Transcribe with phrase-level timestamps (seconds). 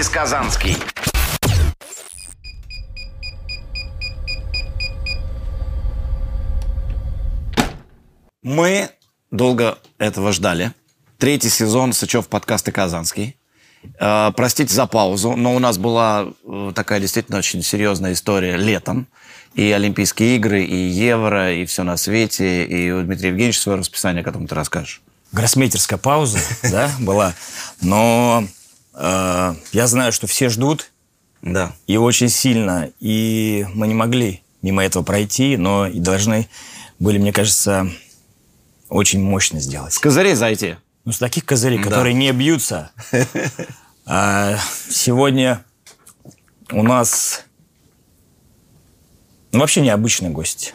[0.00, 0.78] Денис Казанский.
[8.42, 8.88] Мы
[9.30, 10.72] долго этого ждали.
[11.18, 13.36] Третий сезон Сычев подкасты Казанский.
[14.00, 19.06] Э, простите за паузу, но у нас была э, такая действительно очень серьезная история летом.
[19.54, 24.22] И Олимпийские игры, и Евро, и все на свете, и у Дмитрия Евгеньевича свое расписание,
[24.22, 25.02] о котором ты расскажешь.
[25.32, 27.34] Гроссмейтерская пауза, да, была.
[27.82, 28.46] Но
[29.00, 30.90] э, я знаю, что все ждут.
[31.42, 31.72] Да.
[31.86, 32.90] И очень сильно.
[33.00, 36.48] И мы не могли мимо этого пройти, но и должны
[36.98, 37.90] были, мне кажется,
[38.88, 39.92] очень мощно сделать.
[39.94, 40.76] С козырей зайти.
[41.04, 41.84] Ну, с таких козырей, да.
[41.84, 42.90] которые не бьются.
[44.12, 44.56] А
[44.88, 45.64] сегодня
[46.72, 47.44] у нас
[49.52, 50.74] ну, вообще необычный гость.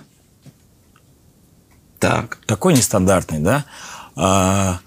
[2.00, 2.38] Так.
[2.46, 3.66] Такой нестандартный, да?
[4.16, 4.80] А,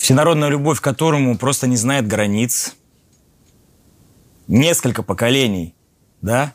[0.00, 2.74] всенародная любовь к которому просто не знает границ.
[4.48, 5.74] Несколько поколений,
[6.22, 6.54] да?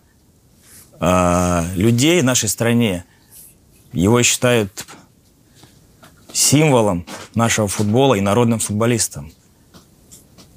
[1.00, 3.06] А, людей в нашей стране
[3.94, 4.88] его считают
[6.34, 9.32] символом нашего футбола и народным футболистом.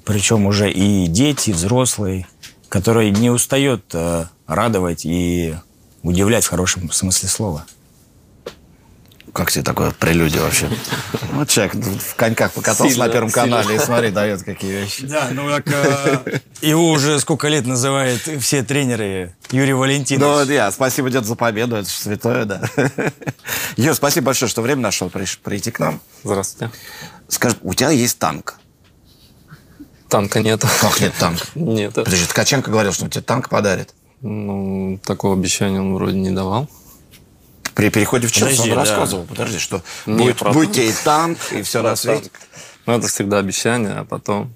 [0.03, 2.27] Причем уже и дети, и взрослые,
[2.69, 5.55] которые не устают э, радовать и
[6.01, 7.65] удивлять в хорошем смысле слова.
[9.33, 10.69] Как тебе такое прелюдия вообще?
[11.33, 13.43] Вот человек в коньках покатался сильно, на Первом сильно.
[13.43, 15.05] канале и смотри, дает какие вещи.
[15.05, 20.47] Да, ну так э, его уже сколько лет называют все тренеры Юрий Валентинович.
[20.47, 22.61] Ну, я, спасибо, дед, за победу, это же святое, да.
[23.77, 26.01] Юр, спасибо большое, что время нашел прийти к нам.
[26.23, 26.73] Здравствуйте.
[27.27, 28.55] Скажи, у тебя есть танк?
[30.09, 30.65] Танка нет.
[30.81, 31.45] Как нет танка?
[31.53, 31.93] Нет.
[31.93, 33.93] Подожди, Ткаченко говорил, что он тебе танк подарит.
[34.21, 36.67] Ну, такого обещания он вроде не давал.
[37.79, 38.75] При переходе в Челси он да.
[38.75, 42.29] рассказывал, подожди, что будет, будете и танк, и все на свете.
[42.85, 44.53] Ну, это всегда обещание, а потом...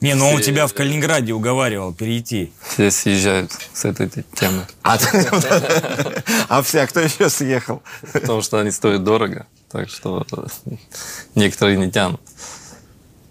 [0.00, 2.54] Не, ну он тебя в Калининграде уговаривал перейти.
[2.66, 4.66] Все съезжают с этой темы.
[4.82, 4.96] А,
[6.48, 7.82] а все, а кто еще съехал?
[8.14, 10.26] Потому что они стоят дорого, так что
[11.34, 12.22] некоторые не тянут.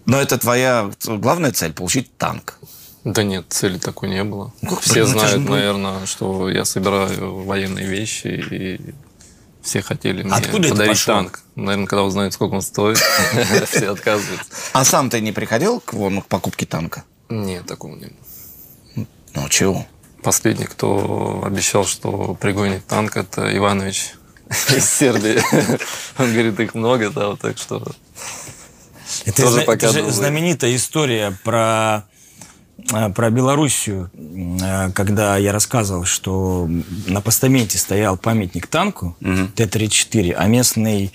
[0.06, 2.60] Но это твоя главная цель– получить танк.
[3.02, 4.52] Да нет, цели такой не было.
[4.62, 8.94] Ну, Все знают, наверное, что я собираю военные вещи, и
[9.64, 11.40] все хотели мне Откуда подарить танк.
[11.56, 12.98] Наверное, когда узнают, сколько он стоит,
[13.68, 14.46] все отказываются.
[14.72, 17.04] А сам ты не приходил к, вон, к покупке танка?
[17.30, 19.06] Нет, такого не было.
[19.34, 19.86] Ну, чего?
[20.22, 24.12] Последний, кто обещал, что пригонит танк, это Иванович
[24.76, 25.42] из Сербии.
[26.18, 27.82] Он говорит, их много, да, так что...
[29.24, 32.04] Это, это же знаменитая история про
[32.88, 36.68] про Белоруссию, э, когда я рассказывал, что
[37.06, 39.48] на постаменте стоял памятник танку угу.
[39.54, 41.12] Т-34, а местный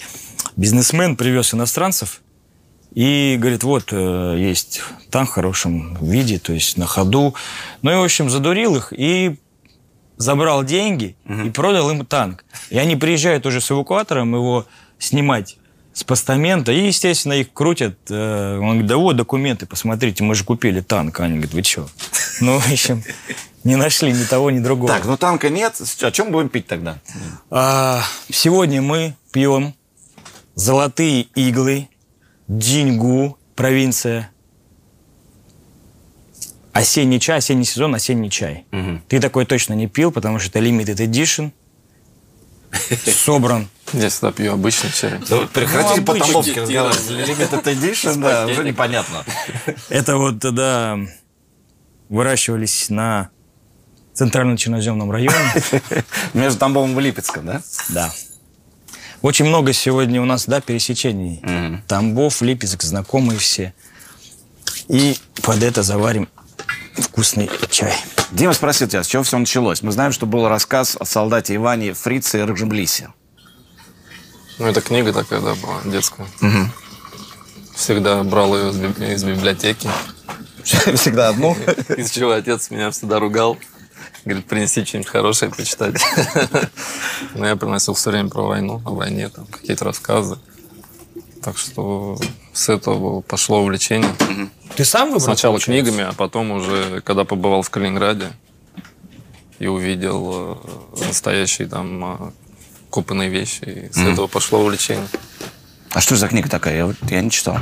[0.55, 2.21] бизнесмен привез иностранцев
[2.93, 4.81] и говорит, вот э, есть
[5.11, 7.35] танк в хорошем виде, то есть на ходу.
[7.81, 9.37] Ну и, в общем, задурил их и
[10.17, 11.41] забрал деньги угу.
[11.43, 12.43] и продал им танк.
[12.69, 14.65] И они приезжают уже с эвакуатором его
[14.97, 15.57] снимать
[15.93, 17.97] с постамента, и, естественно, их крутят.
[18.09, 21.19] Э, он говорит, да вот документы, посмотрите, мы же купили танк.
[21.19, 21.89] Они говорят, вы что?
[22.41, 23.03] Ну, в общем,
[23.65, 24.87] не нашли ни того, ни другого.
[24.87, 25.75] Так, ну танка нет.
[26.01, 26.99] О чем будем пить тогда?
[27.49, 28.01] А,
[28.31, 29.75] сегодня мы пьем
[30.55, 31.89] золотые иглы,
[32.47, 34.31] Диньгу, провинция.
[36.71, 38.65] Осенний чай, осенний сезон, осенний чай.
[38.71, 39.01] Угу.
[39.07, 41.51] Ты такой точно не пил, потому что это limited edition.
[43.05, 45.19] Собран я всегда пью обычный чай.
[45.29, 47.09] Ну, прекратите ну, по-тамбовски разговаривать.
[47.09, 49.23] Limited Edition, да, уже непонятно.
[49.89, 50.97] Это вот тогда
[52.07, 53.29] выращивались на
[54.13, 55.37] центральном черноземном районе.
[56.33, 57.61] Между Тамбовым и Липецком, да?
[57.89, 58.13] Да.
[59.21, 61.41] Очень много сегодня у нас, да, пересечений.
[61.87, 63.73] Тамбов, Липецк, знакомые все.
[64.87, 66.29] И под это заварим
[67.01, 67.93] вкусный чай.
[68.31, 69.81] Дима спросил тебя, с чего все началось?
[69.81, 73.09] Мы знаем, что был рассказ о солдате Иване Фрице и Рыжемлисе.
[74.59, 76.27] Ну, это книга такая, да, была, детская.
[76.41, 76.69] Угу.
[77.75, 78.71] Всегда брал ее
[79.13, 79.89] из библиотеки.
[80.63, 81.53] Всегда одну?
[81.97, 83.57] Из чего отец меня всегда ругал.
[84.25, 86.01] Говорит, принеси что-нибудь хорошее почитать.
[87.35, 90.37] Но я приносил все время про войну, о войне, там какие-то рассказы.
[91.43, 92.17] Так что
[92.53, 94.13] с этого пошло увлечение.
[94.75, 95.21] Ты сам выбрал?
[95.21, 95.91] Сначала получается?
[95.91, 98.31] книгами, а потом уже, когда побывал в Калининграде
[99.59, 100.57] и увидел
[100.95, 102.31] э, настоящий там э,
[102.89, 103.63] купанные вещи.
[103.63, 104.13] И с mm.
[104.13, 105.07] этого пошло увлечение.
[105.91, 106.77] А что за книга такая?
[106.77, 107.57] Я, я не читал.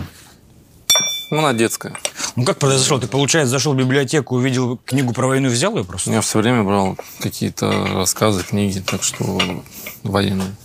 [1.31, 1.93] Ну, она детская.
[2.35, 2.99] Ну, как произошло?
[2.99, 6.11] Ты, получается, зашел в библиотеку, увидел книгу про войну и взял ее просто?
[6.11, 9.39] Я все время брал какие-то рассказы, книги, так что
[10.03, 10.55] военные.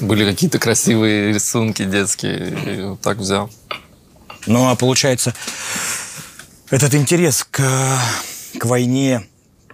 [0.00, 3.50] Были какие-то красивые рисунки детские, и так взял.
[4.46, 5.34] Ну, а получается,
[6.70, 7.62] этот интерес к,
[8.58, 9.26] к войне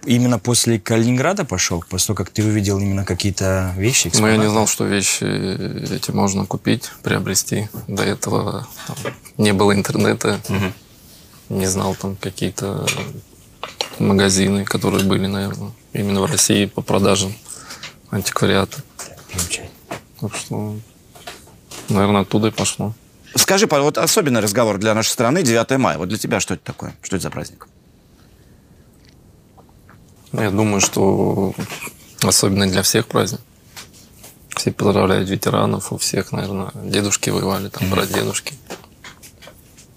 [0.07, 4.11] именно после Калининграда пошел, после того, как ты увидел именно какие-то вещи?
[4.15, 5.25] Ну, я не знал, что вещи
[5.95, 7.69] эти можно купить, приобрести.
[7.89, 8.97] До этого там,
[9.39, 10.41] не было интернета.
[10.49, 11.57] Угу.
[11.57, 12.87] Не знал там какие-то
[13.99, 17.35] магазины, которые были, наверное, именно в России по продажам
[18.11, 18.83] антиквариата.
[20.21, 20.77] Так что,
[21.89, 22.95] наверное, оттуда и пошло.
[23.37, 25.99] Скажи, вот особенный разговор для нашей страны 9 мая.
[25.99, 26.95] Вот для тебя что это такое?
[27.03, 27.67] Что это за праздник?
[30.33, 31.55] Я думаю, что
[32.23, 33.41] особенно для всех праздник.
[34.57, 38.55] Все поздравляют ветеранов, у всех, наверное, дедушки воевали, там, прадедушки.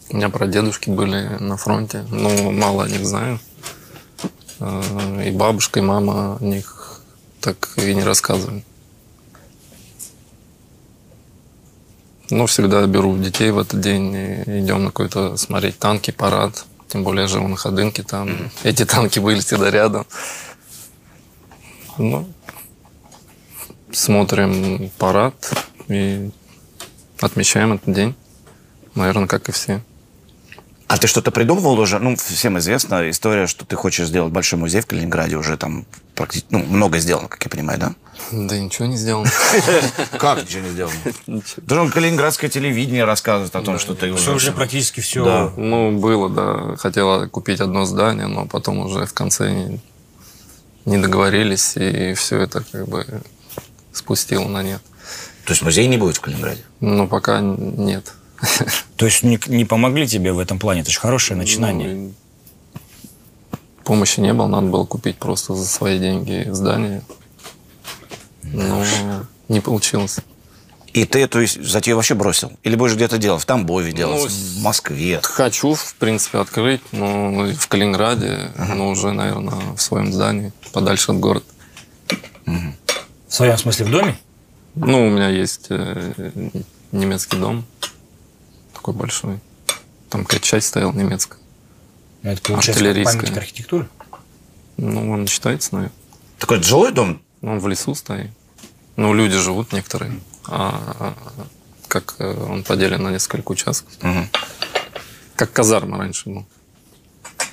[0.10, 3.40] У меня прадедушки были на фронте, но мало о них знаю.
[4.60, 7.02] Э, и бабушка, и мама о них
[7.40, 8.64] так и не рассказывают.
[12.30, 16.66] Но всегда беру детей в этот день и идем на какой-то смотреть танки, парад.
[16.88, 18.30] Тем более я живу на Ходынке, там
[18.64, 20.06] эти танки были всегда рядом.
[21.98, 22.28] Ну,
[23.92, 25.36] смотрим парад
[25.88, 26.30] и
[27.20, 28.16] отмечаем этот день.
[28.96, 29.82] Наверное, как и все.
[30.88, 32.00] А ты что-то придумывал уже?
[32.00, 35.36] Ну, всем известна история, что ты хочешь сделать большой музей в Калининграде.
[35.36, 35.86] Уже там
[36.16, 37.96] практически, ну, много сделано, как я понимаю, да?
[38.32, 39.30] Да ничего не сделано.
[40.18, 40.96] Как ничего не сделано?
[41.58, 44.34] Даже калининградское телевидение рассказывает о том, что ты уже...
[44.34, 45.54] уже практически все...
[45.56, 46.78] Ну, было, да.
[46.78, 49.78] Хотела купить одно здание, но потом уже в конце
[50.86, 53.06] не договорились, и все это как бы
[53.92, 54.82] спустило на нет.
[55.46, 56.64] То есть музей не будет в Калининграде?
[56.80, 58.14] Ну, пока нет.
[58.98, 60.82] То есть не, не помогли тебе в этом плане?
[60.82, 61.94] Это же хорошее начинание.
[61.94, 62.14] Ну,
[63.84, 67.04] помощи не было, надо было купить просто за свои деньги здание.
[68.44, 68.84] Но
[69.50, 70.18] не получилось.
[70.94, 72.52] И ты эту затею вообще бросил?
[72.64, 73.44] Или будешь где-то делать?
[73.44, 75.20] В Тамбове делать, ну, в Москве?
[75.22, 81.20] Хочу, в принципе, открыть, но в Калининграде, но уже, наверное, в своем здании, подальше от
[81.20, 81.46] города.
[82.46, 84.18] В своем смысле в доме?
[84.74, 86.32] Ну, у меня есть э,
[86.92, 87.66] немецкий дом
[88.88, 89.40] такой большой.
[90.10, 91.40] Там какая-то часть стояла немецкая.
[92.24, 93.90] А это получается памятник архитектуры?
[94.78, 95.96] Ну, он считается, наверное.
[96.40, 97.22] Такой жилой дом?
[97.42, 98.32] Ну, он в лесу стоит.
[98.96, 100.20] Ну, люди живут некоторые.
[100.48, 101.14] А
[101.90, 103.94] как э, он поделен на несколько участков.
[104.02, 104.28] Угу.
[105.36, 106.46] Как казарма раньше был.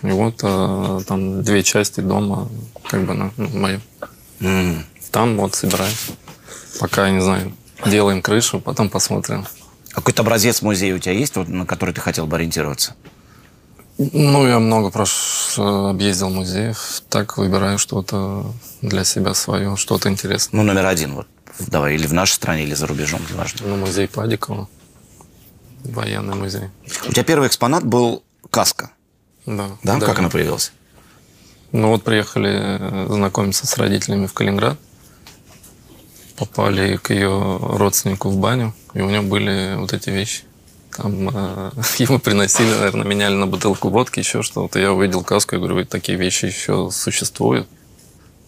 [0.03, 2.49] И вот а, там две части дома,
[2.89, 3.83] как бы на ну, моем.
[4.41, 4.83] Mm.
[5.11, 5.95] Там вот собираем.
[6.81, 7.53] Пока, я не знаю,
[7.87, 9.47] делаем крышу, потом посмотрим.
[9.95, 12.95] Какой-то образец музея у тебя есть, вот, на который ты хотел бы ориентироваться?
[13.97, 15.55] Ну, я много прош...
[15.57, 17.03] объездил музеев.
[17.09, 18.53] Так выбираю что-то
[18.83, 20.61] для себя свое, что-то интересное.
[20.61, 21.29] Ну, номер один, вот.
[21.61, 23.69] Давай, или в нашей стране, или за рубежом, не важно.
[23.69, 24.69] Ну, музей Падикова.
[25.85, 26.71] Военный музей.
[27.07, 28.91] У тебя первый экспонат был каска.
[29.47, 29.69] Да.
[29.85, 29.99] Да?
[29.99, 30.07] да.
[30.07, 30.73] Как она появилась?
[31.71, 34.77] Ну, вот приехали э, знакомиться с родителями в Калининград
[36.37, 40.43] попали к ее родственнику в баню, и у него были вот эти вещи.
[40.97, 44.79] Там э, ему приносили, наверное, меняли на бутылку водки, еще что-то.
[44.79, 47.69] Я увидел каску и говорю, вы такие вещи еще существуют?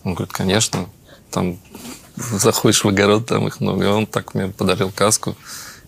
[0.05, 0.87] Он говорит, конечно.
[1.31, 1.59] Там
[2.17, 3.85] заходишь в огород, там их много.
[3.85, 5.37] И он так мне подарил каску.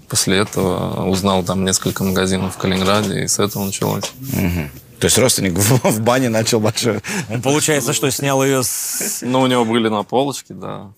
[0.08, 4.11] После этого узнал там несколько магазинов в Калининграде, и с этого началось.
[4.32, 4.70] Угу.
[5.00, 7.00] То есть родственник в, в бане начал большой.
[7.28, 9.20] Он, получается, что снял ее с...
[9.22, 10.90] Ну, у него были на полочке, да.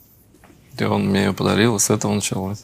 [0.81, 2.63] И он мне ее подарил, и с этого началось.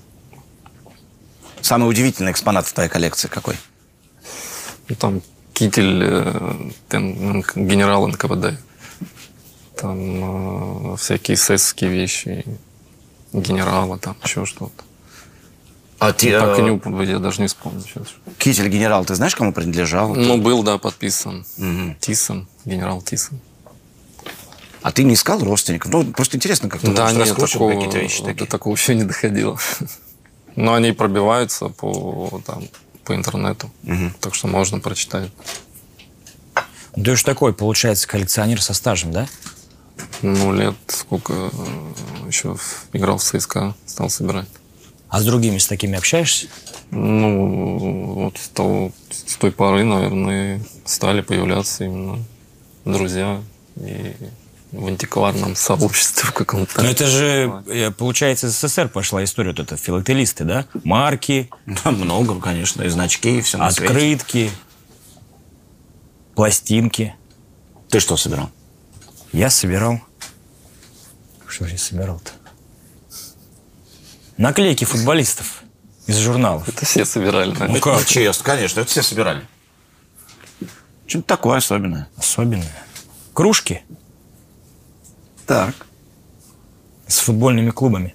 [1.60, 3.56] Самый удивительный экспонат в твоей коллекции какой?
[4.88, 8.58] Ну, там китель э, ten, генерала НКВД.
[9.76, 12.44] Там э, всякие эсэсовские вещи
[13.32, 14.84] генерала, там еще что-то.
[15.98, 16.62] А ты, ну, так э...
[16.62, 18.08] не, я даже не вспомню сейчас.
[18.38, 20.14] Китель генерал, ты знаешь, кому принадлежал?
[20.14, 21.46] Ну, был, да, подписан.
[21.58, 21.96] Угу.
[22.00, 23.40] Тисон, генерал Тисон.
[24.82, 25.90] А ты не искал родственников?
[25.90, 28.34] Ну, просто интересно, как ты да, нет, такого, какие-то вещи такие.
[28.34, 29.58] До такого еще не доходило.
[30.54, 32.64] Но они пробиваются по, там,
[33.04, 33.70] по интернету.
[33.84, 34.12] Угу.
[34.20, 35.30] Так что можно прочитать.
[36.94, 39.26] Ты уж такой, получается, коллекционер со стажем, да?
[40.22, 41.48] Ну, лет сколько э,
[42.26, 42.56] еще
[42.92, 44.48] играл в ЦСКА, стал собирать.
[45.08, 46.48] А с другими с такими общаешься?
[46.90, 52.24] Ну, вот с, того, с той поры, наверное, стали появляться именно
[52.84, 53.42] друзья
[53.76, 54.14] и
[54.76, 56.82] в антикварном сообществе в каком-то.
[56.82, 60.66] Но это же, э, получается, из СССР пошла история вот эта, филателисты, да?
[60.84, 61.50] Марки.
[61.66, 64.52] Да, много, конечно, и значки, и все на Открытки, свете.
[66.34, 67.14] пластинки.
[67.88, 68.50] Ты что собирал?
[69.32, 70.00] Я собирал.
[71.46, 72.32] Что же я собирал-то?
[74.36, 75.62] Наклейки футболистов.
[76.06, 76.68] Из журналов.
[76.68, 77.50] Это все собирали.
[77.50, 77.74] Наверное.
[77.74, 78.04] Ну как?
[78.04, 79.42] честно, конечно, это все собирали.
[81.06, 82.08] Что-то такое особенное.
[82.16, 82.86] Особенное.
[83.32, 83.82] Кружки.
[85.46, 85.74] Так.
[87.06, 88.14] С футбольными клубами.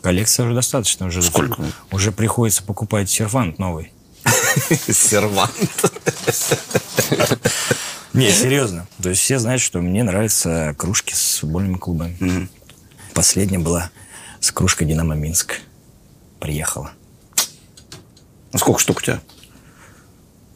[0.00, 1.06] Коллекция уже достаточно.
[1.06, 1.62] Уже, Сколько?
[1.92, 3.92] Уже приходится покупать сервант новый.
[4.90, 5.52] Сервант.
[8.14, 8.86] Не, серьезно.
[9.02, 12.48] То есть все знают, что мне нравятся кружки с футбольными клубами.
[13.14, 13.90] Последняя была
[14.40, 15.60] с кружкой «Динамо Минск».
[16.40, 16.92] Приехала.
[18.52, 19.20] А сколько штук у тебя?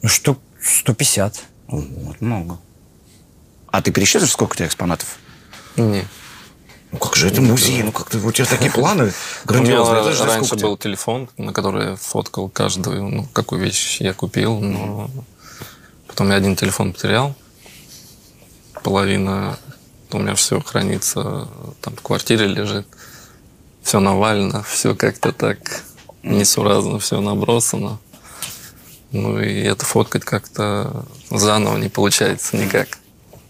[0.02, 1.43] Ну, штук 150.
[1.69, 2.59] Вот, много.
[3.75, 5.16] А ты пересчитываешь, сколько у тебя экспонатов?
[5.75, 6.07] Нет.
[6.93, 7.83] Ну как же это музей?
[7.83, 9.12] Ну как ты, у тебя такие планы
[9.47, 10.00] грандиозные.
[10.00, 14.61] У меня раньше был телефон, на который я фоткал каждую, ну, какую вещь я купил,
[14.61, 15.11] но
[16.07, 17.35] потом я один телефон потерял.
[18.85, 19.59] Половина
[20.12, 21.49] у меня все хранится,
[21.81, 22.87] там в квартире лежит.
[23.83, 25.83] Все навально, все как-то так
[26.23, 27.99] несуразно, все набросано.
[29.11, 33.00] Ну и это фоткать как-то заново не получается никак.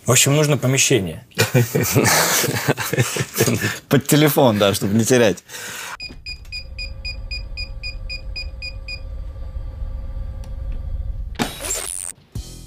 [0.06, 1.26] В общем, нужно помещение.
[3.88, 5.42] Под телефон, да, чтобы не терять.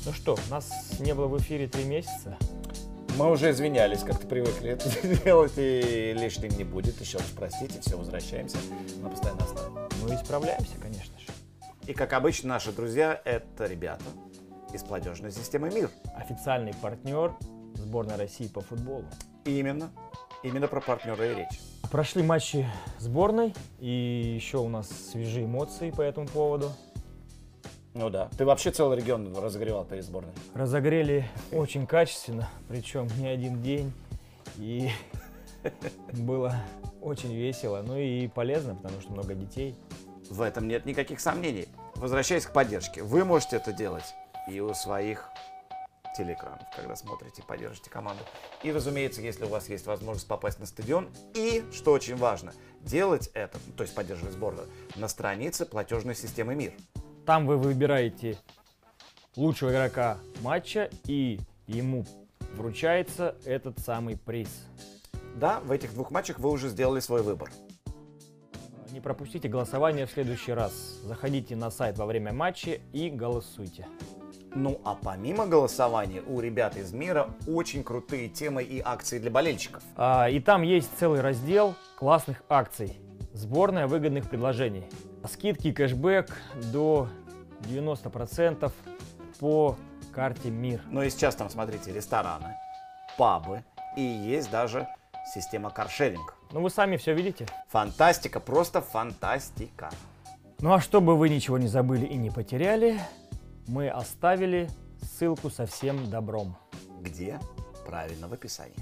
[0.03, 0.67] Ну что, нас
[1.00, 2.38] не было в эфире три месяца.
[3.17, 4.89] Мы уже извинялись, как-то привыкли это
[5.24, 7.00] делать, и лишним не будет.
[7.00, 8.58] Еще раз простите, все, возвращаемся
[9.01, 9.89] на постоянной основе.
[10.01, 11.27] Ну и справляемся, конечно же.
[11.86, 14.03] И, как обычно, наши друзья– это ребята,
[14.74, 15.89] из платежной системы МИР.
[16.15, 17.33] Официальный партнер
[17.75, 19.05] сборной России по футболу.
[19.45, 19.91] Именно.
[20.43, 21.59] Именно про партнера и речь.
[21.91, 22.67] Прошли матчи
[23.00, 26.71] сборной, и еще у нас свежие эмоции по этому поводу.
[27.93, 28.29] Ну да.
[28.38, 30.33] Ты вообще целый регион разогревал перед сборной?
[30.53, 33.91] Разогрели очень качественно, причем не один день.
[34.57, 34.89] И
[36.13, 36.55] было
[37.01, 39.75] очень весело, ну и полезно, потому что много детей.
[40.29, 41.67] В этом нет никаких сомнений.
[41.95, 44.13] Возвращаясь к поддержке, вы можете это делать
[44.47, 45.29] и у своих
[46.17, 48.23] телеэкранов, когда смотрите, поддержите команду.
[48.63, 53.29] И, разумеется, если у вас есть возможность попасть на стадион, и, что очень важно, делать
[53.33, 56.73] это, то есть поддерживать сборную, на странице платежной системы МИР.
[57.25, 58.37] Там вы выбираете
[59.35, 62.05] лучшего игрока матча, и ему
[62.55, 64.49] вручается этот самый приз.
[65.35, 67.51] Да, в этих двух матчах вы уже сделали свой выбор.
[68.91, 70.73] Не пропустите голосование в следующий раз.
[71.03, 73.85] Заходите на сайт во время матча и голосуйте.
[74.57, 79.83] Ну а помимо голосования у ребят из мира очень крутые темы и акции для болельщиков.
[79.95, 82.97] А, и там есть целый раздел классных акций.
[83.33, 84.85] Сборная выгодных предложений.
[85.29, 86.35] Скидки кэшбэк
[86.71, 87.07] до
[87.69, 88.71] 90%
[89.39, 89.77] по
[90.11, 90.81] карте МИР.
[90.89, 92.55] Ну и сейчас там, смотрите, рестораны,
[93.15, 93.63] пабы
[93.95, 94.87] и есть даже
[95.35, 96.33] система каршеринг.
[96.51, 97.45] Ну вы сами все видите.
[97.69, 99.91] Фантастика, просто фантастика.
[100.59, 102.99] Ну а чтобы вы ничего не забыли и не потеряли,
[103.67, 104.69] мы оставили
[105.01, 106.57] ссылку со всем добром.
[107.01, 107.39] Где?
[107.86, 108.77] Правильно, в описании.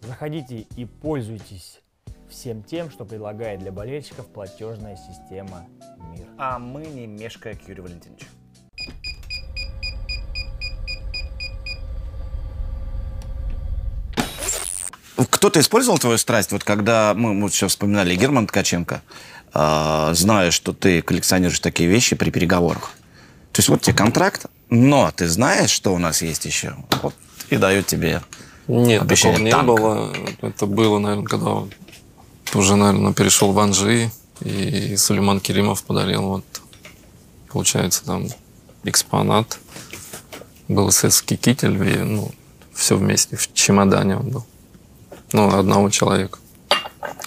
[0.00, 1.80] Заходите и пользуйтесь
[2.28, 5.66] всем тем, что предлагает для болельщиков платежная система
[6.12, 6.26] МИР.
[6.38, 8.26] А мы не мешкая к Юрию Валентиновичу.
[15.30, 19.02] Кто-то использовал твою страсть, вот когда мы, мы сейчас вспоминали Герман Ткаченко,
[19.52, 22.96] э, зная, что ты коллекционируешь такие вещи при переговорах.
[23.54, 27.14] То есть вот тебе контракт, но ты знаешь, что у нас есть еще, вот,
[27.50, 28.20] и дают тебе
[28.66, 30.36] Нет, обещание такого не танк.
[30.40, 30.48] было.
[30.48, 31.62] Это было, наверное, когда
[32.52, 36.44] уже, наверное, перешел в Анжи, и Сулейман Керимов подарил вот,
[37.48, 38.26] получается, там
[38.82, 39.60] экспонат.
[40.66, 42.32] Был эсэсский китель, и, ну,
[42.74, 44.46] все вместе, в чемодане он был.
[45.32, 46.40] Ну, одного человека.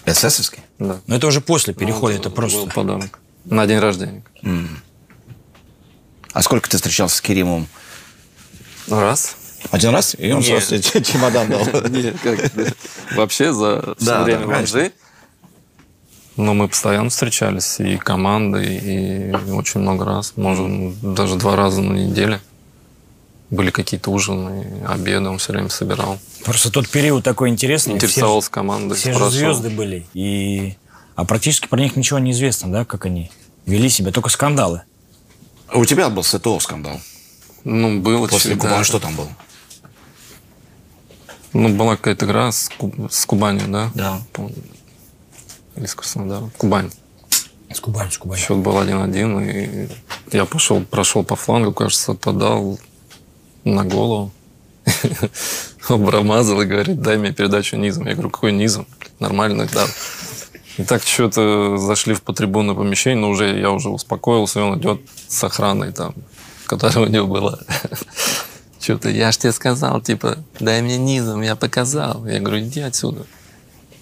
[0.05, 0.59] ССовский?
[0.77, 0.99] Да.
[1.07, 2.65] Но это уже после перехода, ну, это, это просто...
[2.65, 3.19] Был подарок.
[3.45, 4.23] На день рождения.
[4.43, 4.67] Mm.
[6.37, 7.67] А сколько ты встречался с Керимовым?
[8.87, 9.35] Раз.
[9.71, 10.15] Один раз?
[10.19, 10.51] И он Нет.
[10.51, 11.65] просто чемодан дал?
[11.89, 12.51] Нет, как
[13.15, 14.91] Вообще за все время в Анжи.
[16.35, 20.33] Но мы постоянно встречались, и командой, и очень много раз.
[20.35, 22.39] Может, даже два раза на неделю.
[23.49, 26.19] Были какие-то ужины, обеды он все время собирал.
[26.45, 27.95] Просто тот период такой интересный.
[27.95, 28.93] Интересовался командой.
[28.93, 30.05] Все же звезды были.
[30.13, 30.75] И...
[31.15, 33.31] А практически про них ничего не известно, да, как они
[33.65, 34.83] вели себя, только скандалы.
[35.67, 36.99] А у тебя был СТО скандал?
[37.63, 39.29] Ну, было После чуть, Кубани что там было?
[41.53, 43.11] Ну, была какая-то игра с, Куб...
[43.11, 43.91] с Кубанью, да?
[43.93, 44.21] Да.
[45.75, 46.51] Или с Краснодаром.
[46.57, 46.91] Кубань.
[47.73, 48.39] С Кубань, с Кубань.
[48.39, 49.89] Счет был один-один, и
[50.31, 52.79] я пошел, прошел по флангу, кажется, подал
[53.63, 54.31] на голову.
[55.89, 58.07] Обрамазал и говорит, дай мне передачу низом.
[58.07, 58.87] Я говорю, какой низом?
[59.19, 59.85] Нормально, да.
[60.77, 65.01] И так что-то зашли в потрибунное помещение, но уже я уже успокоился, и он идет
[65.27, 66.13] с охраной там,
[66.67, 67.59] которая у него была.
[68.79, 72.25] Что-то, я ж тебе сказал, типа, дай мне низом, я показал.
[72.27, 73.25] Я говорю, иди отсюда.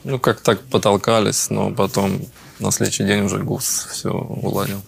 [0.03, 2.21] Ну, как так потолкались, но потом
[2.59, 4.81] на следующий день уже ГУС все уладил.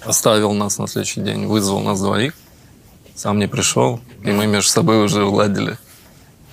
[0.00, 2.32] Оставил нас на следующий день, вызвал нас двоих,
[3.14, 5.76] сам не пришел, и мы между собой уже уладили.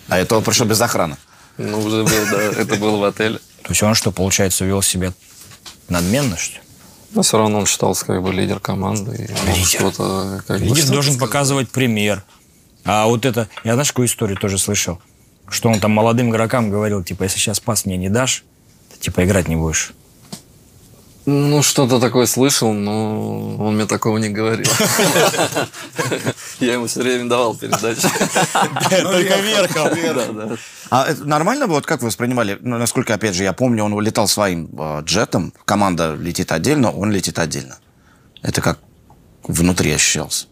[0.09, 1.15] А это он пришел без охраны?
[1.57, 3.39] Ну, уже был, да, это было в отеле.
[3.65, 5.11] То есть он что, получается, вел себя
[5.89, 6.61] надменно, что ли?
[7.13, 9.15] Но все равно он считался как бы лидер команды.
[9.15, 9.91] И лидер.
[10.45, 11.19] Как лидер бы, должен сказать.
[11.19, 12.23] показывать пример.
[12.83, 14.99] А вот это, я знаешь, какую историю тоже слышал?
[15.49, 18.43] Что он там молодым игрокам говорил, типа, если сейчас пас мне не дашь,
[18.93, 19.93] то, типа, играть не будешь.
[21.25, 24.71] Ну, что-то такое слышал, но он мне такого не говорил.
[26.59, 28.07] Я ему все время давал передачи.
[28.89, 30.57] Только верхом.
[30.91, 31.77] А это нормально было?
[31.77, 32.59] Вот как вы воспринимали?
[32.61, 37.11] Ну, насколько, опять же, я помню, он улетал своим э, джетом, команда летит отдельно, он
[37.11, 37.79] летит отдельно.
[38.43, 38.77] Это как
[39.43, 40.45] внутри ощущался?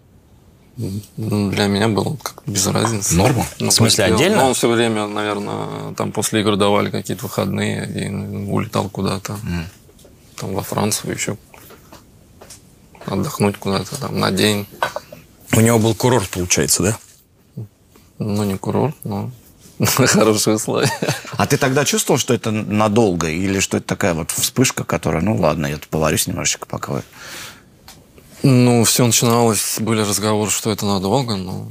[1.18, 3.14] Ну, для меня было как без разницы.
[3.14, 3.46] Норма?
[3.60, 4.38] Ну, в смысле, отдельно?
[4.38, 9.34] Ну, он все время, наверное, там после игр давали какие-то выходные и улетал куда-то.
[9.34, 9.66] Mm
[10.36, 11.38] там, во Францию еще
[13.06, 14.68] отдохнуть куда-то там на день.
[15.54, 17.66] У него был курорт, получается, да?
[18.20, 19.32] Ну, не курорт, но
[19.80, 20.92] хорошие условия.
[21.38, 23.30] А ты тогда чувствовал, что это надолго?
[23.30, 27.04] Или что это такая вот вспышка, которая, ну ладно, я тут поварюсь немножечко пока
[28.44, 31.68] Ну, все начиналось, были разговоры, что это надолго, но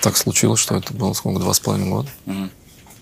[0.00, 2.08] так случилось, что это было сколько, два с половиной года.
[2.26, 2.48] Угу.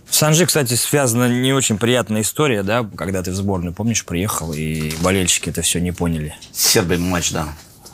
[0.08, 4.52] В Санжи, кстати, связана не очень приятная история, да, когда ты в сборную, помнишь, приехал,
[4.52, 6.34] и болельщики это все не поняли.
[6.52, 7.48] Сербия матч, да.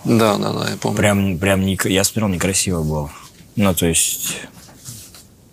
[0.04, 0.96] Да, да, да, я помню.
[0.96, 3.10] Прям, прям не, я смотрел, некрасиво было.
[3.56, 4.36] Ну, то есть,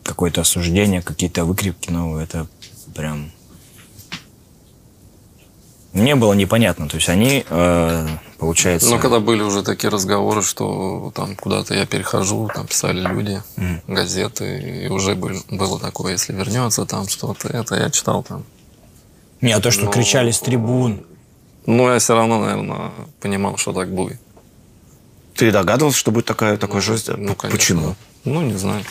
[0.03, 2.47] какое-то осуждение, какие-то выкрики, ну, это
[2.95, 3.31] прям
[5.93, 6.88] мне было непонятно.
[6.88, 8.07] То есть они, э,
[8.41, 8.89] получается...
[8.89, 13.82] Ну, когда были уже такие разговоры, что там куда-то я перехожу, там писали люди, mm.
[13.88, 18.43] газеты, и уже был, было такое, если вернется там что-то, это я читал там.
[19.41, 19.91] Не, а то, что Но...
[19.91, 21.06] кричали с трибун.
[21.67, 24.19] Ну, я все равно, наверное, понимал, что так будет.
[25.36, 27.10] Ты догадывался, что будет такая, такой ну, жест?
[27.15, 27.49] Ну, конечно.
[27.51, 27.95] Почему?
[28.25, 28.84] Ну, не знаю.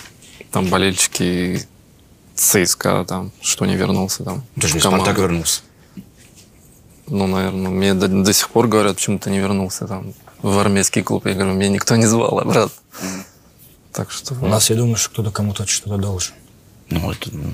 [0.52, 1.66] Там болельщики
[2.36, 4.44] ЦСКА, там, что не вернулся там.
[4.54, 5.62] Даже не Спартак вернулся.
[7.10, 11.02] Ну, наверное, мне до, до сих пор говорят, почему ты не вернулся там в армейский
[11.02, 11.26] клуб.
[11.26, 12.72] Я говорю, меня никто не звал, а брат.
[13.92, 14.34] Так что...
[14.34, 16.34] У нас, я думаю, что кто-то кому-то что-то должен.
[16.88, 17.50] Ну, это ну,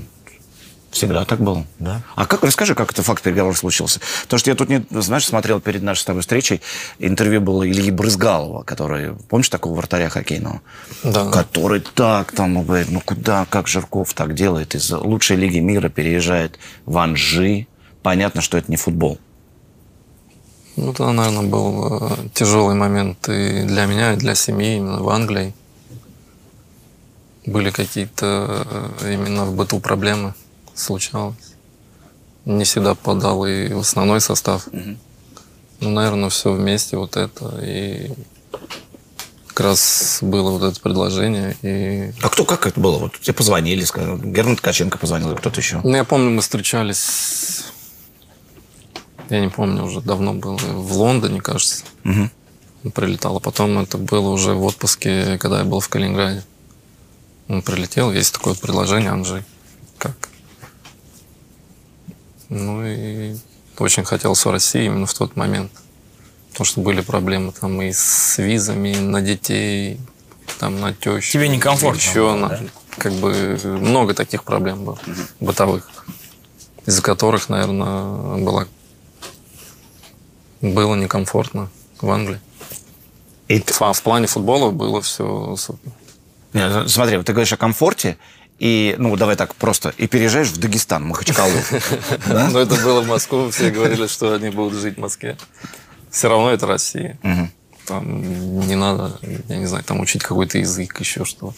[0.90, 1.66] всегда так было.
[1.78, 2.02] Да.
[2.14, 4.00] А как, расскажи, как это факт переговор случился?
[4.24, 6.60] Потому что я тут, не, знаешь, смотрел перед нашей с тобой встречей,
[6.98, 10.60] интервью было Ильи Брызгалова, который, помнишь такого вратаря хоккейного?
[11.02, 11.30] Да.
[11.30, 16.58] Который так там, говорит, ну куда, как Жирков так делает, из лучшей лиги мира переезжает
[16.84, 17.66] в Анжи.
[18.02, 19.18] Понятно, что это не футбол.
[20.76, 25.08] Ну, это, наверное, был э, тяжелый момент и для меня, и для семьи именно в
[25.08, 25.54] Англии.
[27.46, 28.66] Были какие-то
[29.00, 30.34] э, именно в быту проблемы
[30.74, 31.54] случалось.
[32.44, 34.66] Не всегда подал и в основной состав.
[34.68, 34.96] Угу.
[35.80, 37.58] Ну, наверное, все вместе вот это.
[37.62, 38.12] И
[39.46, 41.56] как раз было вот это предложение.
[41.62, 42.12] И...
[42.22, 42.98] А кто, как это было?
[42.98, 45.80] Вот тебе позвонили, сказали, Герман Ткаченко позвонил, кто-то еще?
[45.82, 47.64] Ну, я помню, мы встречались
[49.30, 51.84] я не помню, уже давно было, в Лондоне, кажется.
[52.04, 52.90] Угу.
[52.90, 53.36] Прилетал.
[53.36, 56.44] А потом это было уже в отпуске, когда я был в Калининграде.
[57.48, 59.42] Он прилетел, есть такое предложение, Анжей.
[59.98, 60.28] Как?
[62.48, 63.36] Ну и
[63.78, 65.70] очень хотелось в России именно в тот момент.
[66.50, 70.00] Потому что были проблемы там и с визами, и на детей,
[70.58, 71.32] там на тещу.
[71.32, 72.60] Тебе некомфортно Еще было, на, да?
[72.96, 75.20] как бы много таких проблем было, угу.
[75.40, 75.90] бытовых,
[76.86, 78.66] из-за которых, наверное, была
[80.60, 82.40] было некомфортно в Англии.
[83.48, 85.92] И а в плане футбола было все супер.
[86.52, 88.16] Нет, смотри, ты говоришь о комфорте,
[88.58, 91.52] и, ну, давай так просто, и переезжаешь в Дагестан, Махачкалу.
[92.26, 95.36] Ну, это было в Москву, все говорили, что они будут жить в Москве.
[96.10, 97.18] Все равно это Россия.
[97.86, 101.54] Там не надо, я не знаю, там учить какой-то язык, еще что.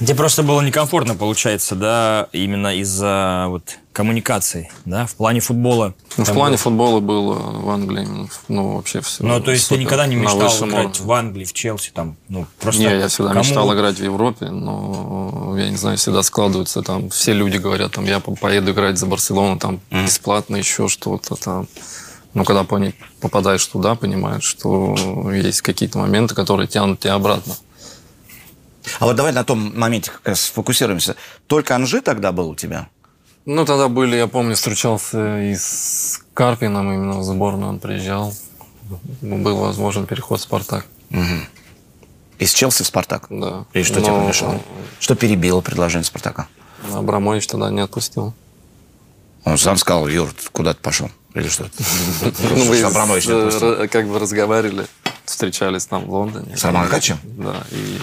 [0.00, 5.94] Тебе просто было некомфортно, получается, да, именно из-за вот коммуникаций, да, в плане футбола.
[6.16, 6.56] Ну, в плане было...
[6.56, 9.22] футбола было в Англии, ну, вообще все.
[9.22, 12.82] Ну, то есть ты никогда не мечтал играть в Англии, в Челси, там, ну, просто...
[12.82, 13.44] Не, я всегда кому...
[13.44, 18.04] мечтал играть в Европе, но, я не знаю, всегда складывается там, все люди говорят, там,
[18.04, 20.06] я поеду играть за Барселону, там, mm.
[20.06, 21.68] бесплатно еще что-то там.
[22.34, 22.66] Но когда
[23.20, 24.96] попадаешь туда, понимаешь, что
[25.32, 27.54] есть какие-то моменты, которые тянут тебя обратно.
[28.98, 31.16] А вот давай на том моменте как раз сфокусируемся.
[31.46, 32.88] Только Анжи тогда был у тебя?
[33.46, 38.32] Ну, тогда были, я помню, встречался и с Карпином, именно в сборную он приезжал.
[39.20, 40.86] Был возможен переход в «Спартак».
[41.10, 41.20] Угу.
[42.38, 43.26] Из Челси в «Спартак»?
[43.28, 43.64] Да.
[43.72, 44.06] И что Но...
[44.06, 44.60] тебе помешало?
[44.98, 46.48] Что перебило предложение «Спартака»?
[46.92, 48.34] Абрамович тогда не отпустил.
[49.44, 51.10] Он сам сказал, Юр, куда ты пошел?
[51.34, 51.64] Или что?
[52.22, 54.86] Ну, мы Абрамович как бы разговаривали,
[55.24, 56.56] встречались там в Лондоне.
[56.56, 56.90] С Романом
[57.22, 57.98] Да, и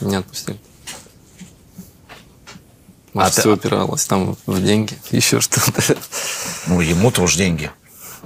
[0.00, 0.58] не отпустили.
[3.12, 3.50] Может, а все ты...
[3.50, 5.96] упиралось там в деньги, еще что-то.
[6.66, 7.70] Ну, ему тоже деньги.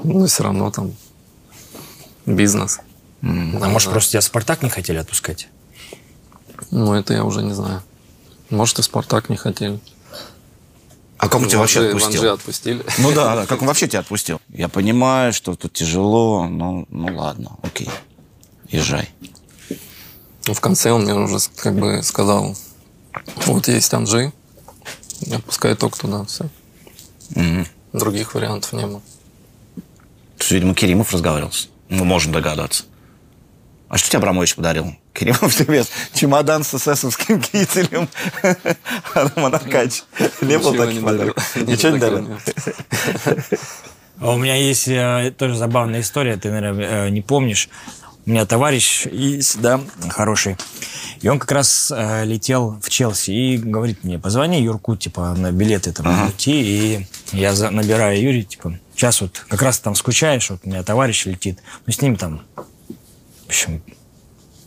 [0.02, 0.92] Ну, все равно там
[2.26, 2.80] бизнес.
[3.22, 3.58] Mm.
[3.62, 5.48] А может, просто тебя Спартак не хотели отпускать?
[6.70, 7.82] Ну, это я уже не знаю.
[8.50, 9.80] Может, и Спартак не хотели.
[11.16, 12.32] А как он тебя вообще отпустил?
[12.32, 12.84] Отпустили.
[12.98, 14.40] Ну да, да, как он вообще тебя отпустил?
[14.50, 17.88] Я понимаю, что тут тяжело, но ну ладно, окей,
[18.68, 19.08] езжай.
[20.46, 22.56] Ну, в конце он мне уже как бы сказал,
[23.46, 24.32] вот есть Анжи,
[25.32, 26.44] отпускай только туда, все.
[27.34, 27.66] Угу.
[27.94, 29.00] Других вариантов не было.
[30.36, 31.52] То есть, видимо, Керимов разговаривал.
[31.88, 32.84] Мы можем догадаться.
[33.88, 34.96] А что тебе Абрамович подарил?
[35.12, 38.08] Керимов тебе чемодан с эсэсовским кителем.
[39.14, 40.02] Роман Аркадьевич.
[40.40, 41.56] Не был таких подарков?
[41.56, 42.28] Ничего не дарил?
[44.20, 47.68] А у меня есть э, тоже забавная история, ты, наверное, э, не помнишь.
[48.26, 50.56] У меня товарищ есть, да, хороший.
[51.20, 55.52] И он как раз э, летел в Челси и говорит мне, позвони Юрку, типа, на
[55.52, 56.30] билеты там ага.
[56.30, 56.52] идти.
[56.52, 60.82] И я за, набираю Юрий, типа, сейчас вот как раз там скучаешь, вот у меня
[60.82, 61.58] товарищ летит.
[61.84, 63.82] Ну, с ним там, в общем,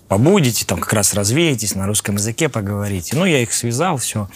[0.08, 3.16] побудете, там как раз развеетесь, на русском языке поговорите.
[3.16, 4.30] Ну, я их связал, все.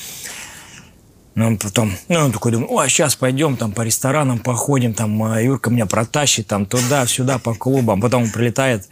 [1.33, 5.23] Ну, он потом, ну, он такой думает, о, сейчас пойдем там по ресторанам походим, там
[5.23, 8.01] а, Юрка меня протащит там туда-сюда по клубам.
[8.01, 8.89] Потом он прилетает,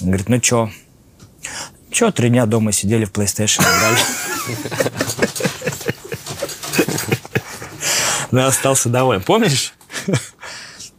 [0.00, 0.70] говорит, ну что,
[1.90, 3.98] что, три дня дома сидели в PlayStation играли.
[8.30, 9.22] Да, остался доволен.
[9.22, 9.74] Помнишь?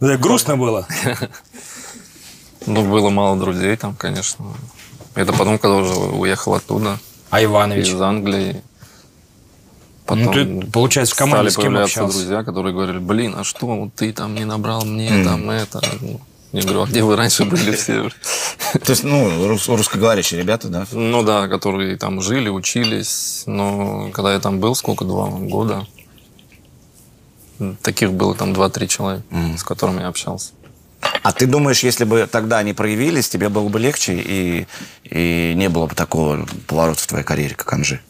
[0.01, 0.87] Это грустно было.
[2.65, 4.45] Ну, было мало друзей там, конечно.
[5.15, 6.99] Это потом, когда уже уехал оттуда.
[7.29, 7.87] А Иванович?
[7.87, 8.61] Из Англии.
[10.11, 12.17] Потом ну, ты, получается, в команде стали с кем общался?
[12.17, 15.23] друзья, которые говорили, блин, а что, вот ты там не набрал мне mm.
[15.23, 15.81] там это.
[16.51, 18.09] Я говорю, а где вы раньше были все?
[18.83, 20.85] То есть, ну, русскоговорящие ребята, да?
[20.91, 23.43] Ну да, которые там жили, учились.
[23.45, 25.87] Но когда я там был, сколько, два года,
[27.81, 29.23] таких было там два-три человека,
[29.57, 30.51] с которыми я общался.
[31.23, 34.67] А ты думаешь, если бы тогда они проявились, тебе было бы легче и,
[35.05, 38.01] и не было бы такого поворота в твоей карьере, как Анжи?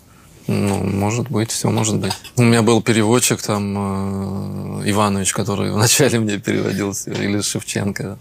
[0.48, 2.14] Ну, может быть, все может быть.
[2.36, 8.18] У меня был переводчик там, э, Иванович, который вначале мне переводил все, или Шевченко.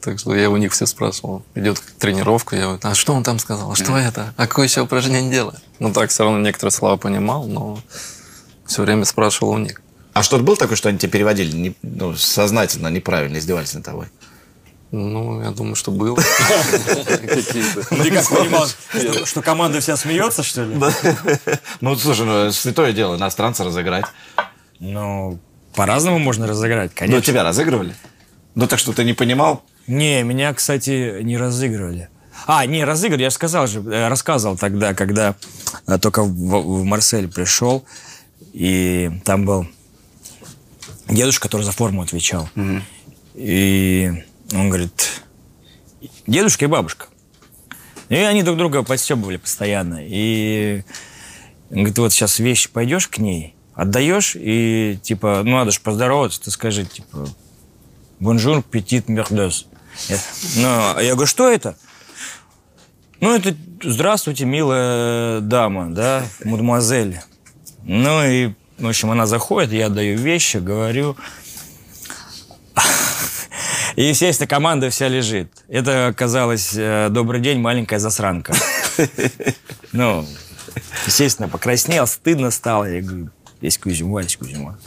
[0.00, 1.42] Так что я у них все спрашивал.
[1.54, 3.72] Идет тренировка, я говорю, а что он там сказал?
[3.72, 4.32] А что это?
[4.36, 5.60] А какое еще упражнение делает?
[5.80, 7.80] Ну так, все равно некоторые слова понимал, но
[8.64, 9.80] все время спрашивал у них.
[10.12, 14.06] А что-то было такое, что они тебе переводили не, ну, сознательно, неправильно, издевались над тобой?
[14.90, 16.16] Ну, я думаю, что было.
[16.16, 18.66] Ты как понимал,
[19.24, 20.76] что команда вся смеется, что ли?
[21.80, 24.06] Ну, слушай, ну, святое дело, иностранца разыграть.
[24.80, 25.38] Ну,
[25.74, 27.16] по-разному можно разыграть, конечно.
[27.16, 27.94] Ну, тебя разыгрывали?
[28.54, 29.62] Ну, так что ты не понимал?
[29.86, 32.08] Не, меня, кстати, не разыгрывали.
[32.46, 35.34] А, не, разыгрывали, я же сказал же, э, рассказывал тогда, когда
[35.86, 37.84] э, только в Марсель пришел,
[38.52, 39.66] и там был
[41.08, 42.48] дедушка, который за форму отвечал.
[43.34, 45.22] И он говорит,
[46.26, 47.06] дедушка и бабушка.
[48.08, 49.98] И они друг друга подстебывали постоянно.
[50.00, 50.82] И
[51.70, 56.40] он говорит, вот сейчас вещи пойдешь к ней, отдаешь, и типа, ну надо же поздороваться,
[56.40, 57.28] ты скажи, типа,
[58.20, 59.66] bonjour, petite merdeuse.
[60.56, 61.76] Ну, я говорю, что это?
[63.20, 67.20] Ну, это здравствуйте, милая дама, да, мадемуазель.
[67.82, 71.16] Ну и в общем, она заходит, я даю вещи, говорю.
[73.98, 75.50] И, естественно, команда вся лежит.
[75.66, 78.54] Это оказалось э, «Добрый день, маленькая засранка».
[79.92, 80.24] Ну,
[81.06, 82.84] естественно, покраснел, стыдно стало.
[82.84, 83.30] Я говорю,
[83.60, 84.78] есть Кузьма, есть Кузьма.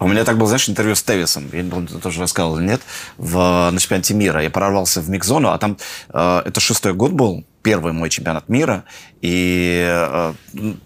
[0.00, 2.80] У меня так было, знаешь, интервью с Тевисом, я он тоже рассказывал, нет,
[3.16, 4.42] в, на чемпионате мира.
[4.42, 5.78] Я прорвался в микзону, а там
[6.08, 8.84] э, это шестой год был, первый мой чемпионат мира,
[9.20, 10.34] и э,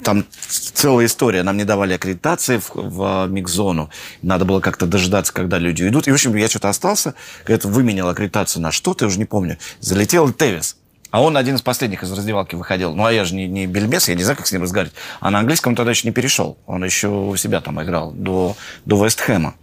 [0.03, 1.43] там целая история.
[1.43, 3.91] Нам не давали аккредитации в, в микзону,
[4.23, 6.07] надо было как-то дожидаться, когда люди уйдут.
[6.07, 9.59] И, в общем, я что-то остался, когда выменял аккредитацию на что-то, я уже не помню.
[9.81, 10.77] Залетел Тевис.
[11.11, 12.95] А он один из последних из раздевалки выходил.
[12.95, 14.97] Ну, а я же не, не бельмес, я не знаю, как с ним разговаривать.
[15.21, 16.59] А на английском тогда еще не перешел.
[16.67, 19.55] Он еще у себя там играл до, до Вестхэма.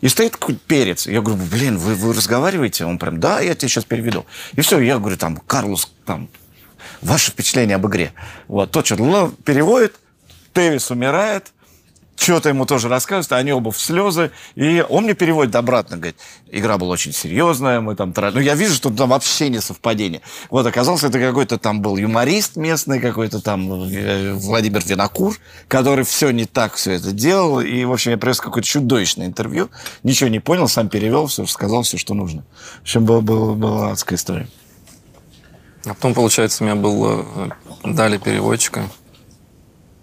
[0.00, 1.06] И стоит такой перец.
[1.06, 2.84] Я говорю, блин, вы, вы разговариваете?
[2.84, 4.26] Он прям, да, я тебе сейчас переведу.
[4.54, 6.28] И все, я говорю, там, Карлос, там,
[7.02, 8.12] ваше впечатление об игре.
[8.48, 9.94] Вот, тот что-то переводит,
[10.52, 11.52] Тевис умирает,
[12.16, 14.30] что-то ему тоже рассказывают, они оба в слезы.
[14.54, 16.16] И он мне переводит обратно, говорит,
[16.50, 18.12] игра была очень серьезная, мы там...
[18.16, 20.22] Ну, я вижу, что там вообще не совпадение.
[20.50, 25.36] Вот, оказался, это какой-то там был юморист местный, какой-то там э, Владимир Винокур,
[25.68, 27.60] который все не так все это делал.
[27.60, 29.70] И, в общем, я привез какое-то чудовищное интервью.
[30.02, 32.44] Ничего не понял, сам перевел все, сказал все, что нужно.
[32.78, 34.48] В общем, была, была, была адская история.
[35.86, 37.06] А потом, получается, у меня был...
[37.06, 37.50] Э,
[37.84, 38.88] дали переводчика,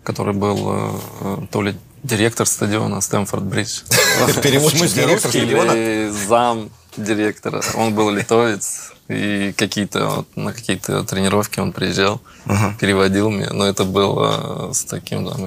[0.04, 3.84] который был э, то ли Директор стадиона Стэнфорд Бридж.
[4.44, 6.12] Переводчик директор стадиона?
[6.28, 7.62] зам директора.
[7.76, 8.92] Он был литовец.
[9.08, 12.78] И какие-то вот, на какие-то тренировки он приезжал, uh-huh.
[12.78, 13.50] переводил мне.
[13.52, 15.46] Но это было с таким там,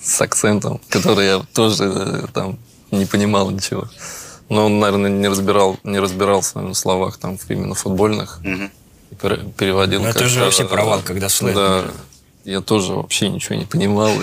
[0.00, 2.58] с акцентом, который я тоже э, там
[2.90, 3.88] не понимал ничего.
[4.48, 8.40] Но он, наверное, не разбирал, не разбирался в словах там именно футбольных.
[8.42, 8.70] Uh-huh.
[9.20, 10.02] Переводил.
[10.02, 11.54] Но это же вообще провал, когда сленг.
[11.54, 11.84] Да,
[12.44, 14.12] я тоже вообще ничего не понимал.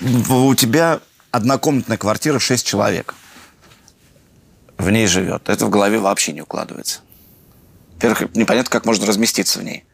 [0.00, 3.14] У тебя однокомнатная квартира, 6 человек.
[4.78, 5.48] В ней живет.
[5.48, 7.00] Это в голове вообще не укладывается.
[7.94, 9.84] Во-первых, непонятно, как можно разместиться в ней.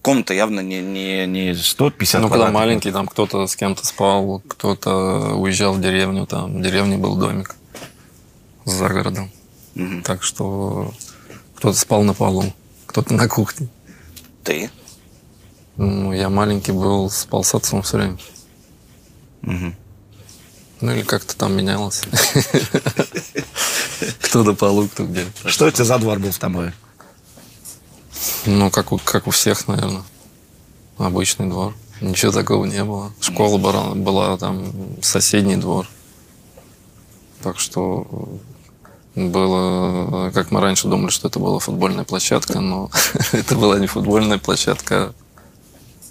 [0.00, 5.34] Комната явно не, не, не 150 Ну, когда маленький, там кто-то с кем-то спал, кто-то
[5.36, 7.54] уезжал в деревню, там в деревне был домик
[8.64, 9.30] за городом.
[9.76, 10.02] Угу.
[10.04, 10.92] Так что
[11.62, 12.52] кто-то спал на полу,
[12.86, 13.68] кто-то на кухне.
[14.42, 14.68] Ты?
[15.76, 18.18] Ну, я маленький был, спал с отцом все время.
[19.44, 19.72] Угу.
[20.80, 22.02] Ну или как-то там менялось.
[24.22, 25.24] Кто на полу, кто где.
[25.44, 26.74] Что это за двор был в Тамбове?
[28.46, 30.02] Ну, как у, как у всех, наверное.
[30.98, 31.76] Обычный двор.
[32.00, 33.12] Ничего такого не было.
[33.20, 35.86] Школа была, была там, соседний двор.
[37.40, 38.40] Так что
[39.14, 42.90] было, как мы раньше думали, что это была футбольная площадка, но
[43.32, 45.12] это была не футбольная площадка,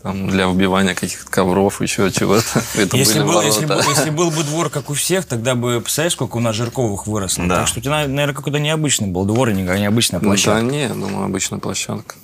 [0.04, 2.64] там, для убивания каких-то ковров, еще чего-то.
[2.76, 6.14] Это если, были был, если, если был бы двор, как у всех, тогда бы, представляешь,
[6.14, 7.46] сколько у нас Жирковых выросло.
[7.46, 7.60] Да.
[7.60, 10.66] Так что у тебя, наверное, какой-то необычный был двор, и необычная площадка.
[10.66, 12.16] Да не, думаю, обычная площадка.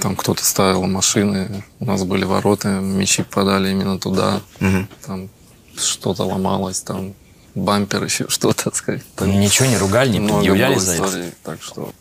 [0.00, 4.40] Там кто-то ставил машины, у нас были ворота, мячи подали именно туда.
[4.60, 4.86] Угу.
[5.06, 5.28] Там
[5.76, 7.14] что-то ломалось, там
[7.54, 9.02] бампер, еще что-то, так сказать.
[9.16, 11.32] Там Ничего не ругали, не предъявляли за это?
[11.42, 11.92] Так что...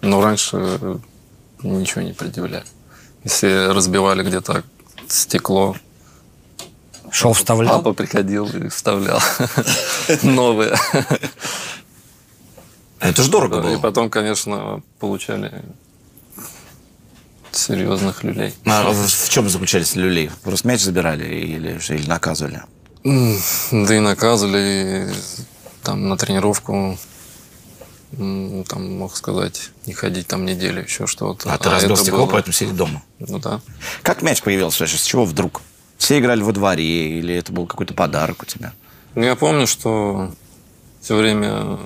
[0.00, 1.00] Но раньше
[1.62, 2.64] ничего не предъявляли.
[3.24, 4.64] Если разбивали где-то
[5.08, 5.76] стекло,
[7.12, 7.76] Шел вставлял?
[7.76, 9.20] Папа приходил и вставлял
[10.22, 10.74] новые.
[13.00, 13.76] Это же дорого было.
[13.76, 15.62] И потом, конечно, получали
[17.50, 18.54] серьезных люлей.
[18.64, 20.30] А в чем заключались люлей?
[20.42, 22.62] Просто мяч забирали или, или наказывали?
[23.04, 25.12] Да и наказывали.
[25.82, 26.96] Там на тренировку
[28.16, 31.50] там, мог сказать, не ходить там неделю, еще что-то.
[31.50, 32.32] А, а ты разбил стекло, было...
[32.32, 33.02] поэтому сидеть дома?
[33.18, 33.60] Ну да.
[34.02, 34.86] Как мяч появился?
[34.86, 35.62] С чего вдруг?
[35.96, 38.72] Все играли во дворе или это был какой-то подарок у тебя?
[39.14, 40.30] Ну, я помню, что
[41.00, 41.78] все время,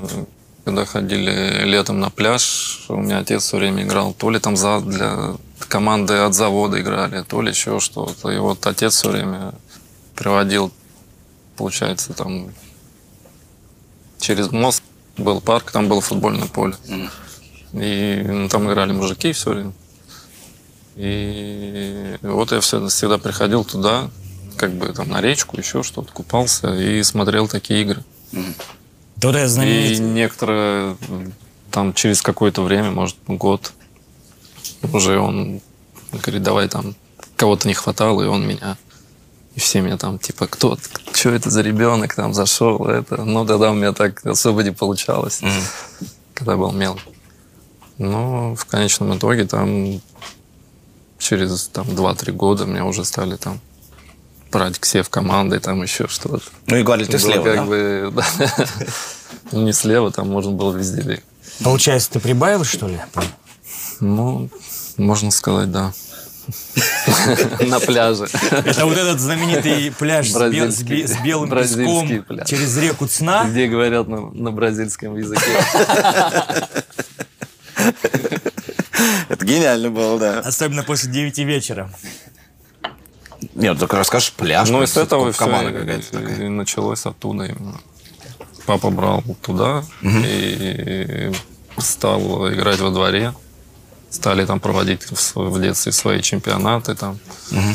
[0.64, 4.12] когда ходили летом на пляж, у меня отец все время играл.
[4.12, 5.34] То ли там за, для
[5.68, 8.30] команды от завода играли, то ли еще что-то.
[8.30, 9.54] И вот отец все время
[10.16, 10.72] приводил,
[11.56, 12.52] получается, там
[14.18, 14.82] через мост
[15.16, 16.74] был парк, там было футбольное поле.
[16.86, 17.10] Mm.
[17.72, 19.72] И ну, там играли мужики все время.
[20.96, 24.10] И вот я всегда приходил туда,
[24.56, 28.04] как бы там на речку, еще что-то, купался и смотрел такие игры.
[28.32, 28.54] Mm.
[29.64, 30.96] И некоторые
[31.70, 33.72] там через какое-то время, может, год,
[34.92, 35.60] уже он
[36.12, 36.94] говорит, давай там,
[37.36, 38.76] кого-то не хватало, и он меня
[39.56, 40.78] и все меня там, типа, кто,
[41.14, 43.24] что это за ребенок там зашел, это.
[43.24, 46.06] Ну, тогда у меня так особо не получалось, mm-hmm.
[46.34, 47.10] когда был мелкий.
[47.96, 50.02] Но в конечном итоге там
[51.18, 53.58] через там 2-3 года меня уже стали там
[54.52, 56.42] брать к себе в команды, там еще что-то.
[56.66, 57.64] Ну и говорили, ты слева, как да?
[57.64, 58.66] Бы, да.
[59.52, 61.24] Ну, не слева, там можно было везде бегать.
[61.64, 63.00] Получается, ты прибавил, что ли?
[64.00, 64.50] Ну,
[64.98, 65.94] можно сказать, да.
[67.60, 68.28] На пляже.
[68.50, 73.44] Это вот этот знаменитый пляж с белым песком через реку Цна.
[73.44, 75.42] Где говорят на бразильском языке.
[79.28, 80.38] Это гениально было, да.
[80.40, 81.90] Особенно после 9 вечера.
[83.54, 84.68] Нет, только расскажешь пляж.
[84.70, 87.80] Ну, из этого команда какая-то И началось оттуда именно.
[88.64, 91.30] Папа брал туда и
[91.78, 93.32] стал играть во дворе
[94.16, 97.18] стали там проводить в, в детстве свои чемпионаты там.
[97.52, 97.74] Угу.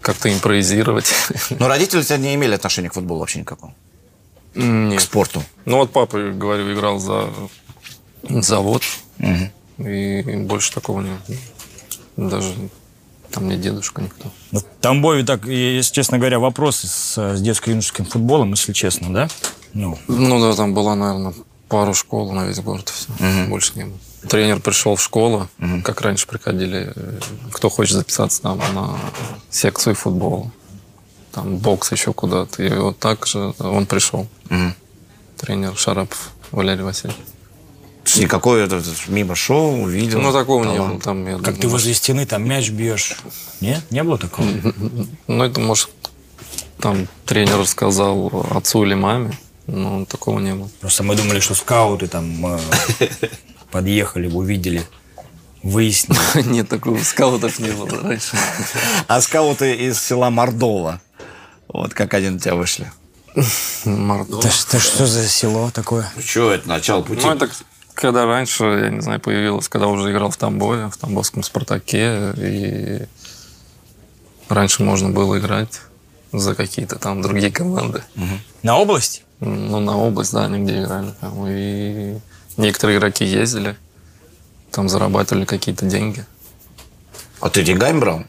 [0.00, 1.12] Как-то импровизировать.
[1.50, 3.72] Но родители у тебя не имели отношения к футболу вообще никакого?
[4.54, 4.98] Нет.
[4.98, 5.42] К спорту?
[5.64, 7.30] Ну вот папа, говорю, играл за
[8.22, 8.82] завод.
[9.18, 9.88] Угу.
[9.88, 11.10] И больше такого не...
[12.16, 12.54] Даже
[13.30, 14.30] Там не дедушка никто.
[14.52, 19.28] Ну, в Тамбове, так, если честно говоря, вопросы с, с детско-юношеским футболом, если честно, да?
[19.72, 19.98] Ну.
[20.06, 21.34] ну да, там была, наверное,
[21.68, 22.88] пару школ на весь город.
[22.88, 23.10] Все.
[23.12, 23.50] Угу.
[23.50, 23.98] Больше не было.
[24.28, 25.82] Тренер пришел в школу, угу.
[25.82, 26.92] как раньше приходили,
[27.52, 28.98] кто хочет записаться там на
[29.50, 30.50] секцию футбола,
[31.32, 32.62] там бокс еще куда-то.
[32.62, 34.26] И вот так же он пришел.
[34.50, 34.74] Угу.
[35.38, 37.18] Тренер Шарапов Валерий Васильевич.
[38.16, 40.20] Никакой это, мимо шоу, увидел.
[40.20, 41.00] Ну, такого не было.
[41.00, 43.16] Там, я как думаю, ты возле стены там мяч бьешь.
[43.60, 43.82] Нет?
[43.90, 44.48] Не было такого?
[45.26, 45.88] Ну, это, может,
[46.78, 49.36] там тренер сказал отцу или маме.
[49.66, 50.68] Но такого не было.
[50.80, 52.58] Просто мы думали, что скауты там э,
[53.74, 54.86] подъехали, увидели,
[55.64, 56.48] выяснили.
[56.48, 58.36] Нет, такого скаутов не было раньше.
[59.08, 61.00] А скауты из села Мордова,
[61.66, 62.92] вот как один у тебя вышли.
[63.84, 64.38] Мордова.
[64.38, 66.08] Это, что за село такое?
[66.14, 67.22] Ну что, это начало пути?
[67.26, 67.50] Ну, это
[67.94, 73.02] когда раньше, я не знаю, появилось, когда уже играл в Тамбове, в Тамбовском «Спартаке», и
[74.48, 75.80] раньше можно было играть
[76.32, 78.04] за какие-то там другие команды.
[78.14, 78.38] Угу.
[78.62, 79.24] На область?
[79.40, 81.12] Ну, на область, да, нигде играли.
[81.48, 82.18] И
[82.56, 83.76] некоторые игроки ездили,
[84.70, 86.24] там зарабатывали какие-то деньги.
[87.40, 88.24] А ты деньгами брал?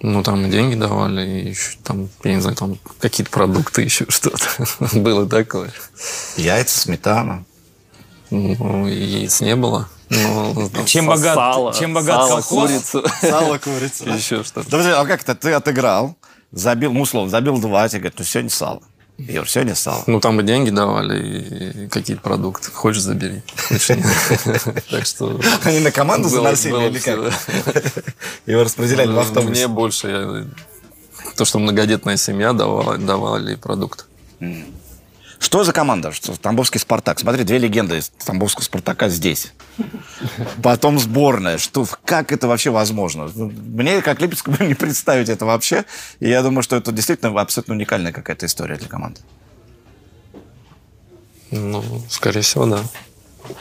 [0.00, 4.06] Ну, там и деньги давали, и еще там, я не знаю, там какие-то продукты, еще
[4.08, 4.48] что-то.
[4.98, 5.72] Было такое.
[6.36, 7.44] Яйца, сметана.
[8.30, 9.88] Ну, яиц не было.
[10.08, 12.68] Ну, чем богат, сало, чем богат сало, колхоз?
[12.68, 13.02] Курица.
[13.20, 14.04] Сало, курица.
[14.10, 14.64] Еще что-то.
[14.64, 15.34] Подожди, а как это?
[15.34, 16.16] Ты отыграл,
[16.50, 18.82] забил, ну, условно, забил два, тебе говорят, ну, сегодня сало.
[19.18, 20.02] Юр, сегодня сало.
[20.06, 22.70] Ну, там и деньги давали, и какие-то продукты.
[22.70, 23.42] Хочешь, забери.
[24.90, 25.40] Так что...
[25.64, 27.18] Они на команду заносили или как?
[28.46, 29.50] Его распределяли в автобусе?
[29.50, 30.48] Мне больше,
[31.36, 34.06] то, что многодетная семья давала, давали продукт.
[35.42, 36.12] Что за команда?
[36.12, 37.18] Что, Тамбовский «Спартак».
[37.18, 39.52] Смотри, две легенды из Тамбовского «Спартака» здесь.
[40.62, 41.58] Потом сборная.
[41.58, 43.28] Что, как это вообще возможно?
[43.34, 45.84] Мне, как Липецкому, не представить это вообще.
[46.20, 49.20] И я думаю, что это действительно абсолютно уникальная какая-то история для команды.
[51.50, 52.80] Ну, скорее всего, да.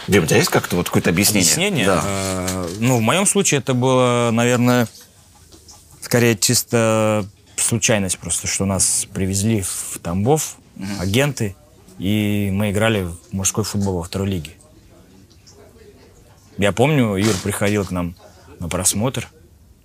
[0.07, 1.51] Дим, у тебя есть как-то вот какое-то объяснение?
[1.51, 1.85] Объяснение?
[1.87, 2.03] Да.
[2.05, 4.87] Э, ну, в моем случае это было, наверное,
[5.99, 7.25] скорее чисто
[7.57, 10.85] случайность просто, что нас привезли в Тамбов, угу.
[10.99, 11.55] агенты,
[12.01, 14.53] и мы играли в мужской футбол во второй лиге.
[16.57, 18.15] Я помню, Юр приходил к нам
[18.57, 19.27] на просмотр.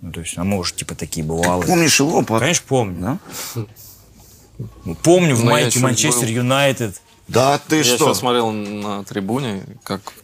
[0.00, 1.68] Ну, то есть, а мы уже типа такие бывалые.
[1.68, 2.24] Помнишь его?
[2.24, 3.18] Конечно, помню.
[3.55, 3.64] Да?
[5.02, 7.02] Помню в Но майке Манчестер Юнайтед.
[7.29, 8.09] Да ты я что?
[8.09, 10.14] Я смотрел на трибуне, как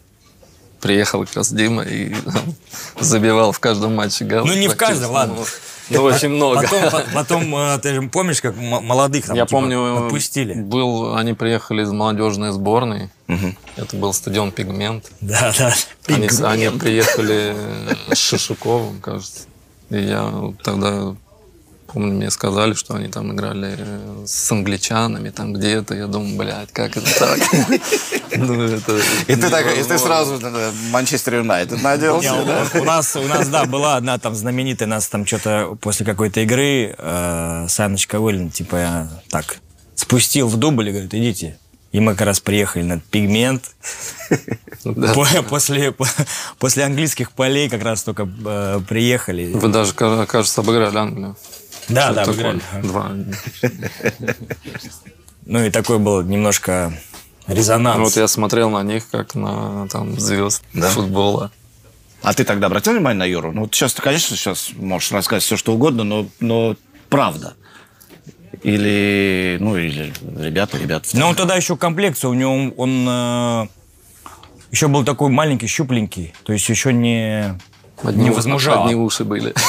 [0.81, 2.15] приехал как раз Дима и
[2.99, 4.45] забивал в каждом матче гол.
[4.45, 5.45] Ну, не в каждом, ладно.
[5.89, 6.61] Ну, очень много.
[6.61, 10.53] Потом, потом э, ты же помнишь, как молодых там, Я типа, помню, отпустили?
[10.53, 13.09] Был, они приехали из молодежной сборной.
[13.27, 13.55] Угу.
[13.77, 15.11] Это был стадион «Пигмент».
[15.21, 15.73] Да, да.
[16.07, 17.55] Они, они приехали
[18.11, 19.43] с Шишуковым, кажется.
[19.89, 21.15] И я тогда
[21.93, 25.93] Помню, мне сказали, что они там играли э, с англичанами там где-то.
[25.93, 27.39] Я думаю, блядь, как это так?
[28.37, 28.63] Ну,
[29.27, 30.39] И ты так, и ты сразу
[30.91, 32.17] Манчестер Юнайтед надел.
[32.17, 36.95] У нас, у нас, да, была одна там знаменитая, нас там что-то после какой-то игры
[36.97, 39.57] э, Саночка Уиллин, типа, так,
[39.95, 41.57] спустил в дубль и говорит, идите.
[41.91, 43.75] И мы как раз приехали на пигмент.
[45.47, 45.93] После,
[46.59, 49.53] после английских полей как раз только э, приехали.
[49.53, 51.37] Вы даже, кажется, обыграли Англию.
[51.87, 52.61] Да, да, выиграли.
[52.81, 53.11] Два.
[55.45, 56.93] Ну и такой был немножко
[57.47, 57.97] резонанс.
[57.97, 60.89] Ну, вот я смотрел на них, как на там звезд да?
[60.89, 61.51] футбола.
[62.21, 63.51] А ты тогда обратил внимание на Юру?
[63.51, 66.75] Ну, вот сейчас ты, конечно, сейчас можешь рассказать все, что угодно, но, но
[67.09, 67.53] правда.
[68.61, 71.09] Или, ну, или ребята, ребята.
[71.13, 73.67] Ну, он тогда еще комплекция, у него он, э,
[74.71, 77.59] еще был такой маленький, щупленький, то есть еще не,
[78.01, 78.83] одни, не возмужал.
[78.83, 79.53] Одни уши были.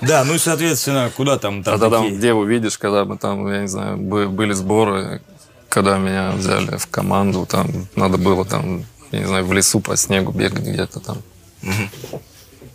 [0.00, 1.64] Да, ну и, соответственно, куда там?
[1.64, 2.20] там а тогда такие...
[2.20, 5.20] деву видишь, когда мы там, я не знаю, были сборы,
[5.68, 9.96] когда меня взяли в команду, там надо было там, я не знаю, в лесу по
[9.96, 11.18] снегу бегать где-то там.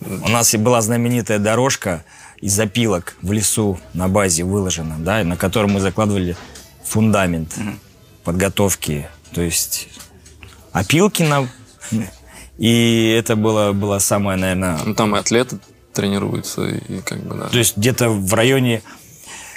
[0.01, 2.03] У нас и была знаменитая дорожка
[2.41, 6.35] из опилок в лесу на базе выложена, да, на котором мы закладывали
[6.83, 7.55] фундамент
[8.23, 9.07] подготовки.
[9.33, 9.87] То есть
[10.71, 11.47] опилки на...
[12.57, 14.77] И это было, было самое, наверное...
[14.85, 15.57] Ну, там и атлеты
[15.91, 16.67] тренируются.
[16.67, 17.47] И как бы, да.
[17.47, 18.83] То есть где-то в районе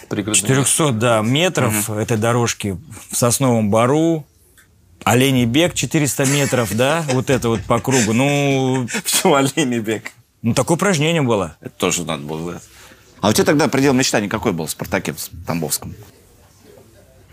[0.09, 1.99] 400 да, метров угу.
[1.99, 2.79] этой дорожки
[3.11, 4.25] в Сосновом Бару,
[5.05, 8.13] Оленей бег 400 метров, да, вот это вот по кругу.
[8.13, 8.89] Ну...
[9.05, 10.11] Почему оленей бег?
[10.43, 11.57] Ну, такое упражнение было.
[11.61, 12.61] Это тоже надо было.
[13.21, 15.95] А у тебя тогда предел мечтаний какой был в «Спартаке» в Тамбовском?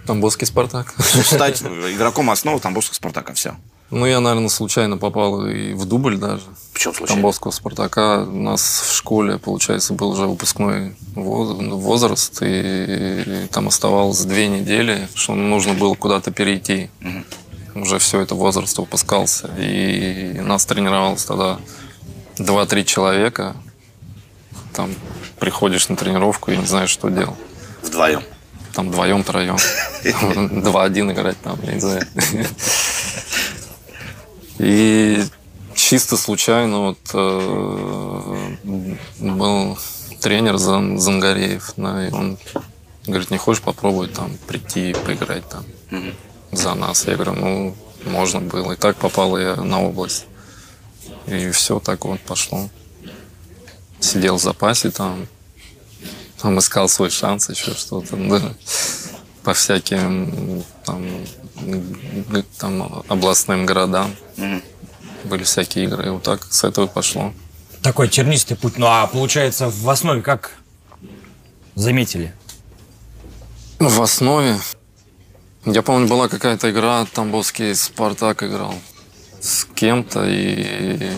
[0.05, 0.93] Тамбовский «Спартак».
[0.99, 3.55] Стать игроком основы Тамбовского «Спартака», все.
[3.93, 6.41] Ну, я, наверное, случайно попал и в дубль даже.
[6.73, 7.21] Почему случайно?
[7.21, 8.23] Тамбовского «Спартака».
[8.23, 15.35] У нас в школе, получается, был уже выпускной возраст, и там оставалось две недели, что
[15.35, 16.89] нужно было куда-то перейти.
[17.01, 17.81] Угу.
[17.83, 19.51] Уже все это возраст выпускался.
[19.59, 21.59] И нас тренировалось тогда
[22.37, 23.55] 2-3 человека.
[24.73, 24.89] Там
[25.37, 27.37] приходишь на тренировку и не знаешь, что делать.
[27.83, 28.23] Вдвоем?
[28.73, 29.57] Там вдвоем, троем.
[30.63, 32.07] Два-один играть там, я не знаю.
[34.63, 35.21] И
[35.75, 38.55] чисто случайно вот э,
[39.19, 39.77] был
[40.21, 42.37] тренер Зан, Зангареев, да, и он
[43.05, 46.15] говорит, не хочешь попробовать там прийти и поиграть там mm-hmm.
[46.53, 47.05] за нас?
[47.07, 48.71] Я говорю, ну, можно было.
[48.71, 50.27] И так попал я на область.
[51.27, 52.69] И все так вот пошло.
[53.99, 55.27] Сидел в запасе там,
[56.41, 58.53] там искал свой шанс, еще что-то, да,
[59.43, 61.05] по всяким там,
[62.57, 64.15] там областным городам.
[64.37, 64.63] Mm-hmm.
[65.25, 67.33] Были всякие игры, и вот так с этого пошло.
[67.81, 68.77] Такой тернистый путь.
[68.77, 70.51] Ну а получается в основе как
[71.75, 72.33] заметили?
[73.79, 74.57] В основе
[75.65, 78.75] я помню, была какая-то игра, Тамбовский Спартак играл
[79.39, 81.09] с кем-то, и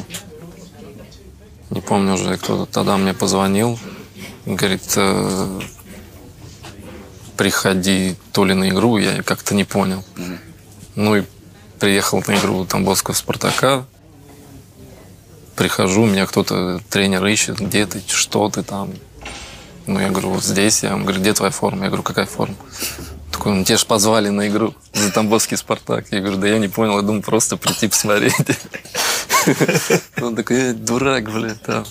[1.71, 3.79] не помню уже, кто-то тогда мне позвонил,
[4.45, 5.59] говорит, э,
[7.37, 10.03] приходи то ли на игру, я как-то не понял.
[10.95, 11.23] Ну и
[11.79, 13.85] приехал на игру Тамбовского Спартака,
[15.55, 18.91] прихожу, меня кто-то, тренер ищет, где ты, что ты там.
[19.87, 20.83] Ну, я говорю, вот здесь.
[20.83, 21.83] Я, он говорит, где твоя форма?
[21.83, 22.55] Я говорю, какая форма?
[23.31, 26.07] Такой, ну, тебя же позвали на игру за Тамбовский Спартак.
[26.11, 28.33] Я говорю, да я не понял, я думаю, просто прийти посмотреть.
[30.21, 31.85] Он такой, дурак, блядь, там.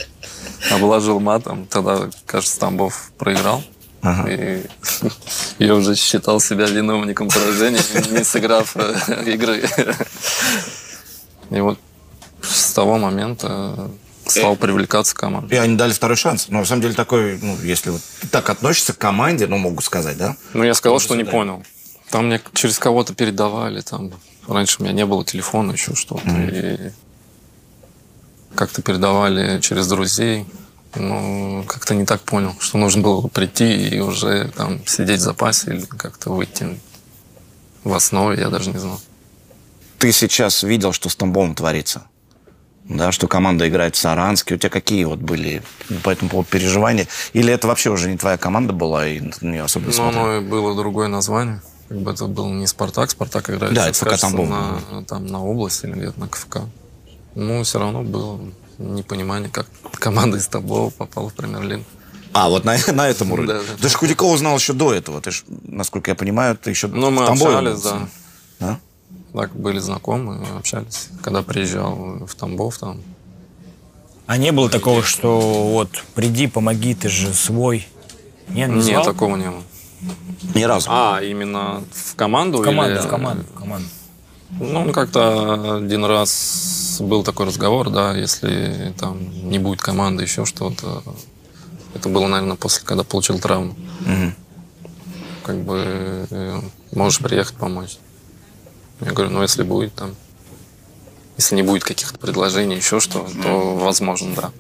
[0.72, 1.66] Обложил матом.
[1.66, 3.62] Тогда, кажется, Тамбов проиграл.
[4.04, 4.30] Ага.
[4.30, 4.66] И
[5.58, 7.80] я уже считал себя виновником поражения,
[8.10, 9.66] не сыграв э, игры.
[11.50, 11.78] И вот
[12.42, 13.90] с того момента
[14.26, 15.54] стал привлекаться команда.
[15.54, 16.48] И они дали второй шанс.
[16.48, 20.18] Но на самом деле такой, ну, если вот так относишься к команде, ну, могу сказать,
[20.18, 20.36] да?
[20.52, 21.62] Ну, я сказал, что не понял.
[22.10, 24.12] Там мне через кого-то передавали, там
[24.46, 26.28] раньше у меня не было телефона, еще что-то.
[26.28, 26.90] Mm-hmm.
[26.90, 26.92] И
[28.54, 30.46] как-то передавали через друзей.
[30.96, 35.74] Ну, как-то не так понял, что нужно было прийти и уже там сидеть в запасе
[35.74, 36.80] или как-то выйти
[37.82, 39.00] в основе, я даже не знал.
[39.98, 42.06] Ты сейчас видел, что с Тамбовом творится?
[42.88, 44.54] да, что команда играет в Саранске.
[44.54, 45.62] У тебя какие вот были
[46.02, 47.08] по этому поводу переживания?
[47.32, 51.08] Или это вообще уже не твоя команда была и не особо Ну, оно было другое
[51.08, 51.62] название.
[51.88, 54.48] Как бы это был не Спартак, Спартак играет да, это ФК Тамбов.
[54.48, 56.60] На, там, на область или где-то на КФК.
[57.34, 58.40] Ну, все равно было
[58.78, 61.84] непонимание, как команда из Тамбова попала в премьер-лигу.
[62.32, 63.54] А, вот на, на этом уровне.
[63.54, 63.76] Да, да.
[63.80, 65.20] Ты же Худякова знал еще до этого.
[65.20, 68.08] Ты ж, насколько я понимаю, ты еще ну, мы в Тамбове общались, да.
[68.60, 68.78] А?
[69.32, 71.08] Так, были знакомы, общались.
[71.22, 73.00] Когда приезжал в Тамбов там.
[74.26, 77.86] А не было такого, что вот приди, помоги, ты же свой?
[78.48, 79.62] Нет, не Нет, такого не было.
[80.54, 80.88] Ни разу.
[80.90, 82.58] А, именно в команду?
[82.58, 83.06] В команду, или...
[83.06, 83.88] в команду, в команду.
[84.60, 91.02] Ну, как-то один раз был такой разговор, да, если там не будет команды, еще что-то.
[91.94, 93.72] Это было, наверное, после, когда получил травму.
[93.72, 94.32] Угу.
[95.44, 96.60] Как бы э,
[96.92, 97.98] можешь приехать помочь.
[99.00, 100.14] Я говорю, ну если будет там,
[101.36, 104.52] если не будет каких-то предложений, еще что, то возможно, да.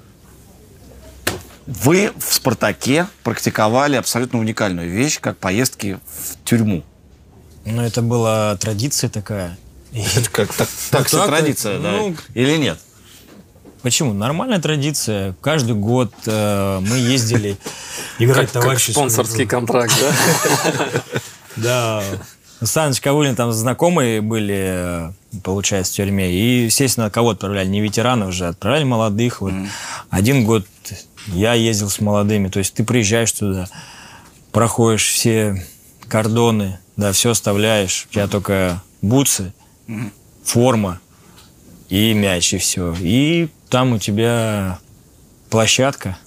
[1.66, 6.84] Вы в «Спартаке» практиковали абсолютно уникальную вещь, как поездки в тюрьму.
[7.64, 9.56] Ну, это была традиция такая.
[10.16, 11.92] Это как так, так все традиция, да?
[11.92, 12.78] Ну, Или нет?
[13.82, 14.12] Почему?
[14.12, 15.36] Нормальная традиция.
[15.40, 17.56] Каждый год э, мы ездили
[18.18, 18.86] играть как, товарищи.
[18.86, 21.02] Как спонсорский контракт, да?
[21.56, 22.02] Да.
[22.60, 25.12] Саныч Кавулин там знакомые были,
[25.44, 26.32] получается, в тюрьме.
[26.32, 27.68] И, естественно, кого отправляли?
[27.68, 29.42] Не ветеранов уже, отправляли молодых.
[29.42, 29.52] Вот.
[29.52, 29.68] Mm.
[30.10, 30.66] Один год
[31.26, 32.48] я ездил с молодыми.
[32.48, 33.68] То есть ты приезжаешь туда,
[34.50, 35.64] проходишь все
[36.08, 38.06] кордоны, да, все оставляешь.
[38.10, 39.52] У тебя только бутсы,
[40.44, 41.00] форма
[41.88, 42.94] и мяч, и все.
[43.00, 44.78] И там у тебя
[45.50, 46.18] площадка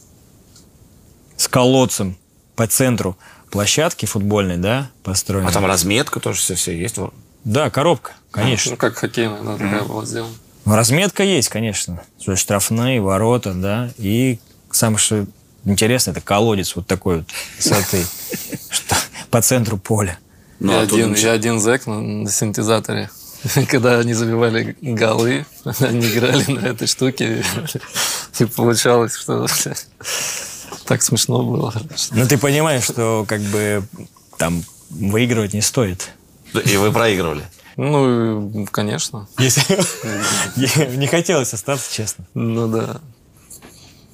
[1.36, 2.18] с колодцем
[2.56, 3.18] по центру
[3.52, 5.48] площадки футбольной, да, построены.
[5.48, 6.96] А там разметка тоже все, все есть?
[7.44, 8.72] Да, коробка, конечно.
[8.72, 10.34] Ну, как хоккейная, да, такая была сделана.
[10.66, 12.04] Ну, разметка есть, конечно.
[12.24, 13.90] То есть штрафные, ворота, да.
[13.98, 14.40] И
[14.70, 15.26] самое что
[15.64, 18.06] интересное, это колодец вот такой вот высоты,
[18.70, 18.96] что
[19.30, 20.20] по центру поля.
[20.60, 23.10] Ну, я, один, я один зэк на, на синтезаторе.
[23.70, 25.46] Когда они забивали голы,
[25.80, 27.44] они играли на этой штуке.
[28.40, 29.48] И получалось, что
[30.86, 31.74] так смешно было.
[32.12, 33.84] Ну, ты понимаешь, что как бы
[34.38, 36.10] там выигрывать не стоит.
[36.66, 37.44] И вы проигрывали?
[37.76, 39.28] Ну, конечно.
[39.38, 42.26] Если не хотелось остаться, честно.
[42.34, 43.02] Ну да.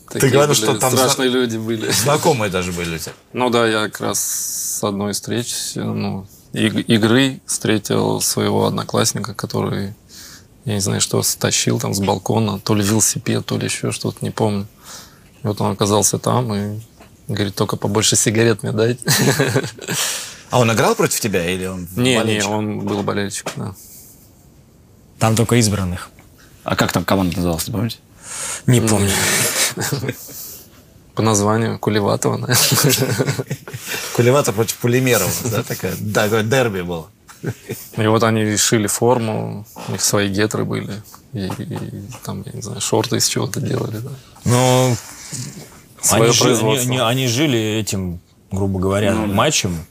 [0.09, 1.89] Ты говорил, что там страшные люди были.
[1.91, 3.13] Знакомые даже были у тебя.
[3.31, 9.93] Ну да, я как раз с одной встреч, ну, игры встретил своего одноклассника, который,
[10.65, 14.17] я не знаю, что стащил там с балкона, то ли велосипед, то ли еще что-то,
[14.21, 14.67] не помню.
[15.43, 16.79] И вот он оказался там и
[17.27, 19.03] говорит, только побольше сигарет мне дайте.
[20.49, 22.47] А он играл против тебя или он Не, болельщик?
[22.47, 23.73] не, он был болельщик, да.
[25.17, 26.11] Там только избранных.
[26.63, 27.97] А как там команда называлась, помните?
[28.67, 29.09] Не помню.
[31.15, 33.15] По названию Кулеватова, наверное.
[34.15, 35.93] Кулеватов против Полимерова, да, такая?
[35.99, 37.09] Да, дерби было.
[37.97, 41.03] И вот они решили форму, у них свои гетры были,
[41.33, 44.11] и, и там, я не знаю, шорты из чего-то делали, да.
[44.45, 44.95] Ну,
[46.09, 49.85] они, жили, они, они жили этим, грубо говоря, ну, матчем,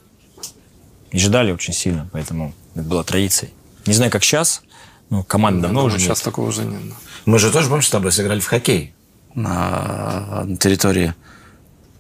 [1.10, 3.52] и ждали очень сильно, поэтому это была традицией.
[3.86, 4.62] Не знаю, как сейчас,
[5.10, 6.24] но команда давно уже сейчас нет.
[6.24, 6.80] такого уже нет.
[7.26, 8.94] Мы же тоже, помнишь, с тобой сыграли в хоккей
[9.34, 11.14] на, на территории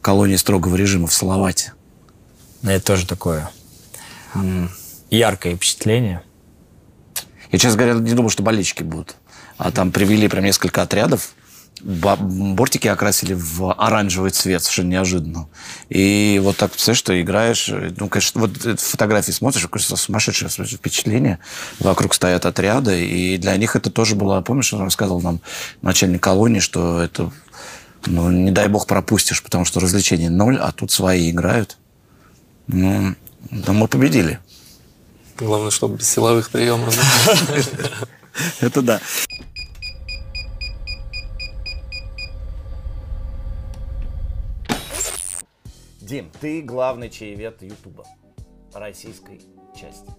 [0.00, 1.72] колонии строгого режима в Салавате.
[2.62, 3.50] Это тоже такое
[4.34, 4.70] м-
[5.10, 6.22] яркое впечатление.
[7.50, 9.16] Я, честно говоря, не думал, что болельщики будут.
[9.58, 11.34] А там привели прям несколько отрядов
[11.82, 15.48] бортики окрасили в оранжевый цвет, совершенно неожиданно.
[15.88, 21.38] И вот так, представляешь, что играешь, ну, конечно, вот фотографии смотришь, кажется, сумасшедшее впечатление.
[21.80, 25.40] Вокруг стоят отряды, и для них это тоже было, помнишь, он рассказывал нам
[25.82, 27.32] начальник колонии, что это,
[28.06, 31.78] ну, не дай бог пропустишь, потому что развлечений ноль, а тут свои играют.
[32.68, 33.14] Ну,
[33.50, 34.38] да мы победили.
[35.36, 36.96] Главное, чтобы без силовых приемов.
[38.60, 39.00] Это да.
[46.12, 48.04] Дим, ты главный чаевед Ютуба
[48.74, 49.40] российской
[49.74, 50.10] части.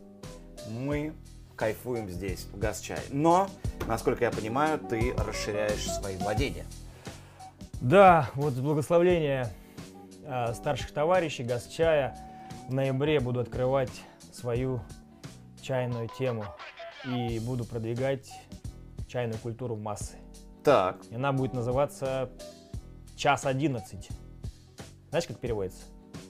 [0.72, 1.14] Мы
[1.56, 2.98] кайфуем здесь, в Газчай.
[3.12, 3.48] Но,
[3.88, 6.66] насколько я понимаю, ты расширяешь свои владения.
[7.80, 9.54] Да, вот с благословления
[10.24, 12.18] э, старших товарищей Газчая
[12.68, 13.92] в ноябре буду открывать
[14.32, 14.82] свою
[15.62, 16.46] чайную тему
[17.06, 18.34] и буду продвигать
[19.08, 20.16] чайную культуру в массы.
[20.64, 20.98] Так.
[21.12, 22.32] И она будет называться
[23.16, 24.10] «Час одиннадцать».
[25.14, 25.84] Знаешь, как переводится?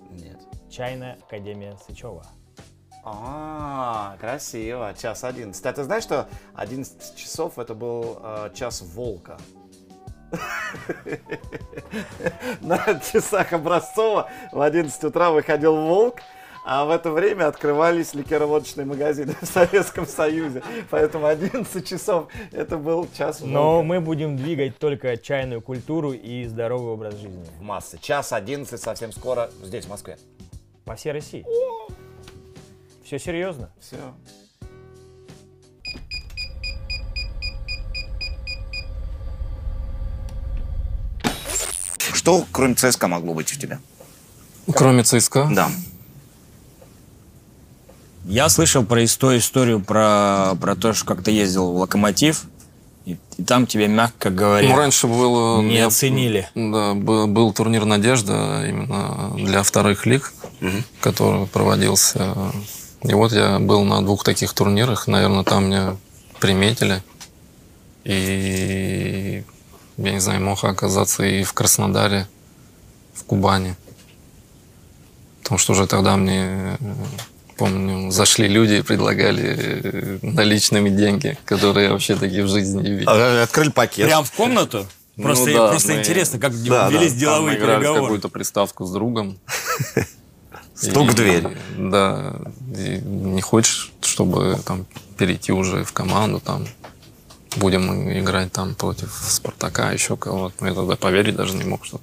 [0.10, 0.42] Нет.
[0.70, 2.26] Чайная Академия Сычева.
[3.06, 4.94] А, красиво.
[4.94, 5.66] Час 11.
[5.66, 9.38] А ты знаешь, что 11 часов это был э, час волка?
[12.60, 16.20] На часах Образцова в 11 утра выходил волк,
[16.66, 20.64] а в это время открывались ликероводочные магазины в Советском Союзе.
[20.90, 23.54] Поэтому 11 часов это был час волка.
[23.54, 27.46] Но мы будем двигать только чайную культуру и здоровый образ жизни.
[27.60, 27.98] В массы.
[28.00, 30.18] Час 11 совсем скоро здесь, в Москве.
[30.86, 31.46] По всей России.
[33.04, 33.70] Все серьезно?
[33.80, 33.98] Все.
[42.14, 43.80] Что, кроме ЦСКА, могло быть у тебя?
[44.74, 45.50] Кроме ЦСКА?
[45.54, 45.70] Да.
[48.26, 52.46] Я слышал про историю, историю про, про то, что как ты ездил в Локомотив,
[53.06, 56.48] и, и там тебя, мягко говоря, ну, раньше было, не я, оценили.
[56.56, 60.78] Да, был, был турнир «Надежда» именно для вторых лиг, угу.
[61.02, 62.34] который проводился.
[63.02, 65.08] И вот я был на двух таких турнирах.
[65.08, 65.98] Наверное, там меня
[66.40, 67.04] приметили.
[68.06, 69.44] И,
[69.98, 72.28] я не знаю, мог оказаться и в Краснодаре,
[73.14, 73.76] в Кубани.
[75.42, 76.78] Потому что уже тогда мне
[77.58, 79.44] Помню, зашли люди и предлагали
[79.84, 83.12] э, наличными деньги, которые я вообще такие в жизни не видел.
[83.12, 84.08] А, открыли пакет.
[84.08, 84.88] Прям в комнату?
[85.16, 86.00] Ну просто, ну, да, просто мы...
[86.00, 88.02] интересно, как да, велись да, деловые там переговоры.
[88.02, 89.38] какую-то приставку с другом.
[90.76, 91.48] Стук в дверь.
[91.78, 92.36] Да.
[92.66, 94.88] Не хочешь, чтобы там
[95.18, 96.66] перейти уже в команду, там
[97.58, 100.56] будем играть там против Спартака, еще кого-то.
[100.60, 102.00] Ну, я тогда поверить даже не мог, что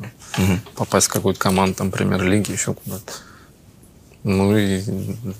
[0.76, 3.12] попасть в какую-то команду, там, премьер-лиги, еще куда-то.
[4.22, 4.82] Ну и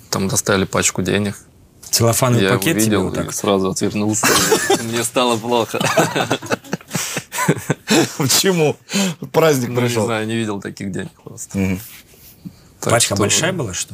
[0.09, 1.37] там достали пачку денег.
[1.91, 3.33] Целлофановый я пакет увидел тебе вот так?
[3.33, 4.27] сразу отвернулся.
[4.83, 5.79] Мне стало плохо.
[8.17, 8.77] Почему?
[9.31, 10.03] Праздник ну, пришел.
[10.03, 11.79] Не знаю, не видел таких денег просто.
[12.79, 13.93] Пачка большая была, что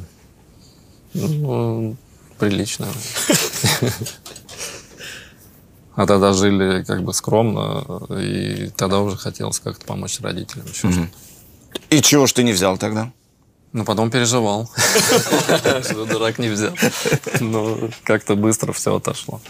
[1.13, 1.95] Ну,
[2.39, 2.87] прилично.
[5.95, 10.67] А тогда жили как бы скромно, и тогда уже хотелось как-то помочь родителям.
[11.89, 13.11] И чего ж ты не взял тогда?
[13.73, 14.69] Ну, потом переживал,
[15.83, 16.73] что дурак не взял.
[17.39, 19.41] Но как-то быстро все отошло.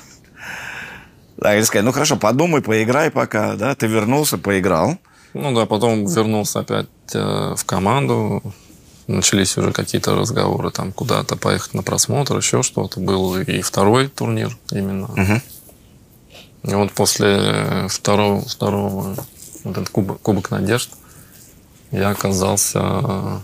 [1.37, 4.97] Да, или сказать, ну хорошо, подумай, поиграй пока, да, ты вернулся, поиграл.
[5.33, 8.41] Ну да, потом вернулся опять э, в команду,
[9.05, 12.99] начались уже какие-то разговоры, там куда-то поехать на просмотр, еще что-то.
[12.99, 15.05] Был и второй турнир именно.
[15.05, 15.41] Угу.
[16.71, 19.15] И вот после второго, второго
[19.63, 20.89] вот этот кубок, кубок надежд
[21.91, 23.41] я оказался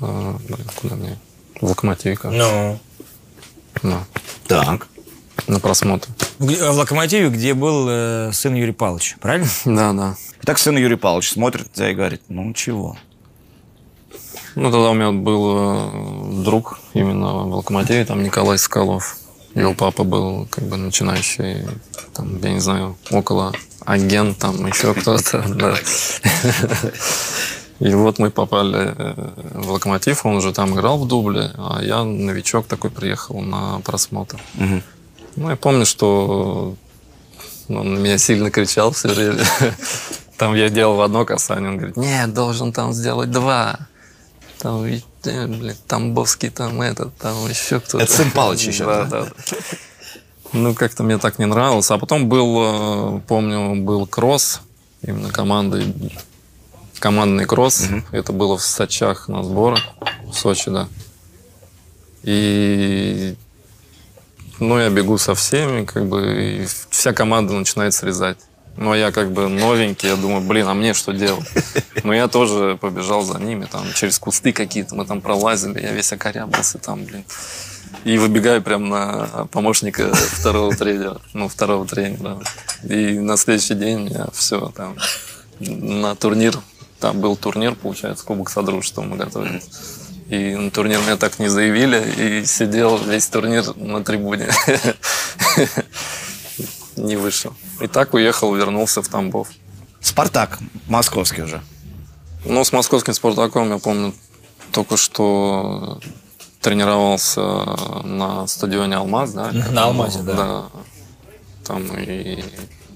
[0.00, 1.18] э, блин, куда мне?
[1.60, 2.78] В локомотиве, кажется.
[3.82, 3.90] Ну.
[3.90, 4.04] Да.
[4.46, 4.88] Так.
[5.46, 6.08] На просмотр.
[6.38, 9.48] В, в локомотиве, где был э, сын Юрия Павловича, правильно?
[9.64, 10.16] Да, да.
[10.44, 12.96] Так сын Юрий Павлович смотрит тебя и говорит, ну чего?
[14.54, 19.16] Ну, тогда у меня был э, друг именно в локомотиве, там Николай Скалов.
[19.54, 21.66] Его папа был как бы начинающий,
[22.14, 23.52] там, я не знаю, около
[23.84, 25.44] агент, там еще кто-то.
[27.80, 29.14] И вот мы попали э,
[29.54, 34.40] в Локомотив, он уже там играл в дубле, а я новичок такой приехал на просмотр.
[34.56, 34.82] Угу.
[35.36, 36.74] Ну, я помню, что
[37.68, 39.44] он на меня сильно кричал все время.
[40.36, 43.76] Там я делал одно касание, он говорит, нет, должен там сделать два.
[44.60, 48.04] Там, э, блин, Тамбовский там этот, там еще кто-то.
[48.04, 49.04] Это сын Палыч еще, да?
[49.04, 49.28] Да.
[50.52, 51.90] Ну, как-то мне так не нравилось.
[51.90, 54.60] А потом был, э, помню, был кросс,
[55.02, 55.92] именно команды,
[56.98, 57.82] командный кросс.
[57.82, 58.02] Угу.
[58.12, 59.80] Это было в Сочах на сборах,
[60.24, 60.88] в Сочи, да.
[62.22, 63.36] И
[64.60, 68.38] ну, я бегу со всеми, как бы, и вся команда начинает срезать.
[68.76, 71.48] Но я как бы новенький, я думаю, блин, а мне что делать?
[72.04, 76.12] Но я тоже побежал за ними, там, через кусты какие-то, мы там пролазили, я весь
[76.12, 77.24] окорябался там, блин.
[78.04, 82.38] И выбегаю прям на помощника второго тренера, ну, второго тренера.
[82.84, 84.96] И на следующий день я все, там,
[85.58, 86.54] на турнир,
[87.00, 89.68] там был турнир, получается, Кубок Содружества мы готовились.
[90.28, 94.50] И на турнир меня так не заявили, и сидел весь турнир на трибуне.
[96.96, 97.54] Не вышел.
[97.80, 99.48] И так уехал, вернулся в Тамбов.
[100.00, 101.62] Спартак, московский уже.
[102.44, 104.12] Ну, с московским Спартаком, я помню,
[104.72, 106.00] только что
[106.60, 107.40] тренировался
[108.04, 109.52] на стадионе «Алмаз», да?
[109.52, 110.34] На «Алмазе», да.
[110.34, 110.64] Да.
[111.64, 112.44] Там и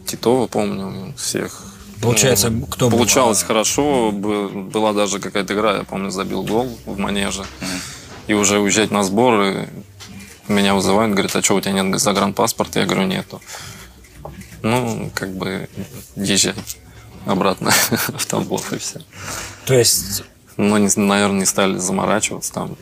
[0.06, 1.62] Титова, помню, всех.
[2.02, 3.46] Получается, ну, кто Получалось был?
[3.48, 4.10] хорошо.
[4.12, 7.44] Была даже какая-то игра, я помню, забил гол в манеже.
[8.26, 9.68] И уже уезжать на сборы
[10.48, 12.80] меня вызывают, говорят, а что, у тебя нет загранпаспорта?
[12.80, 13.40] Я говорю, нету.
[14.62, 15.68] Ну, как бы
[16.16, 16.54] езжай
[17.24, 17.70] обратно
[18.16, 19.00] в Тамбов и все.
[19.64, 20.24] То есть...
[20.56, 22.76] Ну, не, наверное, не стали заморачиваться там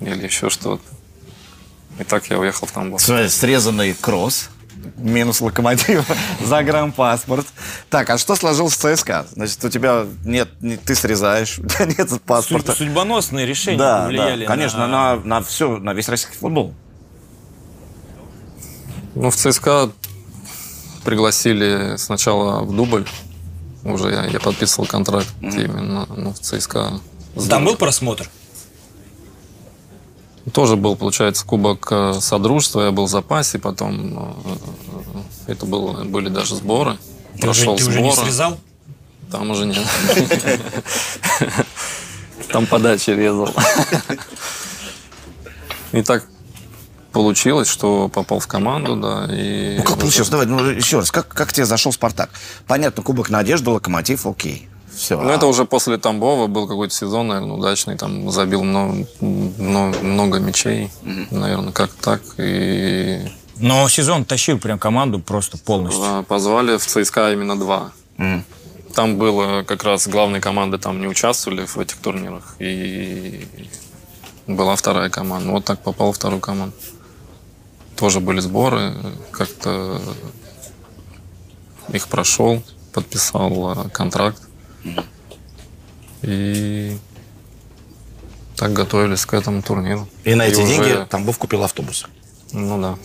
[0.00, 0.82] или еще что-то.
[1.98, 3.00] И так я уехал в Тамбов.
[3.00, 4.50] Срезанный кросс,
[4.96, 6.06] минус локомотив,
[6.44, 7.46] загранпаспорт.
[7.90, 9.26] Так, а что сложилось в ЦСКА?
[9.32, 12.74] Значит, у тебя нет, не, ты срезаешь, у тебя нет паспорта.
[12.74, 15.16] Судьбоносные решения да, повлияли да, конечно, на...
[15.16, 16.74] На, на все, на весь российский футбол.
[19.14, 19.90] Ну, в ЦСКА
[21.04, 23.06] пригласили сначала в дубль.
[23.84, 25.64] Уже я, я подписывал контракт mm-hmm.
[25.64, 27.00] именно ну, в ЦСКА.
[27.48, 28.28] Там был просмотр?
[30.52, 34.36] Тоже был, получается, кубок э, Содружества, я был в запасе, потом
[35.46, 36.98] э, это было, были даже сборы.
[37.34, 38.08] Ты, Прошел уже, ты сборы.
[38.08, 38.58] уже не срезал?
[39.30, 39.84] Там уже нет.
[42.52, 43.52] Там подачи резал.
[45.92, 46.24] И так
[47.12, 49.26] получилось, что попал в команду, да.
[49.34, 50.28] И ну как получилось?
[50.28, 52.30] Давай, ну еще раз, как, как тебе зашел Спартак?
[52.66, 54.68] Понятно, Кубок Надежды, Локомотив, окей.
[54.96, 55.20] Все.
[55.20, 55.32] Ну, а...
[55.34, 57.96] это уже после Тамбова был какой-то сезон, наверное, удачный.
[57.96, 61.26] Там забил много, много, много мячей, mm-hmm.
[61.30, 62.22] наверное, как так.
[62.38, 63.28] И...
[63.58, 66.24] Но сезон тащил прям команду просто полностью.
[66.26, 67.92] Позвали в ЦСКА именно два.
[68.16, 68.42] Mm-hmm.
[68.94, 72.56] Там было как раз главные команды там не участвовали в этих турнирах.
[72.58, 73.46] И
[74.46, 75.50] была вторая команда.
[75.50, 76.74] Вот так попал в вторую команду.
[77.96, 78.94] Тоже были сборы.
[79.30, 80.00] Как-то
[81.92, 84.40] их прошел, подписал э, контракт.
[86.22, 86.96] И
[88.56, 90.08] так готовились к этому турниру.
[90.24, 91.06] И на эти и деньги уже...
[91.06, 92.06] Тамбов купил автобус.
[92.52, 92.96] Ну да.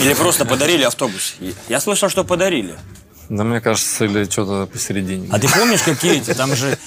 [0.00, 1.36] Или просто подарили автобус.
[1.68, 2.76] Я слышал, что подарили.
[3.30, 5.28] Да, мне кажется, или что-то посередине.
[5.32, 6.34] А ты помнишь, какие эти?
[6.34, 6.78] Там же,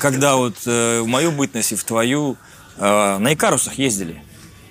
[0.00, 2.36] когда вот э, в мою бытность и в твою,
[2.76, 4.22] э, на Икарусах ездили.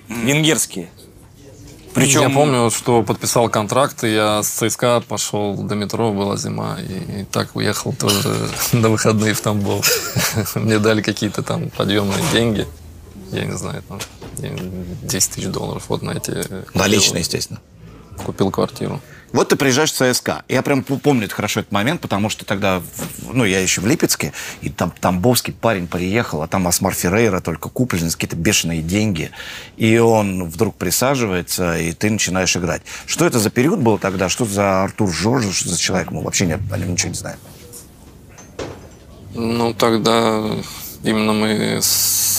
[0.08, 0.88] Венгерские.
[1.96, 2.20] Причем...
[2.20, 7.20] Я помню, что подписал контракт, и я с ЦСКА пошел до метро, была зима, и,
[7.20, 9.86] и так уехал тоже на выходные в Тамбов.
[10.54, 12.66] Мне дали какие-то там подъемные деньги.
[13.32, 13.98] Я не знаю, там
[14.36, 16.44] 10 тысяч долларов вот на эти...
[16.74, 17.60] Наличные, естественно.
[18.26, 19.00] Купил квартиру.
[19.36, 20.44] Вот ты приезжаешь в ЦСКА.
[20.48, 22.82] Я прям помню хорошо этот момент, потому что тогда,
[23.20, 24.32] ну, я еще в Липецке,
[24.62, 29.30] и там Тамбовский парень приехал, а там Асмар Феррейра только куплен какие-то бешеные деньги.
[29.76, 32.80] И он вдруг присаживается, и ты начинаешь играть.
[33.04, 34.30] Что это за период был тогда?
[34.30, 36.12] Что за Артур Жорж, что за человек?
[36.12, 37.38] Мы вообще не, о нем ничего не знаем.
[39.34, 40.50] Ну, тогда
[41.02, 42.35] именно мы с,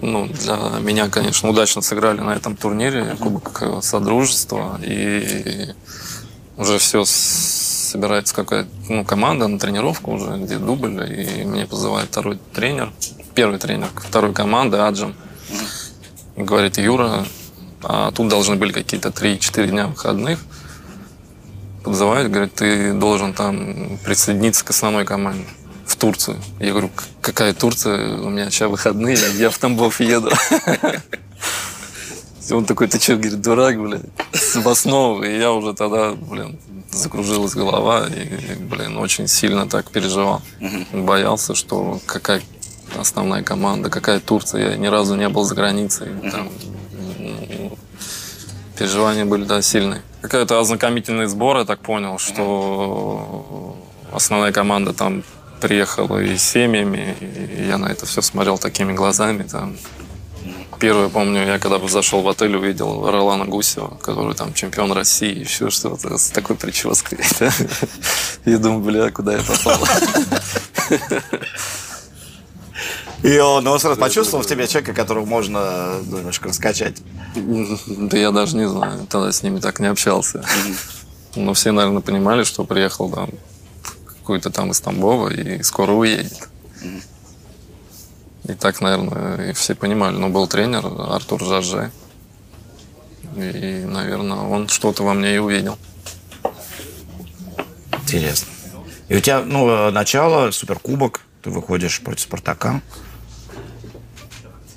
[0.00, 4.78] ну, для меня, конечно, удачно сыграли на этом турнире Кубок Содружества.
[4.82, 5.74] И
[6.56, 11.02] уже все собирается какая-то ну, команда на тренировку уже, где дубль.
[11.12, 12.92] И мне позывает второй тренер,
[13.34, 15.14] первый тренер второй команды, Аджим.
[16.36, 17.24] И говорит, Юра,
[17.82, 20.38] а тут должны были какие-то 3-4 дня выходных.
[21.84, 25.46] Подзывают, говорит, ты должен там присоединиться к основной команде
[25.86, 26.36] в Турцию.
[26.60, 28.16] Я говорю, какая Турция?
[28.16, 30.30] У меня сейчас выходные, я в Тамбов еду.
[32.50, 34.02] Он такой, ты что, говорит, дурак, блядь,
[34.54, 35.22] в основу.
[35.22, 36.58] И я уже тогда, блин,
[36.90, 40.42] закружилась голова и, блин, очень сильно так переживал.
[40.92, 42.42] Боялся, что какая
[42.98, 44.70] основная команда, какая Турция.
[44.70, 46.08] Я ни разу не был за границей.
[46.30, 46.50] Там,
[48.78, 50.02] переживания были, да, сильные.
[50.20, 53.76] Какой-то ознакомительный сбор, я так понял, что
[54.12, 55.24] основная команда там
[55.64, 59.44] приехала и с семьями, и я на это все смотрел такими глазами.
[59.44, 59.76] Там.
[60.78, 65.40] Первое, помню, я когда зашел в отель, увидел Ролана Гусева, который там чемпион России, и
[65.40, 67.18] еще что-то с такой прической.
[68.44, 69.78] Я думаю, бля, куда я попал?
[73.22, 76.98] И он, он сразу почувствовал в тебе человека, которого можно ну, немножко раскачать.
[77.34, 80.44] Да я даже не знаю, тогда с ними так не общался.
[81.34, 83.30] Но все, наверное, понимали, что приехал там
[84.24, 86.48] какой-то там из Тамбова и скоро уедет.
[88.48, 90.16] И так, наверное, и все понимали.
[90.16, 91.90] Но был тренер Артур Жаже.
[93.36, 95.78] И, наверное, он что-то во мне и увидел.
[97.92, 98.48] Интересно.
[99.08, 102.80] И у тебя, ну, начало, суперкубок, ты выходишь против Спартака.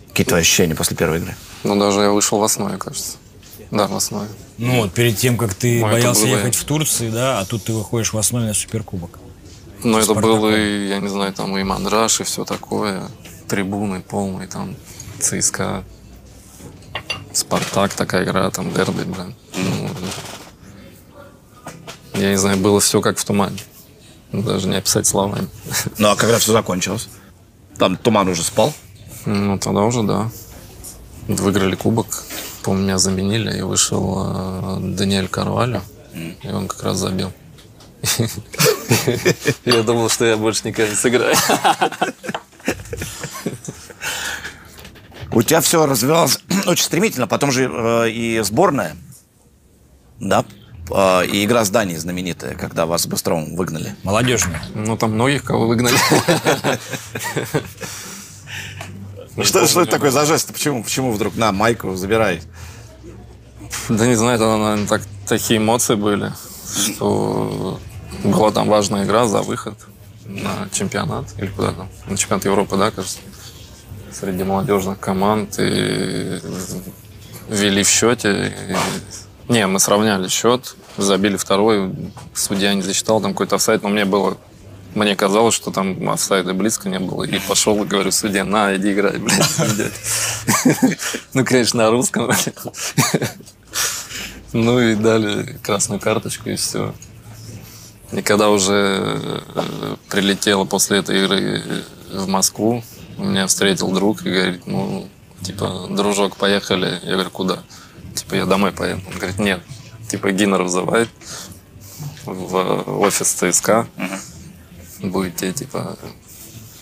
[0.10, 1.36] Какие твои ощущения после первой игры?
[1.64, 3.16] Ну, даже я вышел в основе, кажется.
[3.72, 4.28] Да, в основе.
[4.58, 7.72] Ну, вот перед тем, как ты ну, боялся ехать в Турцию, да, а тут ты
[7.72, 9.20] выходишь в основе на Суперкубок.
[9.84, 13.04] Ну, это было, и, я не знаю, там и мандраж, и все такое.
[13.48, 14.76] Трибуны полные, там,
[15.20, 15.84] ЦСКА,
[17.32, 19.36] Спартак, такая игра, там, дерби, блин.
[19.56, 19.90] Ну,
[22.16, 23.60] я не знаю, было все как в тумане.
[24.32, 25.48] Даже не описать словами.
[25.98, 27.08] Ну, а когда все закончилось?
[27.78, 28.74] Там туман уже спал?
[29.26, 30.30] Ну, тогда уже, да.
[31.28, 32.08] Выиграли кубок.
[32.64, 35.82] Помню, меня заменили, и вышел э, Даниэль Карвалю.
[36.42, 37.32] И он как раз забил.
[39.66, 41.36] Я думал, что я больше никогда не сыграю.
[45.32, 47.28] У тебя все развивалось очень стремительно.
[47.28, 48.96] Потом же э, и сборная,
[50.20, 50.46] да,
[50.90, 53.96] э, и игра с Данией знаменитая, когда вас с Быстровым выгнали.
[54.04, 54.64] Молодежная.
[54.74, 55.98] Ну, там многих кого выгнали.
[59.44, 60.52] Что, что это такое за жест?
[60.52, 62.42] Почему, почему вдруг на майку забирай?
[63.88, 66.34] Да не знаю, это, наверное, так, такие эмоции были,
[66.76, 67.80] что
[68.24, 69.76] была там важная игра за выход
[70.26, 73.20] на чемпионат или куда там, на чемпионат Европы, да, кажется,
[74.12, 76.40] среди молодежных команд и
[77.50, 78.54] вели в счете.
[79.50, 79.54] И...
[79.54, 81.94] Не, мы сравняли счет, забили второй,
[82.34, 84.38] судья не засчитал там какой-то офсайд, но мне было
[84.96, 87.24] мне казалось, что там офсайда близко не было.
[87.24, 89.38] И пошел и говорю, судья, на, иди играй, блядь.
[91.34, 92.30] Ну, конечно, на русском.
[94.54, 96.96] Ну и дали красную карточку, и все.
[98.12, 99.20] И когда уже
[99.56, 101.84] э, прилетела после этой игры
[102.14, 102.84] в Москву,
[103.18, 105.08] меня встретил друг и говорит, ну,
[105.42, 107.00] типа, дружок, поехали.
[107.04, 107.60] Я говорю, куда?
[108.16, 109.02] Типа, я домой поеду.
[109.08, 109.62] Он говорит, нет.
[110.10, 111.10] Типа, Гиннер вызывает
[112.26, 113.88] в офис ЦСКА.
[113.98, 114.20] Uh-huh
[115.02, 115.98] будете, типа,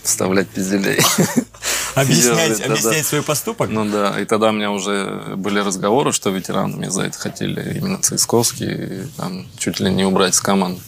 [0.03, 0.99] вставлять пизделей.
[1.95, 3.69] Объяснять, я, объяснять да, свой поступок?
[3.69, 7.99] Ну да, и тогда у меня уже были разговоры, что ветеранами за это хотели именно
[7.99, 10.82] Цисковский, там, чуть ли не убрать с команды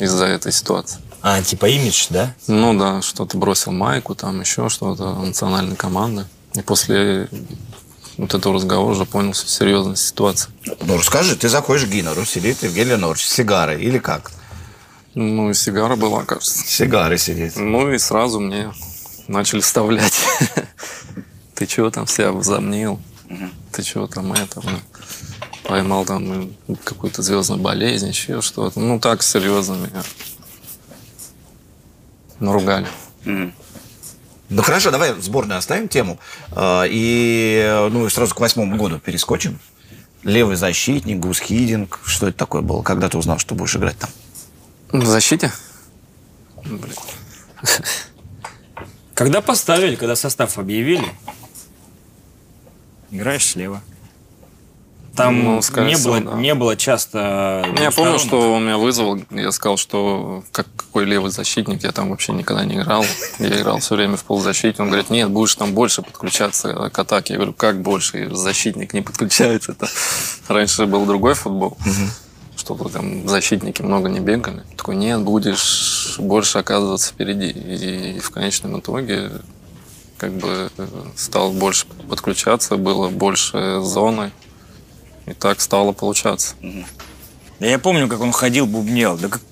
[0.00, 1.00] из-за этой ситуации.
[1.22, 2.34] А, типа имидж, да?
[2.46, 6.26] Ну да, что-то бросил майку, там еще что-то, национальной команды.
[6.54, 7.28] И после
[8.16, 10.50] вот этого разговора уже понял всю серьезность ситуации.
[10.80, 14.32] Ну, расскажи, ты заходишь к Гиннеру, сидит Евгений Леонович с сигарой или как?
[15.14, 16.64] Ну, сигара была, кажется.
[16.66, 17.56] Сигары сидеть.
[17.56, 18.72] Ну, и сразу мне
[19.28, 20.14] начали вставлять.
[21.54, 23.00] Ты чего там себя возомнил?
[23.72, 24.62] Ты чего там это?
[25.70, 26.52] Поймал там
[26.82, 28.80] какую-то звездную болезнь, еще что-то.
[28.80, 30.02] Ну, так серьезно меня
[32.40, 32.88] наругали.
[33.24, 36.18] Ну хорошо, давай сборную оставим тему.
[36.50, 39.60] А, и ну, сразу к восьмому году перескочим.
[40.24, 42.00] Левый защитник, Гус Хидинг.
[42.04, 42.82] Что это такое было?
[42.82, 44.10] Когда ты узнал, что будешь играть там?
[44.90, 45.52] В защите?
[46.64, 46.96] Блин.
[49.14, 51.14] Когда поставили, когда состав объявили,
[53.12, 53.80] играешь слева.
[55.16, 55.60] Там ну, не,
[55.96, 56.32] всего, было, да.
[56.36, 57.64] не было часто...
[57.66, 61.92] Ну, я помню, что он меня вызвал, я сказал, что как, какой левый защитник, я
[61.92, 63.04] там вообще никогда не играл.
[63.38, 64.82] Я играл все время в полузащите.
[64.82, 67.34] Он говорит, нет, будешь там больше подключаться к атаке.
[67.34, 68.34] Я говорю, как больше?
[68.34, 69.72] Защитник не подключается.
[69.72, 69.88] Это...
[70.48, 71.76] Раньше был другой футбол.
[72.56, 74.62] Чтобы там защитники много не бегали.
[74.76, 77.48] Такой, нет, будешь больше оказываться впереди.
[77.48, 79.30] И в конечном итоге
[80.18, 80.70] как бы
[81.16, 84.30] стал больше подключаться, было больше зоны.
[85.26, 86.54] И так стало получаться.
[87.58, 89.16] Да я помню, как он ходил, бубнел.
[89.18, 89.42] Да как...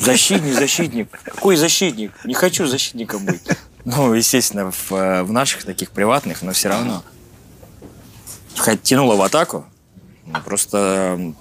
[0.00, 1.10] Защитник, защитник.
[1.24, 2.12] Какой защитник?
[2.24, 3.42] Не хочу защитником быть.
[3.84, 7.02] Ну, естественно, в, в наших таких приватных, но все равно.
[8.56, 9.64] Хоть тянуло в атаку,
[10.44, 11.34] просто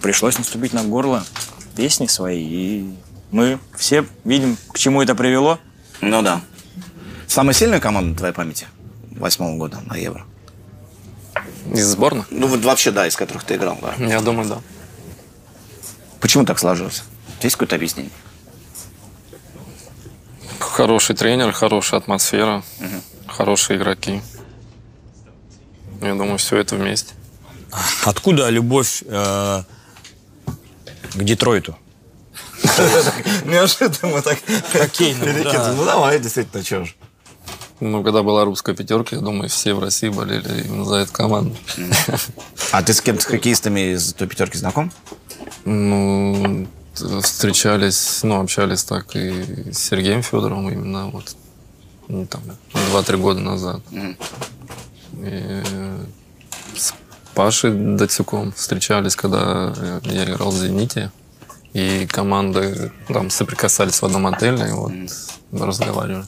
[0.00, 1.24] пришлось наступить на горло
[1.74, 2.42] песни свои.
[2.42, 2.94] И
[3.30, 5.58] мы все видим, к чему это привело.
[6.00, 6.42] Ну да.
[7.26, 8.66] Самая сильная команда на твоей памяти?
[9.10, 10.24] Восьмого года на Евро.
[11.72, 12.26] Из сборных?
[12.30, 13.94] Ну, вот вообще, да, из которых ты играл, да.
[14.04, 14.60] Я думаю, да.
[16.20, 17.02] Почему так сложилось?
[17.42, 18.12] Есть какое-то объяснение?
[20.58, 23.32] Хороший тренер, хорошая атмосфера, угу.
[23.32, 24.22] хорошие игроки.
[26.00, 27.14] Я думаю, все это вместе.
[28.04, 29.62] Откуда любовь э,
[31.14, 31.76] к Детройту?
[33.44, 34.38] Неожиданно так.
[34.72, 36.95] Хоккейно, Ну давай, действительно, что ж.
[37.80, 41.56] Ну, когда была русская пятерка, я думаю, все в России болели именно за эту команду.
[42.72, 44.90] А ты с кем-то с хоккеистами из той пятерки знаком?
[45.64, 51.36] Ну, встречались, ну, общались так и с Сергеем Федоровым именно вот
[52.08, 53.80] ну, там, 2-3 года назад.
[55.12, 55.62] И
[56.74, 56.94] с
[57.34, 59.74] Пашей Датюком встречались, когда
[60.04, 61.10] я играл в «Зените».
[61.74, 64.92] И команды там соприкасались в одном отеле, и вот
[65.52, 66.24] разговаривали.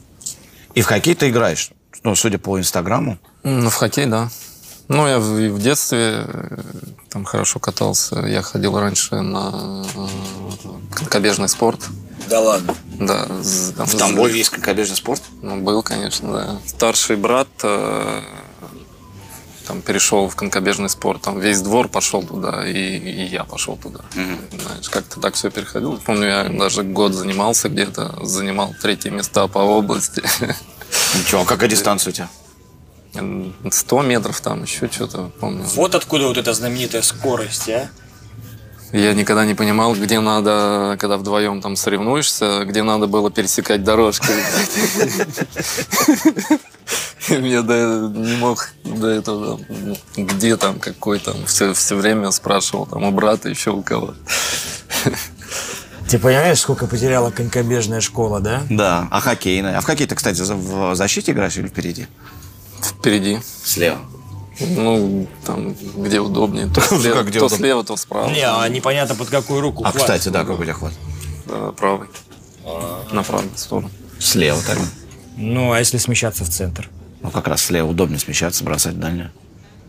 [0.78, 1.72] И в хоккей ты играешь?
[2.04, 3.18] Ну, судя по Инстаграму.
[3.42, 4.30] Ну, в хоккей, да.
[4.86, 6.58] Ну, я в, в детстве э,
[7.10, 8.20] там хорошо катался.
[8.20, 10.06] Я ходил раньше на э,
[10.94, 11.80] конькобежный спорт.
[12.30, 12.76] Да ладно?
[13.00, 13.26] Да.
[13.76, 15.20] Там, в Тамбове есть конькобежный спорт?
[15.42, 16.60] Ну, был, конечно, да.
[16.64, 18.20] Старший брат э,
[19.68, 24.00] там перешел в конькобежный спорт, там весь двор пошел туда, и, и я пошел туда.
[24.14, 24.62] Mm-hmm.
[24.62, 25.96] Знаешь, как-то так все переходило.
[25.96, 30.22] Помню, я даже год занимался где-то, занимал третье места по области.
[31.14, 32.28] Ничего, а какая дистанция у тебя?
[33.70, 35.64] 100 метров там, еще что-то, помню.
[35.74, 37.90] Вот откуда вот эта знаменитая скорость, а?
[38.92, 44.28] Я никогда не понимал, где надо, когда вдвоем там соревнуешься, где надо было пересекать дорожки.
[47.28, 49.60] Я не мог до этого,
[50.16, 54.14] где там, какой там, все, все время спрашивал там у брата, еще у кого.
[56.08, 58.62] Ты понимаешь, сколько потеряла конькобежная школа, да?
[58.70, 59.76] Да, а хоккейная?
[59.76, 62.06] А в хоккей ты, кстати, в защите играешь или впереди?
[62.82, 63.40] Впереди.
[63.62, 63.98] Слева?
[64.60, 66.66] Ну, там, где удобнее.
[66.66, 67.58] То, слева, как, где то удобнее?
[67.58, 68.30] слева, то справа.
[68.30, 69.84] Не, а непонятно под какую руку.
[69.84, 70.02] А, хват.
[70.02, 70.92] кстати, да, какой у тебя хват?
[71.46, 72.08] Да, правый.
[72.64, 73.06] А...
[73.12, 73.90] На правую сторону.
[74.18, 74.78] Слева так?
[75.36, 76.88] Ну, а если смещаться в центр?
[77.22, 79.30] Ну, как раз слева удобнее смещаться, бросать дальнюю.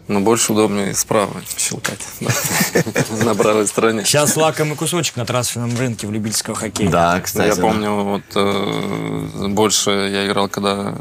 [0.08, 2.00] Ну, больше удобнее справа щелкать.
[3.24, 4.04] На правой стороне.
[4.06, 6.90] Сейчас лакомый кусочек на трансферном рынке в любительского хоккея.
[6.90, 7.56] Да, кстати.
[7.56, 10.96] Я помню, вот э, больше я играл, когда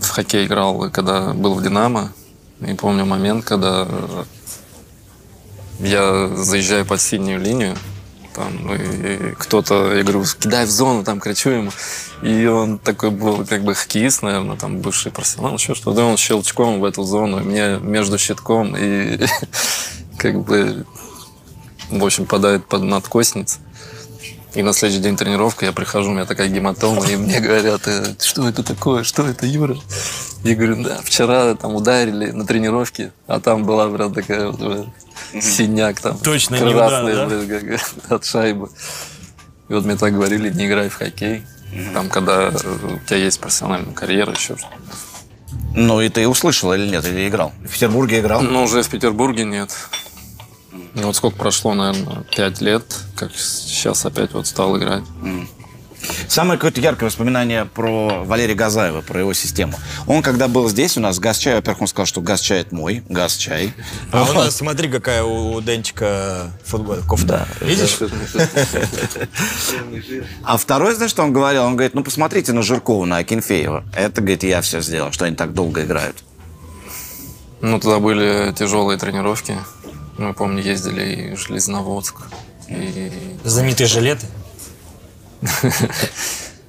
[0.00, 2.12] в хоккей играл, когда был в «Динамо».
[2.60, 3.86] И помню момент, когда
[5.78, 7.76] я заезжаю под синюю линию,
[8.34, 11.70] там, и кто-то, я говорю, кидай в зону, там, кричу ему.
[12.22, 16.04] И он такой был, как бы, хоккеист, наверное, там, бывший профессионал, еще что-то.
[16.04, 19.26] Он щелчком в эту зону, и мне между щитком и,
[20.18, 20.84] как бы,
[21.90, 23.58] в общем, падает под надкосниц.
[24.56, 28.14] И на следующий день тренировка, я прихожу, у меня такая гематома, и мне говорят, «Э,
[28.18, 29.76] что это такое, что это, Юра?
[30.44, 34.88] Я говорю, да, вчера там ударили на тренировке, а там была, прям такая вот
[35.38, 36.16] синяк там.
[36.18, 37.44] Точно красный, не удар, да?
[37.44, 37.80] блин, как,
[38.12, 38.70] от шайбы.
[39.68, 41.42] И вот мне так говорили, не играй в хоккей.
[41.92, 44.56] Там, когда у тебя есть профессиональная карьера, еще.
[45.74, 47.52] Ну, и ты услышал или нет, или играл?
[47.62, 48.40] В Петербурге играл?
[48.40, 49.76] Ну, уже в Петербурге нет.
[50.96, 52.82] Ну, вот сколько прошло, наверное, пять лет,
[53.14, 55.04] как сейчас опять вот стал играть.
[55.22, 55.46] Mm.
[56.26, 59.74] Самое какое-то яркое воспоминание про Валерия Газаева, про его систему.
[60.06, 63.74] Он, когда был здесь у нас, газ-чай, во-первых, он сказал, что газ-чай это мой, газ-чай.
[64.10, 67.46] А у нас, смотри, какая у Денчика футбол, кофта.
[67.60, 67.66] Да.
[67.66, 67.98] Видишь?
[70.44, 71.64] А второй, знаешь, что он говорил?
[71.64, 73.84] Он говорит, ну, посмотрите на Жиркова, на Акинфеева.
[73.94, 76.16] Это, говорит, я все сделал, что они так долго играют.
[77.60, 79.56] Ну, тогда были тяжелые тренировки.
[80.18, 82.16] Мы, помню, ездили и в Железноводск.
[82.68, 83.12] И...
[83.44, 84.26] Знаменитые жилеты?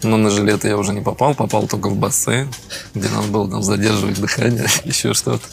[0.03, 2.53] Но на жилеты я уже не попал, попал только в бассейн,
[2.93, 5.43] где надо было там задерживать дыхание, еще что-то.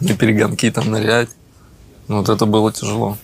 [0.00, 1.28] На перегонки там нырять.
[2.08, 3.18] Ну, вот это было тяжело.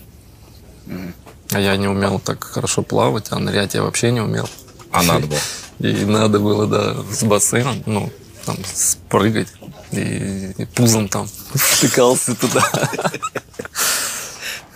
[1.52, 4.48] А я не умел так хорошо плавать, а нырять я вообще не умел.
[4.90, 5.38] А надо было?
[5.78, 8.10] И надо было, да, с бассейном, ну,
[8.54, 9.48] там, спрыгать.
[9.92, 12.62] И, и пузом там втыкался туда.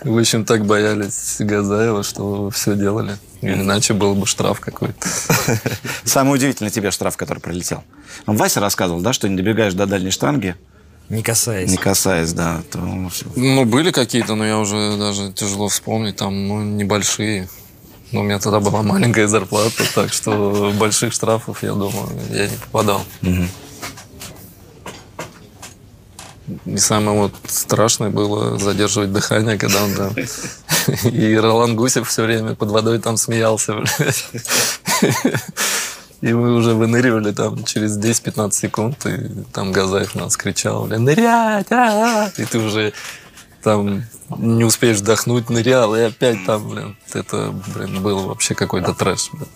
[0.03, 3.17] В общем, так боялись Газаева, что все делали.
[3.41, 5.07] Иначе был бы штраф какой-то.
[6.03, 7.83] Самый удивительный тебе штраф, который прилетел.
[8.27, 10.55] Вася рассказывал, да, что не добегаешь до дальней штанги,
[11.09, 11.69] не касаясь.
[11.69, 12.61] Не касаясь, да.
[12.71, 12.79] То...
[12.79, 17.47] Ну, были какие-то, но я уже даже тяжело вспомнить, там, ну, небольшие.
[18.11, 22.57] Но у меня тогда была маленькая зарплата, так что больших штрафов, я думаю, я не
[22.57, 23.03] попадал.
[23.21, 23.45] Угу.
[26.65, 30.15] И самое вот страшное было задерживать дыхание, когда он там...
[31.11, 33.83] И Ролан Гусев все время под водой там смеялся.
[36.21, 41.71] И мы уже выныривали там через 10-15 секунд, и там Газаев нас кричал, блин, нырять,
[41.71, 42.41] а, -а, -а!
[42.41, 42.93] и ты уже
[43.61, 44.03] там
[44.37, 49.29] не успеешь вдохнуть, нырял, и опять там, блин, это, блин, было вообще какой-то трэш.
[49.33, 49.47] Блин.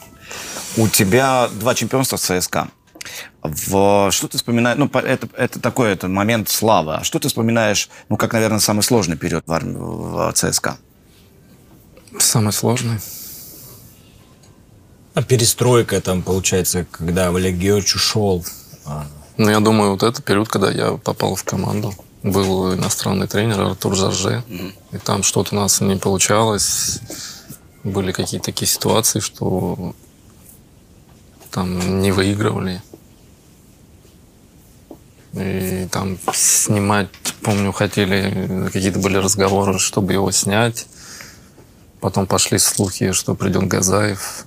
[0.77, 2.67] У тебя два чемпионства в ЦСКА.
[3.49, 4.77] В, что ты вспоминаешь?
[4.77, 6.95] Ну, это, это такой это момент славы.
[6.95, 10.77] А что ты вспоминаешь, ну, как, наверное, самый сложный период в, армии, в ЦСКА?
[12.17, 12.99] Самый сложный?
[15.13, 18.45] А перестройка там, получается, когда Олег Георгиевич ушел.
[18.85, 19.05] А.
[19.37, 21.93] Ну, я думаю, вот этот период, когда я попал в команду,
[22.23, 24.73] был иностранный тренер Артур Жарже, mm-hmm.
[24.93, 26.99] и там что-то у нас не получалось.
[27.83, 29.95] Были какие-то такие ситуации, что
[31.51, 32.81] там не выигрывали.
[35.33, 37.09] И там снимать,
[37.41, 40.87] помню, хотели, какие-то были разговоры, чтобы его снять.
[41.99, 44.45] Потом пошли слухи, что придет Газаев.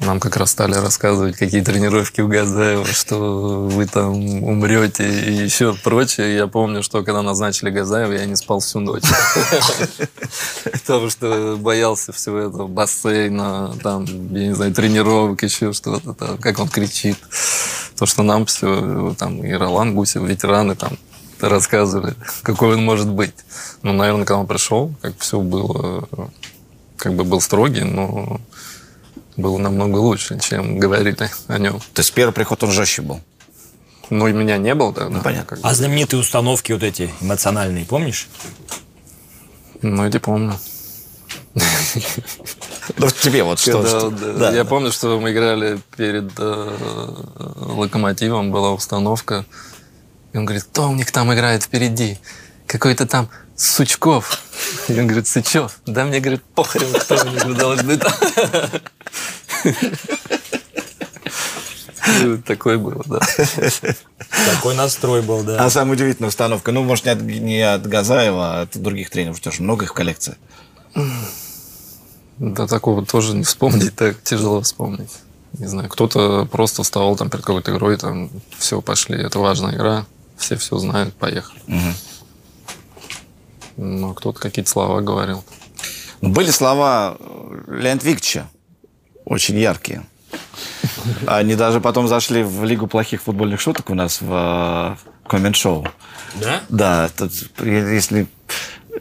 [0.00, 5.74] Нам как раз стали рассказывать, какие тренировки у Газаева, что вы там умрете и еще
[5.74, 6.34] прочее.
[6.34, 9.04] Я помню, что когда назначили Газаева, я не спал всю ночь.
[10.64, 16.68] Потому что боялся всего этого бассейна, там, я не знаю, тренировок, еще что-то, как он
[16.68, 17.16] кричит.
[17.96, 20.98] То, что нам все, там, и Ролан Гусев, ветераны, там,
[21.40, 23.34] рассказывали, какой он может быть.
[23.82, 26.08] Ну, наверное, когда он пришел, как все было,
[26.96, 28.40] как бы был строгий, но
[29.36, 31.16] было намного лучше, чем говорили
[31.48, 31.80] о нем.
[31.92, 33.20] То есть первый приход он жестче был?
[34.10, 35.10] Ну, и меня не было тогда.
[35.16, 35.58] Ну, понятно.
[35.62, 38.28] А знаменитые установки вот эти эмоциональные, помнишь?
[39.82, 40.58] Ну, эти помню.
[41.54, 43.82] Ну, тебе вот что?
[43.82, 44.32] Да, да.
[44.32, 44.68] Да, Я да.
[44.68, 47.10] помню, что мы играли перед э,
[47.56, 49.46] Локомотивом, была установка.
[50.32, 52.18] И он говорит, кто у них там играет впереди?
[52.66, 54.40] Какой-то там Сучков.
[54.88, 55.80] И он говорит, Сычев.
[55.86, 58.12] Да мне, говорит, похрен, кто них должны там.
[62.46, 63.20] Такой был, да.
[64.52, 65.64] Такой настрой был, да.
[65.64, 69.36] А самая удивительная установка, ну, может, не от, не от Газаева, а от других тренеров,
[69.36, 70.36] потому что много их в коллекции.
[72.38, 75.12] Да, такого тоже не вспомнить, так тяжело вспомнить.
[75.58, 80.04] Не знаю, кто-то просто вставал там перед какой-то игрой, там, все, пошли, это важная игра,
[80.36, 81.60] все все знают, поехали.
[81.68, 81.94] Угу.
[83.76, 85.44] Ну, кто-то какие-то слова говорил.
[86.20, 87.16] Были слова
[87.66, 88.46] Викторовича,
[89.24, 90.04] очень яркие.
[91.26, 95.86] Они даже потом зашли в Лигу плохих футбольных шуток у нас в э, коммент-шоу.
[96.36, 96.62] Да?
[96.68, 97.10] Да.
[97.16, 98.26] Тут, если...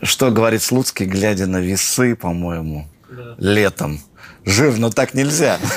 [0.02, 3.36] Что говорит Слуцкий, глядя на весы, по-моему, да.
[3.38, 4.02] летом.
[4.44, 5.60] Жирно так нельзя.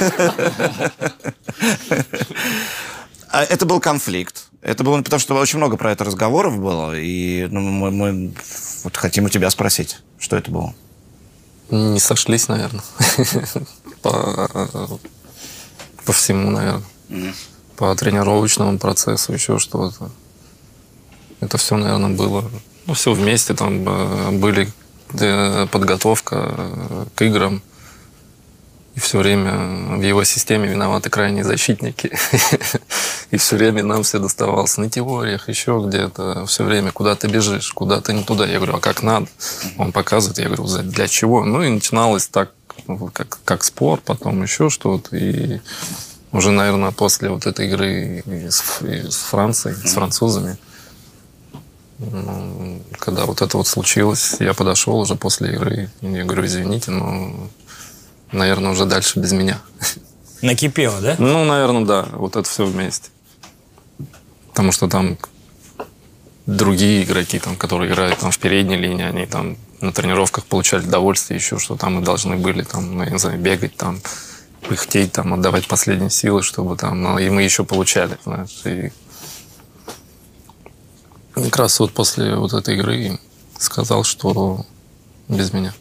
[3.28, 4.45] А это был конфликт.
[4.66, 6.92] Это было потому, что очень много про это разговоров было.
[6.98, 8.34] И ну, мы, мы
[8.82, 10.74] вот хотим у тебя спросить, что это было.
[11.70, 12.82] Не сошлись, наверное.
[14.02, 14.68] По,
[16.04, 16.82] по всему, наверное.
[17.76, 20.10] По тренировочному процессу, еще что-то.
[21.40, 22.50] Это все, наверное, было.
[22.86, 23.54] Ну, все вместе.
[23.54, 24.72] Там э, были
[25.20, 27.62] э, подготовка э, к играм.
[28.96, 32.10] И все время в его системе виноваты крайние защитники.
[33.30, 36.46] И все время нам все доставалось на теориях, еще где-то.
[36.46, 38.46] Все время куда ты бежишь, куда ты не туда.
[38.46, 39.26] Я говорю, а как надо?
[39.76, 41.44] Он показывает, я говорю, для чего?
[41.44, 42.52] Ну и начиналось так,
[43.12, 45.14] как, как спор, потом еще что-то.
[45.14, 45.60] И
[46.32, 50.56] уже, наверное, после вот этой игры с, с Францией, с французами,
[51.98, 57.50] ну, когда вот это вот случилось, я подошел уже после игры, я говорю, извините, но
[58.32, 59.60] наверное, уже дальше без меня.
[60.42, 61.16] Накипело, да?
[61.18, 62.08] Ну, наверное, да.
[62.12, 63.10] Вот это все вместе.
[64.48, 65.18] Потому что там
[66.46, 71.38] другие игроки, там, которые играют там, в передней линии, они там на тренировках получали удовольствие
[71.38, 74.00] еще, что там мы должны были там, ну, я не знаю, бегать там,
[74.68, 78.92] пыхтеть, там, отдавать последние силы, чтобы там, ну, и мы еще получали, знаешь, и
[81.34, 83.18] как раз вот после вот этой игры
[83.58, 84.64] сказал, что
[85.28, 85.74] без меня.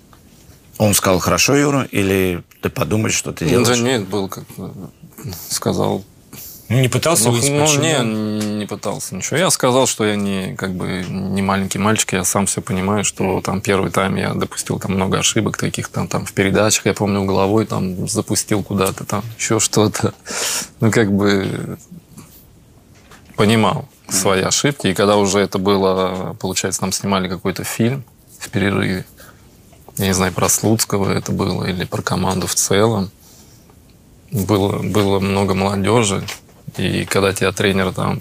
[0.77, 3.67] Он сказал, хорошо, Юра, или ты подумаешь, что ты делаешь?
[3.67, 4.43] Да нет, был как
[5.49, 6.03] сказал.
[6.67, 9.37] Не пытался ну, выйти Ну, не, не пытался ничего.
[9.37, 13.39] Я сказал, что я не, как бы, не маленький мальчик, я сам все понимаю, что
[13.41, 17.23] там первый тайм я допустил там много ошибок таких, там, там в передачах, я помню,
[17.23, 20.15] головой там запустил куда-то, там еще что-то.
[20.79, 21.77] Ну, как бы
[23.35, 24.87] понимал свои ошибки.
[24.87, 28.03] И когда уже это было, получается, там снимали какой-то фильм
[28.39, 29.05] в перерыве,
[29.97, 33.11] я не знаю, про Слуцкого это было или про команду в целом.
[34.31, 36.25] Было, было много молодежи,
[36.77, 38.19] и когда тебя тренер там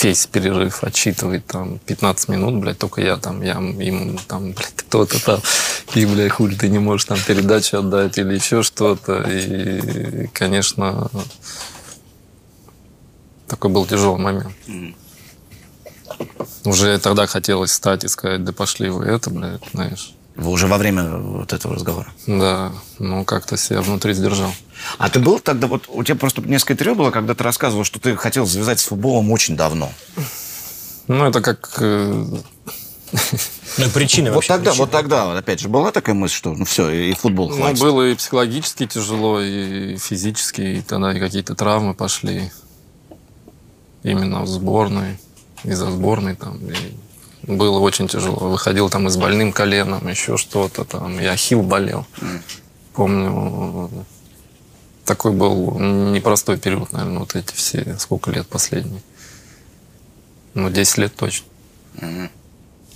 [0.00, 5.24] весь перерыв отчитывает там 15 минут, блядь, только я там, я ему там, блядь, кто-то
[5.24, 5.40] там,
[5.94, 9.22] и, блядь, хули ты не можешь там передачу отдать или еще что-то.
[9.22, 11.10] И, конечно,
[13.48, 14.52] такой был тяжелый момент.
[14.66, 14.94] Mm-hmm.
[16.64, 20.14] Уже тогда хотелось встать и сказать, да пошли вы это, блядь, знаешь.
[20.42, 22.12] Вы уже во время вот этого разговора?
[22.26, 24.52] Да, ну как-то себя внутри сдержал.
[24.98, 28.00] А ты был тогда, вот у тебя просто несколько интервью было, когда ты рассказывал, что
[28.00, 29.92] ты хотел завязать с футболом очень давно.
[31.06, 31.78] Ну, это как...
[31.80, 32.24] Э,
[33.78, 37.14] ну, причина Вот тогда, вот тогда, опять же, была такая мысль, что ну все, и
[37.14, 37.80] футбол ну, хватит.
[37.80, 42.50] Ну, было и психологически тяжело, и физически, и тогда и какие-то травмы пошли.
[44.02, 45.18] Именно в сборной,
[45.62, 46.58] из-за сборной там.
[46.58, 46.74] И
[47.42, 48.50] было очень тяжело.
[48.50, 51.18] Выходил там и с больным коленом, еще что-то там.
[51.18, 52.06] Я хил болел.
[52.94, 53.90] Помню,
[55.04, 59.02] такой был непростой период, наверное, вот эти все, сколько лет последние.
[60.54, 61.46] Ну, 10 лет точно.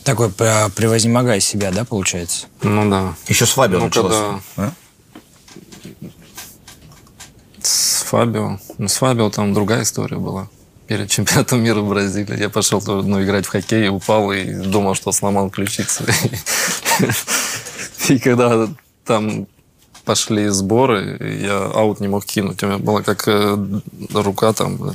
[0.04, 2.46] Такой превознемогая себя, да, получается?
[2.62, 3.14] Ну да.
[3.26, 4.14] Еще с Фабио ну, началось.
[4.14, 4.40] Когда...
[4.56, 4.72] А?
[7.60, 8.60] С Фабио.
[8.78, 10.48] Ну, с Фабио там другая история была
[10.86, 12.38] перед чемпионатом мира в Бразилии.
[12.38, 16.04] Я пошел ну, играть в хоккей, упал и думал, что сломал ключицу.
[18.08, 18.68] И когда
[19.04, 19.46] там
[20.04, 22.62] пошли сборы, я аут не мог кинуть.
[22.62, 23.56] У меня была как э,
[24.14, 24.94] рука там,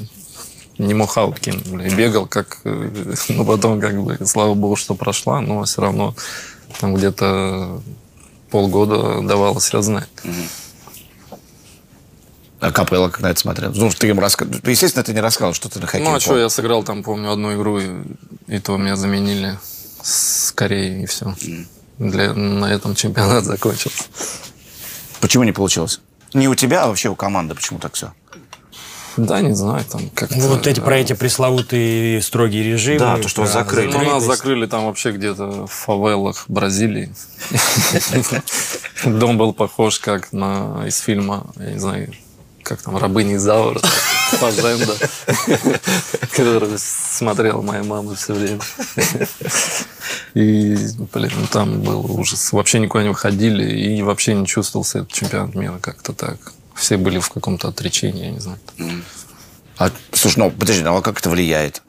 [0.78, 1.94] не мог аут кинуть.
[1.94, 2.60] Бегал как...
[2.64, 2.90] Э,
[3.30, 6.16] ну, потом как бы, слава богу, что прошла, но все равно
[6.80, 7.82] там где-то
[8.50, 10.10] полгода давала себя знать.
[12.62, 13.72] А Капелло как на это смотрел?
[13.74, 14.54] Ну, ты им рассказал.
[14.64, 16.06] Естественно, ты не рассказал, что ты на хоккей.
[16.06, 17.90] Ну, а что, я сыграл там, помню, одну игру, и,
[18.48, 19.58] и то меня заменили
[20.04, 21.36] с Кореей, и все.
[21.98, 24.04] Для, на этом чемпионат закончился.
[25.22, 26.02] Почему не получилось?
[26.36, 27.56] Не у тебя, а вообще у команды.
[27.56, 28.14] Почему так все?
[29.18, 30.38] Да, не знаю, там как-то...
[30.38, 33.00] Ну, вот эти про эти пресловутые строгие режимы.
[33.00, 33.92] Да, то, что закрыли.
[33.92, 37.12] Ну, нас закрыли там вообще где-то в фавелах Бразилии.
[39.04, 42.14] Дом был похож как на из фильма, я не знаю,
[42.72, 44.96] как там, рабыни Изаура, Фазенда,
[46.32, 48.62] который смотрела моя мама все время.
[50.34, 50.78] И,
[51.14, 52.54] блин, ну там был ужас.
[52.54, 56.38] Вообще никуда не выходили и вообще не чувствовался этот чемпионат мира как-то так.
[56.74, 58.60] Все были в каком-то отречении, я не знаю.
[59.78, 61.82] А, слушай, ну, подожди, ну а как это влияет?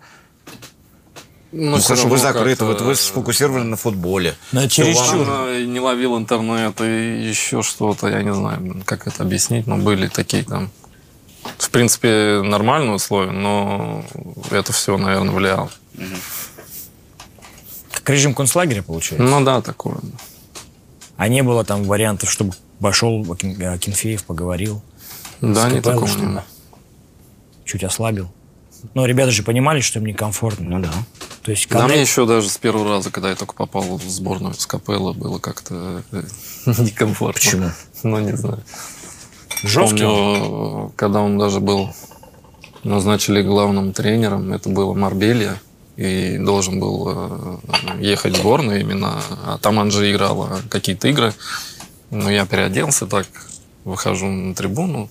[1.53, 4.35] Ну, ну хорошо, вы закрыты, вот вы сфокусированы на футболе.
[4.53, 5.27] На чересчур.
[5.67, 10.45] Не ловил интернет и еще что-то, я не знаю, как это объяснить, но были такие
[10.45, 10.71] там
[11.59, 14.05] в принципе, нормальные условия, но
[14.51, 15.71] это все, наверное, влияло.
[17.93, 19.23] Как режим концлагеря, получается?
[19.23, 19.99] Ну да, такое.
[21.17, 24.83] А не было там вариантов, чтобы пошел Кенфеев, поговорил?
[25.41, 26.41] Да, не такого не
[27.65, 28.31] Чуть ослабил?
[28.95, 30.69] Но ребята же понимали, что им некомфортно.
[30.69, 30.93] Ну да.
[31.43, 31.87] То есть, когда...
[31.87, 35.13] Да, мне еще даже с первого раза, когда я только попал в сборную с Капелла,
[35.13, 36.23] было как-то э,
[36.67, 37.33] некомфортно.
[37.33, 37.71] Почему?
[38.05, 38.63] Ну, не знаю.
[39.65, 40.05] Жесткий?
[40.05, 41.91] Помню, когда он даже был
[42.85, 45.61] назначили главным тренером, это было Марбелья,
[45.97, 47.59] и должен был э,
[48.01, 51.35] ехать в сборную именно, а там Анжи играла какие-то игры.
[52.11, 53.27] Ну, я переоделся так,
[53.85, 55.09] выхожу на трибуну,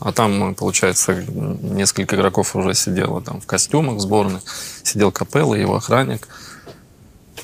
[0.00, 4.40] а там, получается, несколько игроков уже сидело там в костюмах сборной.
[4.82, 6.28] Сидел Капелла, его охранник.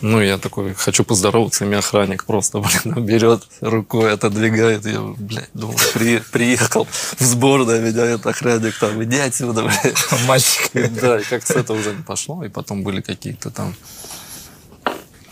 [0.02, 4.86] Ну, я такой, хочу поздороваться, и меня охранник просто, блин, берет рукой, отодвигает.
[4.86, 6.86] Я, блядь, думал, при, приехал
[7.18, 9.96] в сборную, меня этот охранник там, иди отсюда, блядь.
[10.26, 10.70] Мальчик.
[11.00, 13.74] Да, и как-то это уже не пошло, и потом были какие-то там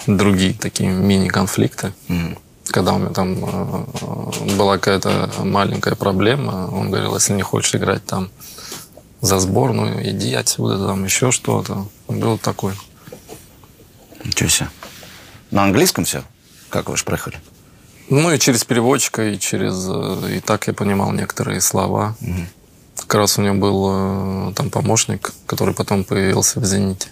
[0.07, 1.93] другие такие мини-конфликты.
[2.09, 2.39] Mm.
[2.71, 8.05] Когда у меня там э, была какая-то маленькая проблема, он говорил, если не хочешь играть
[8.05, 8.31] там
[9.21, 11.87] за сборную, иди отсюда, там еще что-то.
[12.09, 12.75] Был такой.
[14.25, 14.69] Ничего себе.
[15.51, 16.23] На английском все?
[16.69, 17.41] Как вы же проехали?
[18.11, 19.87] Ну, и через переводчика, и через...
[19.89, 22.17] Э, и так я понимал некоторые слова.
[22.21, 22.47] Угу.
[22.97, 27.09] Как раз у него был э, там помощник, который потом появился в «Зените».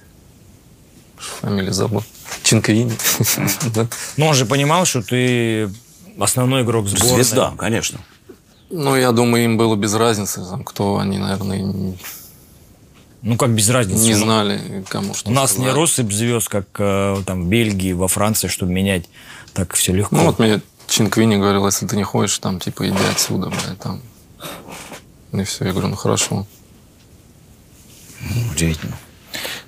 [1.40, 2.04] Фамилию забыл.
[2.46, 2.92] Чинквини.
[4.16, 5.68] Но он же понимал, что ты
[6.18, 7.24] основной игрок сборной.
[7.24, 7.98] Звезда, конечно.
[8.70, 11.96] Ну, я думаю, им было без разницы, там, кто они, наверное,
[13.22, 14.04] ну, как без разницы.
[14.04, 15.66] Не знали, кому что У нас сказать.
[15.66, 19.08] не россыпь звезд, как э, там в Бельгии, во Франции, чтобы менять
[19.52, 20.14] так все легко.
[20.14, 24.00] Ну, вот мне Чинквини говорил, если ты не хочешь, там, типа, иди отсюда, блядь, там.
[25.32, 26.46] И все, я говорю, ну, хорошо.
[28.52, 28.96] Удивительно.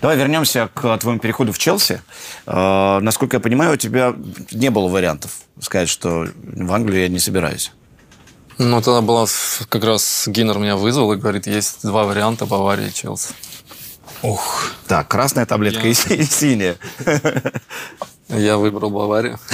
[0.00, 2.00] Давай вернемся к твоему переходу в Челси.
[2.46, 4.14] Э, насколько я понимаю, у тебя
[4.52, 7.72] не было вариантов сказать, что в Англию я не собираюсь.
[8.58, 9.26] Ну, тогда была
[9.68, 13.30] как раз Гиннер меня вызвал и говорит, есть два варианта Бавария и Челси.
[14.22, 14.72] Ох.
[14.88, 15.90] Так, красная таблетка я...
[15.90, 16.76] и синяя.
[18.28, 19.38] Я выбрал Баварию.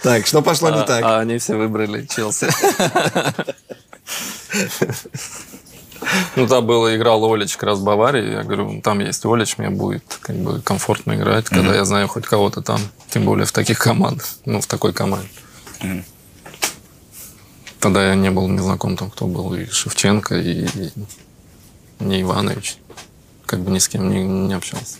[0.00, 1.02] Так, что пошло не а, так?
[1.02, 2.46] А они все выбрали Челси.
[6.36, 8.32] Ну, там было, играл Олич как раз в Баварии.
[8.32, 12.26] Я говорю, там есть Олич, мне будет как бы комфортно играть, когда я знаю хоть
[12.26, 12.80] кого-то там.
[13.10, 15.28] Тем более в таких командах, ну, в такой команде.
[17.80, 20.92] Тогда я не был не знаком там, кто был, и Шевченко, и, и
[22.00, 22.78] не Иванович.
[23.46, 24.96] Как бы ни с кем не, не общался.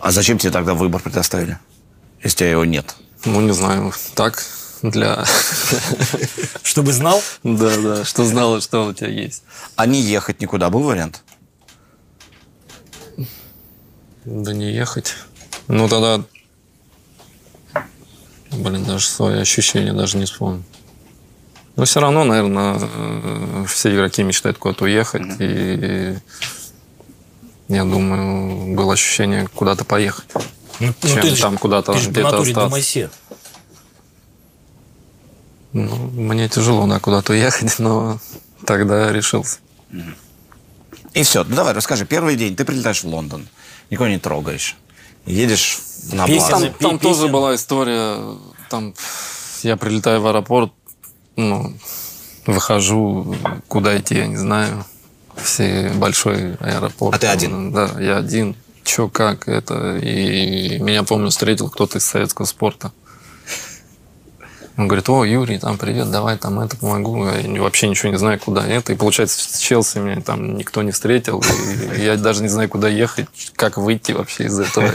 [0.00, 1.58] А зачем тебе тогда выбор предоставили,
[2.22, 2.96] если тебя его нет?
[3.24, 3.92] Ну, не знаю.
[4.14, 4.44] Так,
[4.82, 5.24] для...
[6.62, 7.22] Чтобы знал?
[7.42, 9.42] Да, да, что знал, что у тебя есть.
[9.76, 11.22] А не ехать никуда был вариант?
[14.24, 15.14] Да не ехать.
[15.68, 16.22] Ну, тогда...
[18.52, 20.64] Блин, даже свои ощущения даже не вспомню.
[21.76, 25.22] Но все равно, наверное, э, все игроки мечтают куда-то уехать.
[25.22, 26.18] Mm-hmm.
[27.68, 30.26] И я думаю, было ощущение куда-то поехать.
[30.80, 33.10] Ну, ну чем ты там куда-то где-то остаться.
[35.76, 38.18] Ну, мне тяжело на куда-то уехать, но
[38.64, 39.58] тогда решился.
[41.12, 41.44] И все.
[41.44, 42.06] Ну давай, расскажи.
[42.06, 43.46] Первый день ты прилетаешь в Лондон,
[43.90, 44.76] никого не трогаешь.
[45.26, 45.78] Едешь
[46.12, 46.48] на базу.
[46.48, 48.16] Там, там тоже была история.
[48.70, 48.94] Там
[49.62, 50.72] я прилетаю в аэропорт,
[51.36, 51.74] ну,
[52.46, 53.36] выхожу,
[53.68, 54.82] куда идти, я не знаю.
[55.36, 57.16] Все большой аэропорт.
[57.16, 57.70] А ты один?
[57.70, 58.56] Да, я один.
[58.82, 59.98] Че, как это?
[59.98, 62.92] И меня, помню, встретил кто-то из советского спорта.
[64.76, 67.26] Он говорит, о, Юрий, там, привет, давай там это помогу.
[67.26, 68.92] Я вообще ничего не знаю, куда это.
[68.92, 71.42] И получается, с Челси меня там никто не встретил.
[71.96, 74.92] И я даже не знаю, куда ехать, как выйти вообще из этого.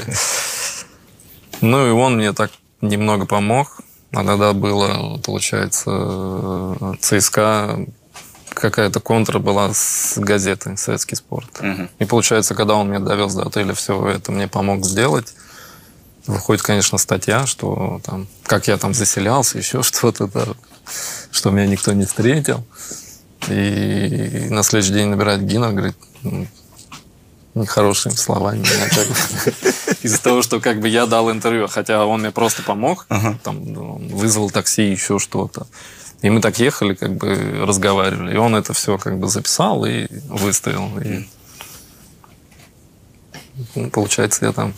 [1.62, 2.52] Ну, и он мне так
[2.82, 3.82] немного помог.
[4.14, 7.86] А тогда было, получается, ЦСКА
[8.54, 11.50] какая-то контра была с газеты «Советский спорт».
[11.60, 11.88] Угу.
[12.00, 15.34] И получается, когда он меня довез до отеля, все это мне помог сделать.
[16.28, 20.46] Выходит, конечно, статья, что там, как я там заселялся, еще что-то, да,
[21.32, 22.64] что меня никто не встретил.
[23.48, 26.46] И на следующий день набирает Гина, говорит, «Ну,
[27.56, 32.22] нехорошими словами меня как бы, из-за того, что как бы я дал интервью, хотя он
[32.22, 33.38] мне просто помог, ага.
[33.44, 35.68] там ну, вызвал такси, еще что-то.
[36.22, 38.34] И мы так ехали, как бы разговаривали.
[38.36, 41.00] И он это все как бы записал и выставил.
[41.00, 41.28] И,
[43.74, 44.74] ну, получается, я там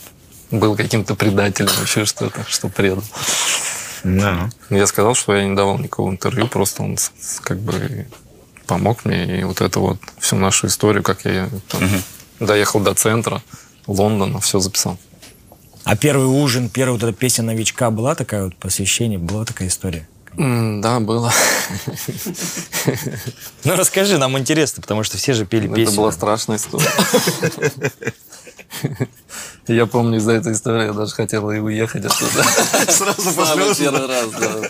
[0.59, 3.03] был каким-то предателем, вообще что-то, что предал.
[4.03, 4.49] Да.
[4.69, 6.97] Я сказал, что я не давал никакого интервью, просто он
[7.41, 8.07] как бы
[8.67, 9.39] помог мне.
[9.39, 12.01] И вот это вот всю нашу историю, как я там, угу
[12.45, 13.41] доехал до центра
[13.87, 14.97] Лондона, все записал.
[15.83, 20.07] А первый ужин, первая вот эта песня новичка была такая вот посвящение, была такая история?
[20.37, 21.31] Mm, да, было.
[23.65, 25.83] Ну расскажи, нам интересно, потому что все же пели песни.
[25.83, 26.89] Это была страшная история.
[29.67, 32.43] Я помню из-за этой истории, я даже хотел и уехать оттуда.
[32.89, 34.69] Сразу после первый раз, да.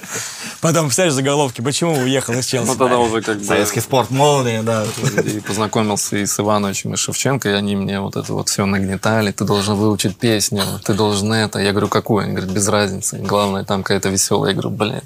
[0.61, 2.67] Потом, представляешь, заголовки, почему уехал из Челси?
[2.67, 3.43] Ну, тогда уже как бы...
[3.43, 4.85] Советский спорт, молния, да.
[5.25, 9.31] И познакомился и с Ивановичем, и Шевченко, и они мне вот это вот все нагнетали.
[9.31, 11.59] Ты должен выучить песню, ты должен это.
[11.59, 12.25] Я говорю, какую?
[12.25, 13.17] Они говорят, без разницы.
[13.17, 14.51] Главное, там какая-то веселая.
[14.51, 15.01] Я говорю, блин,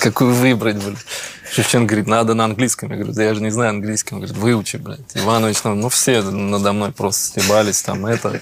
[0.00, 0.98] какую выбрать, блин?
[1.52, 2.90] Шевченко говорит, надо на английском.
[2.90, 4.14] Я говорю, да я же не знаю английский.
[4.14, 5.00] Он говорит, выучи, блядь.
[5.14, 8.40] Иванович, ну, ну все надо мной просто стебались там это.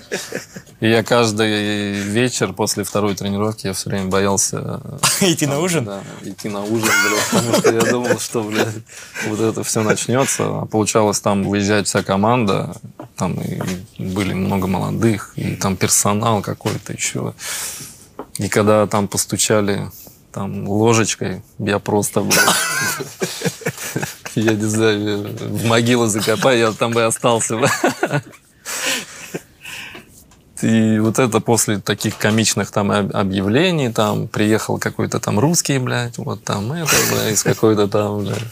[0.80, 4.80] И я каждый вечер после второй тренировки я все время боялся...
[5.20, 5.84] Идти на ужин?
[5.84, 8.74] Да, идти на ужин, блядь, потому что я думал, что, блядь,
[9.28, 10.44] вот это все начнется.
[10.44, 12.76] А получалось там выезжать вся команда,
[13.16, 13.60] там и
[13.98, 17.34] были много молодых, и там персонал какой-то еще.
[18.38, 19.90] И когда там постучали
[20.36, 22.22] там ложечкой, я просто,
[24.34, 27.58] я не знаю, в могилу закопаю, я там бы остался.
[30.60, 36.44] И вот это после таких комичных там объявлений, там приехал какой-то там русский, блядь, вот
[36.44, 38.42] там это, блядь, из какой-то там, блядь.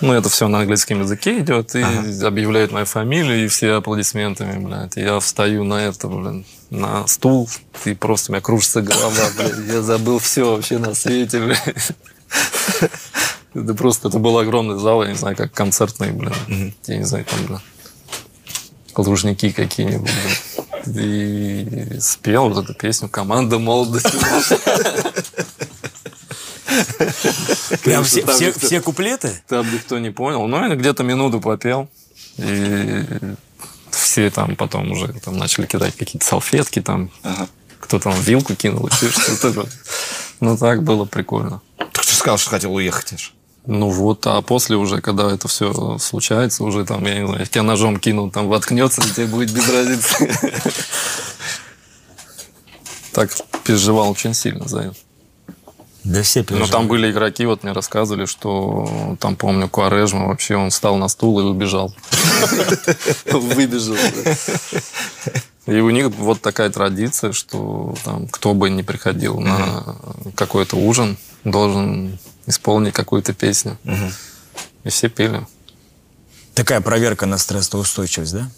[0.00, 2.26] Ну, это все на английском языке идет, и ага.
[2.26, 4.96] объявляют мою фамилию, и все аплодисментами, блядь.
[4.96, 7.48] Я встаю на это, блин, на стул,
[7.84, 9.58] и просто у меня кружится голова, блядь.
[9.68, 11.92] Я забыл все вообще на свете, блядь.
[13.54, 16.74] Это просто, это был огромный зал, я не знаю, как концертный, блин.
[16.86, 17.60] Я не знаю, там, блин,
[18.96, 20.10] лужники какие-нибудь,
[20.86, 24.10] И спел вот эту песню «Команда молодости».
[27.84, 29.30] Прям все, все, все куплеты?
[29.48, 30.46] Там никто не понял.
[30.46, 31.88] Ну, я где-то минуту попел.
[32.38, 33.04] И
[33.90, 37.48] все там потом уже там начали кидать какие-то салфетки, там ага.
[37.80, 39.66] кто там вилку кинул, еще что-то.
[40.40, 41.62] Ну, так было прикольно.
[41.78, 43.34] Так ты сказал, что хотел уехать аж.
[43.66, 47.62] Ну вот, а после уже, когда это все случается, уже там, я не знаю, тебя
[47.62, 50.30] ножом кинул, там воткнется, и тебе будет без разницы.
[53.12, 53.30] Так
[53.62, 54.96] переживал очень сильно за это.
[56.04, 56.70] Да все переживали.
[56.70, 61.08] Но там были игроки, вот мне рассказывали, что там, помню, Куарежма вообще, он встал на
[61.08, 61.94] стул и убежал.
[63.24, 63.96] Выбежал.
[65.66, 69.96] И у них вот такая традиция, что там кто бы ни приходил на
[70.34, 73.78] какой-то ужин, должен исполнить какую-то песню.
[74.84, 75.46] И все пели.
[76.52, 78.50] Такая проверка на стрессоустойчивость, да?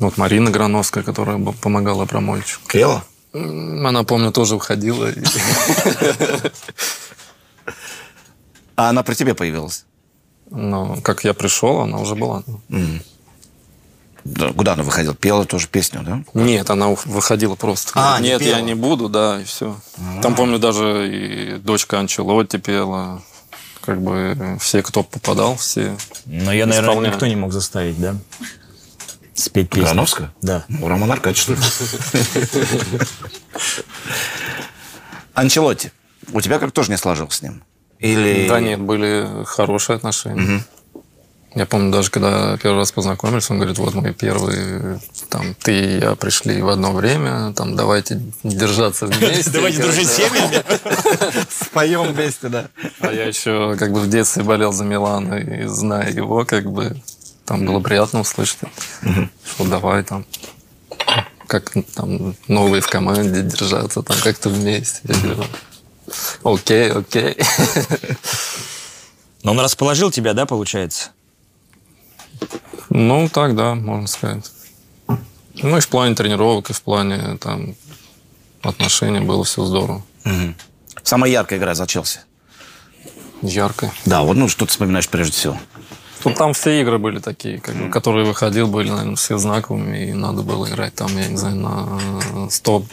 [0.00, 2.60] Вот Марина Грановская, которая помогала Абрамовичу.
[2.68, 3.04] Пела?
[3.32, 5.10] Она, помню, тоже уходила.
[8.76, 9.84] А она при тебе появилась?
[10.50, 12.44] Ну, как я пришел, она уже была.
[14.24, 15.14] Да, куда она выходила?
[15.14, 16.22] Пела тоже песню, да?
[16.34, 17.92] Нет, она выходила просто.
[17.94, 19.76] А, Нет, не я не буду, да, и все.
[19.96, 20.22] А-а-а.
[20.22, 23.22] Там, помню, даже и дочка Анчелотти пела.
[23.80, 25.96] Как бы все, кто попадал, все
[26.26, 28.16] Но я, наверное, никто не мог заставить, да?
[29.38, 29.84] Спеть песню.
[29.84, 30.32] Грановская?
[30.42, 30.64] Да.
[30.80, 33.00] У Романа Аркадьевича, что ли?
[35.34, 35.92] Анчелотти.
[36.32, 37.62] У тебя как тоже не сложилось с ним?
[37.98, 38.48] Или...
[38.48, 40.56] Да нет, были хорошие отношения.
[40.56, 40.64] Угу.
[41.54, 45.00] Я помню, даже когда первый раз познакомились, он говорит, вот мы первые,
[45.30, 49.50] там, ты и я пришли в одно время, там, давайте держаться вместе.
[49.50, 50.62] Давайте дружить семьями.
[51.50, 52.68] Споем вместе, да.
[53.00, 56.96] А я еще, как бы, в детстве болел за Милана, и зная его, как бы,
[57.48, 58.58] там было приятно услышать,
[59.46, 60.26] что давай там
[61.46, 65.00] как там новые в команде держаться, там как-то вместе.
[65.04, 65.44] Говорю,
[66.44, 67.38] окей, окей.
[69.42, 71.10] Но он расположил тебя, да, получается?
[72.90, 74.52] Ну, так, да, можно сказать.
[75.54, 77.74] Ну, и в плане тренировок, и в плане там
[78.60, 80.04] отношений было все здорово.
[80.26, 80.54] Угу.
[81.02, 82.20] Самая яркая игра за Челси?
[83.40, 83.90] Яркая.
[84.04, 85.58] Да, вот ну что ты вспоминаешь прежде всего?
[86.24, 90.12] Ну, там все игры были такие, как бы, которые выходил, были, наверное, все знаковыми, и
[90.12, 92.84] надо было играть там, я не знаю, на 100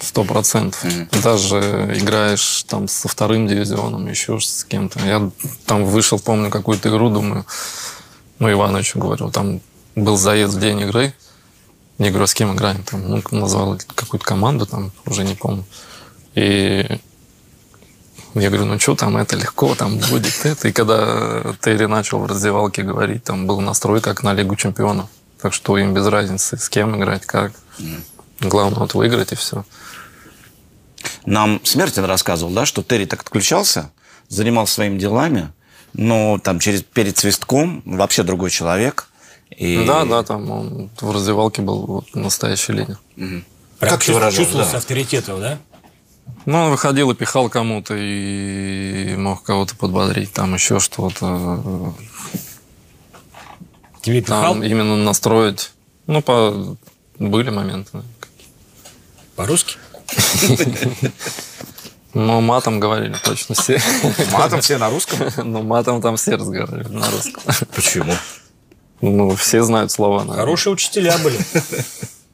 [0.00, 0.84] сто процентов.
[0.84, 1.22] Mm-hmm.
[1.22, 1.58] Даже
[1.98, 5.00] играешь там со вторым дивизионом, еще с кем-то.
[5.00, 5.30] Я
[5.66, 7.44] там вышел, помню, какую-то игру, думаю,
[8.38, 9.60] ну, Ивановичу говорил, там
[9.94, 11.14] был заезд в день игры,
[11.98, 15.64] не говорю, с кем играем, там, ну, назвал какую-то команду, там, уже не помню.
[16.34, 16.86] И
[18.34, 20.68] я говорю, ну что там, это легко, там будет это.
[20.68, 25.06] И когда Терри начал в раздевалке говорить, там был настрой как на Лигу Чемпионов.
[25.40, 27.52] Так что им без разницы, с кем играть, как.
[28.40, 29.64] Главное вот выиграть и все.
[31.26, 33.90] Нам Смертин рассказывал, да, что Терри так отключался,
[34.28, 35.52] занимался своими делами,
[35.92, 39.08] но там через, перед свистком вообще другой человек.
[39.50, 39.84] И...
[39.86, 42.98] Да, да, там он в раздевалке был вот, настоящий лидер.
[43.16, 43.42] Угу.
[43.80, 44.78] Как чувствовался да.
[44.78, 45.58] авторитетом, да?
[46.46, 51.94] Ну, он выходил и пихал кому-то, и мог кого-то подбодрить, там еще что-то.
[54.02, 54.52] Тебе пихал?
[54.52, 55.72] Там именно настроить.
[56.06, 56.76] Ну, по...
[57.18, 58.02] были моменты.
[59.36, 59.76] По-русски?
[62.16, 63.82] Ну, матом говорили точно все.
[64.32, 65.18] Матом все на русском?
[65.44, 67.42] Ну, матом там все разговаривали на русском.
[67.74, 68.14] Почему?
[69.00, 70.20] Ну, все знают слова.
[70.20, 70.36] Наверное.
[70.36, 71.36] Хорошие учителя были.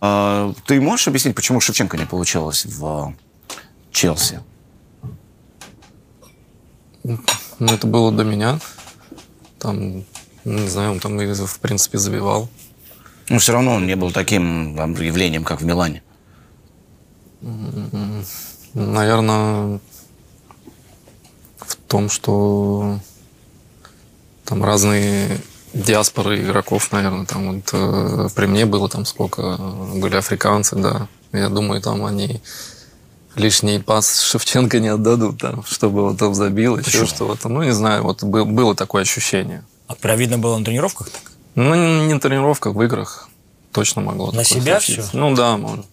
[0.03, 3.15] А, ты можешь объяснить, почему Шевченко не получилось в
[3.93, 4.41] Челси?
[7.03, 7.19] Ну,
[7.61, 8.59] это было до меня.
[9.59, 10.05] Там,
[10.45, 12.49] не знаю, он там, в принципе, забивал.
[13.29, 16.03] Но все равно он не был таким там, явлением, как в Милане.
[18.75, 19.81] Наверное,
[21.59, 22.99] в том, что
[24.45, 25.41] там разные
[25.73, 29.57] диаспоры игроков, наверное, там вот э, при мне было там сколько,
[29.95, 31.09] были африканцы, да.
[31.33, 32.41] Я думаю, там они
[33.37, 37.05] лишний пас Шевченко не отдадут, там, чтобы вот он забил, Почему?
[37.05, 37.49] еще что-то.
[37.49, 39.65] Ну, не знаю, вот было такое ощущение.
[39.87, 41.23] А про видно было на тренировках так?
[41.55, 43.29] Ну, не, на тренировках, в играх
[43.73, 44.33] точно могло.
[44.33, 45.09] На себя случиться.
[45.09, 45.19] все?
[45.19, 45.87] Ну, да, может.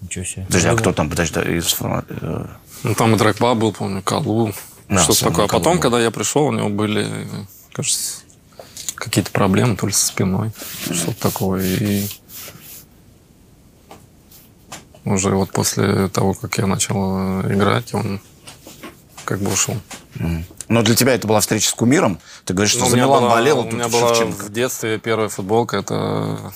[0.00, 0.44] Ничего себе.
[0.46, 1.76] Подожди, а кто там, подожди, из...
[1.80, 2.46] Э,
[2.84, 4.52] ну, там и Драгба был, помню, Калу.
[4.88, 5.46] Да, что такое.
[5.46, 7.26] А потом, когда я пришел, у него были,
[7.72, 8.20] кажется,
[8.94, 10.52] какие-то проблемы, то ли со спиной,
[10.90, 11.64] что-то такое.
[11.64, 12.08] И
[15.04, 18.20] уже вот после того, как я начал играть, он
[19.24, 19.76] как бы ушел.
[20.68, 22.18] Но для тебя это была встреча с кумиром?
[22.44, 25.78] Ты говоришь, что ну, за Милан была, болел, У меня была в детстве первая футболка,
[25.78, 26.52] это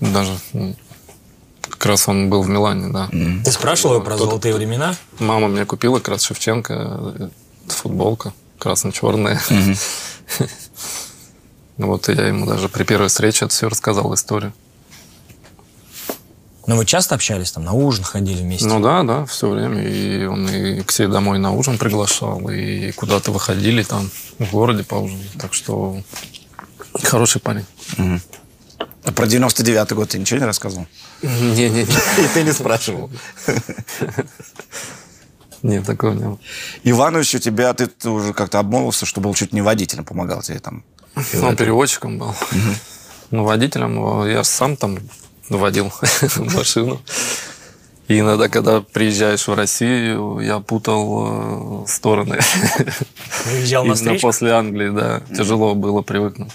[0.00, 0.32] даже
[1.62, 3.08] как раз он был в Милане, да.
[3.44, 4.94] Ты спрашивал его про золотые времена?
[5.18, 7.30] Мама мне купила как раз Шевченко
[7.68, 9.40] футболка красно-черная.
[11.76, 14.52] Вот я ему даже при первой встрече это все рассказал историю.
[16.66, 18.66] Но вы часто общались там, на ужин ходили вместе?
[18.66, 19.82] Ну да, да, все время.
[19.82, 24.82] И он и к себе домой на ужин приглашал, и куда-то выходили там в городе
[24.82, 25.32] поужинать.
[25.38, 26.00] Так что
[27.02, 27.66] хороший парень.
[27.98, 28.20] Угу.
[29.04, 30.86] А про 99-й год ты ничего не рассказывал?
[31.22, 31.82] Не-не-не.
[31.82, 33.10] И ты не спрашивал?
[35.62, 36.38] Нет, такого не было.
[36.82, 40.58] Иванович у тебя, ты, ты уже как-то обмолвился, что был чуть не водителем, помогал тебе
[40.58, 40.84] там.
[41.42, 42.34] Он переводчиком был.
[43.30, 44.98] Ну, водителем я сам там
[45.48, 45.92] водил
[46.36, 47.00] машину.
[48.06, 52.38] И иногда, когда приезжаешь в Россию, я путал э, стороны.
[53.46, 55.22] Уезжал Именно после Англии, да.
[55.34, 56.52] Тяжело было привыкнуть.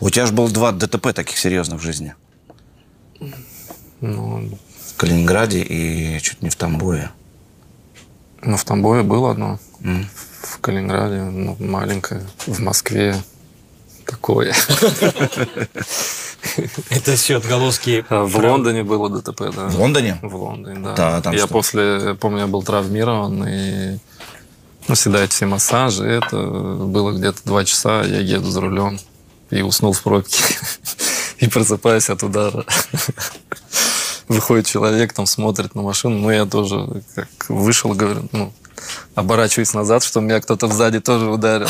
[0.00, 2.14] У тебя же было два ДТП таких серьезных в жизни.
[4.02, 4.50] Ну,
[4.88, 7.10] в Калининграде и чуть не в Тамбове.
[8.42, 9.58] Ну, в Тамбове было одно.
[9.80, 10.04] Mm.
[10.42, 12.26] В Калининграде, ну, маленькое.
[12.46, 13.16] В Москве
[14.10, 14.54] такое.
[16.90, 18.04] Это все отголоски.
[18.08, 19.68] А, в Лондоне было ДТП, да.
[19.68, 20.18] В Лондоне?
[20.22, 20.94] В Лондоне, да.
[20.94, 21.48] да там я что?
[21.48, 23.98] после, помню, я был травмирован, и
[24.88, 28.98] ну, всегда эти все массажи, это было где-то два часа, я еду за рулем
[29.50, 30.42] и уснул в пробке.
[31.38, 32.66] И просыпаюсь от удара.
[34.28, 38.52] Выходит человек, там смотрит на машину, ну, я тоже как вышел, говорю, ну,
[39.14, 41.68] оборачиваюсь назад, что меня кто-то сзади тоже ударил.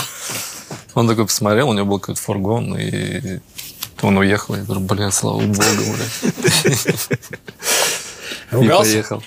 [0.95, 3.41] Он такой посмотрел, у него был какой-то фургон, и
[4.03, 4.57] он уехал.
[4.57, 6.05] Я говорю, бля, слава богу, бля.
[8.51, 8.91] Ругался?
[8.91, 9.23] И поехал.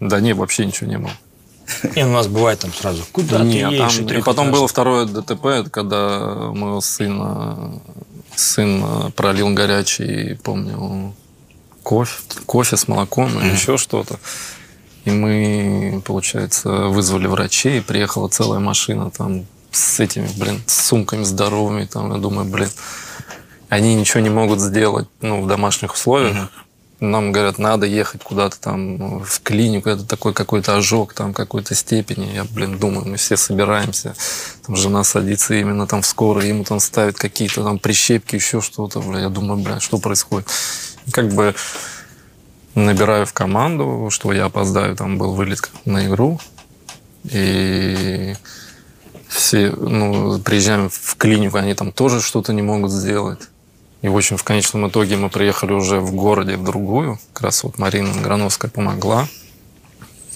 [0.00, 1.12] Да не, вообще ничего не было.
[1.94, 3.96] И у нас бывает там сразу, куда не, ты едешь?
[3.96, 6.18] Там, и потом было второе ДТП, когда
[6.54, 7.80] моего сына
[8.34, 11.14] сын пролил горячий, помню,
[11.82, 14.18] кофе, кофе с молоком или еще что-то.
[15.04, 21.84] И мы, получается, вызвали врачей, приехала целая машина там с этими, блин, с сумками здоровыми,
[21.84, 22.70] там, я думаю, блин,
[23.68, 26.36] они ничего не могут сделать, ну, в домашних условиях.
[26.36, 26.48] Uh-huh.
[27.00, 32.32] Нам говорят, надо ехать куда-то там в клинику, это такой какой-то ожог там какой-то степени.
[32.34, 34.16] Я, блин, думаю, мы все собираемся.
[34.66, 39.00] Там жена садится именно там в скорой, ему там ставят какие-то там прищепки, еще что-то.
[39.00, 40.48] Бля, я думаю, бля, что происходит?
[41.12, 41.54] Как бы
[42.74, 46.40] набираю в команду, что я опоздаю, там был вылет на игру.
[47.30, 48.34] И
[49.28, 53.48] все, ну, приезжаем в клинику, они там тоже что-то не могут сделать.
[54.00, 57.18] И, в общем, в конечном итоге мы приехали уже в городе в другую.
[57.32, 59.28] Как раз вот Марина Грановская помогла.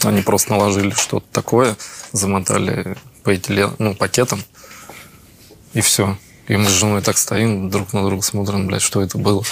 [0.02, 1.76] Они просто наложили что-то такое,
[2.10, 4.42] замотали полиэтилен, ну, пакетом,
[5.74, 6.18] и все.
[6.48, 9.44] И мы с женой так стоим, друг на друга смотрим, блядь, что это было.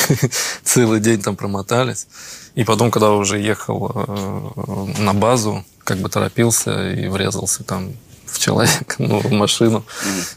[0.64, 2.06] Целый день там промотались.
[2.54, 7.92] И потом, когда уже ехал э, на базу, как бы торопился и врезался там
[8.30, 9.84] в человека, ну, в машину.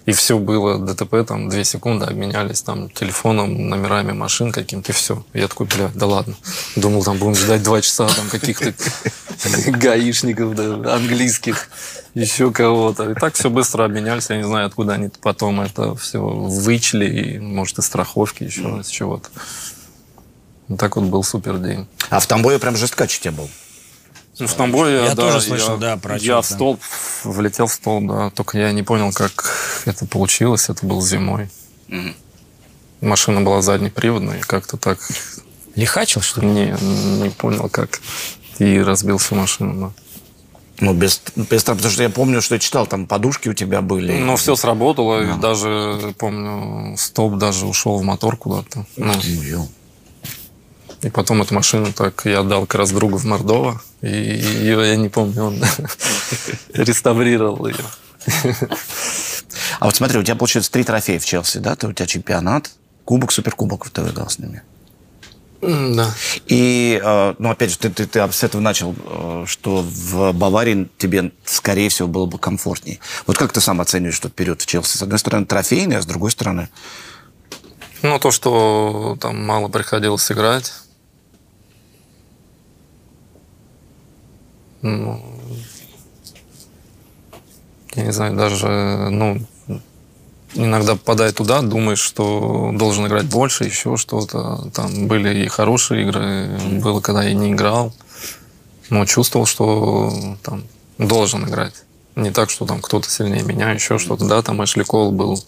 [0.06, 5.24] И все было, ДТП, там, две секунды обменялись там телефоном, номерами машин каким-то, и все.
[5.34, 6.36] Я такой, бля, да ладно.
[6.76, 8.74] Думал, там будем ждать два часа там каких-то
[9.72, 11.70] гаишников, да, английских,
[12.14, 13.12] еще кого-то.
[13.12, 14.30] И так все быстро обменялись.
[14.30, 18.88] Я не знаю, откуда они потом это все вычли, и, может, из страховки еще из
[18.88, 19.30] чего-то.
[20.68, 21.88] Вот так вот был супер день.
[22.10, 23.50] А в Тамбове прям жесткач у был?
[24.40, 26.82] Ну, в Тамбове, я да, тоже слышал, я, да, про Я в столб,
[27.24, 28.30] влетел в столб, да.
[28.32, 30.70] Только я не понял, как это получилось.
[30.70, 31.50] Это было зимой.
[31.88, 32.16] Mm.
[33.02, 34.98] Машина была заднеприводная, как-то так...
[35.76, 36.48] Лихачил, что ли?
[36.48, 36.76] Не,
[37.22, 38.00] не понял, как.
[38.60, 40.04] И разбил всю машину, да.
[40.80, 44.18] Ну, без, без потому что я помню, что я читал, там подушки у тебя были.
[44.18, 45.24] Ну, все сработало, а.
[45.24, 48.86] и даже, помню, столб даже ушел в мотор куда-то.
[48.98, 49.14] Ну,
[51.04, 53.82] и потом эту машину так я отдал как раз другу в Мордово.
[54.02, 55.62] И ее, я не помню, он
[56.74, 57.86] реставрировал ее.
[59.80, 61.76] А вот смотри, у тебя получается три трофея в Челси, да?
[61.76, 62.72] Ты, у тебя чемпионат,
[63.06, 64.64] кубок, суперкубок ты выиграл с ними.
[65.62, 66.14] Да.
[66.48, 70.90] И, э, ну, опять же, ты, ты, ты с этого начал, э, что в Баварии
[70.98, 73.00] тебе, скорее всего, было бы комфортнее.
[73.28, 74.98] Вот как ты сам оцениваешь тот период в Челси?
[74.98, 76.70] С одной стороны, трофейный, а с другой стороны...
[78.02, 80.74] Ну, то, что там мало приходилось играть,
[84.84, 85.24] Ну,
[87.96, 88.68] я не знаю, даже,
[89.12, 89.42] ну,
[90.56, 94.70] иногда попадая туда, думаешь, что должен играть больше, еще что-то.
[94.74, 97.94] Там были и хорошие игры, было, когда я не играл,
[98.90, 100.64] но чувствовал, что там
[100.98, 101.86] должен играть.
[102.18, 104.26] Не так, что там кто-то сильнее меня, еще что-то.
[104.26, 105.42] Да, там Эшли Кол был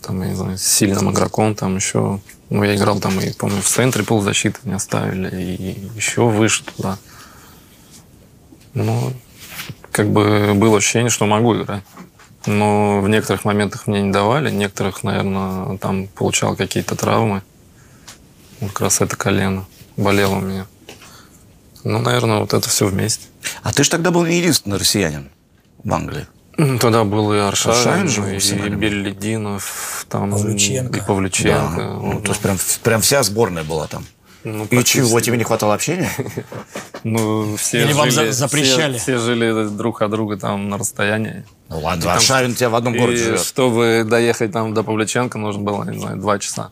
[0.00, 2.18] там, я не знаю, сильным игроком, там еще,
[2.48, 6.98] ну, я играл там, и, помню, в центре полузащиты меня ставили, и еще выше туда.
[8.74, 9.12] Ну,
[9.90, 11.82] как бы было ощущение, что могу играть.
[12.46, 17.42] Но в некоторых моментах мне не давали, некоторых, наверное, там получал какие-то травмы.
[18.60, 19.64] Вот как раз это колено
[19.96, 20.66] болело у меня.
[21.84, 23.26] Ну, наверное, вот это все вместе.
[23.62, 25.30] А ты же тогда был не единственный россиянин
[25.82, 26.26] в Англии.
[26.80, 30.98] Тогда был и Аршавин, и, и Беллидинов, там, Павлюченко.
[30.98, 31.76] и Павлюченко.
[31.76, 31.88] Да.
[31.94, 34.04] Ну, то есть прям, прям вся сборная была там.
[34.44, 36.10] Ну, и чего, тебе не хватало общения?
[37.04, 38.98] Ну, все Или жили, вам запрещали?
[38.98, 41.44] Все, все жили друг от друга там на расстоянии.
[41.68, 43.40] Ну ладно, Варшавин тебя в одном городе живет.
[43.40, 46.70] чтобы доехать там до Павлюченко, нужно было, не знаю, два часа.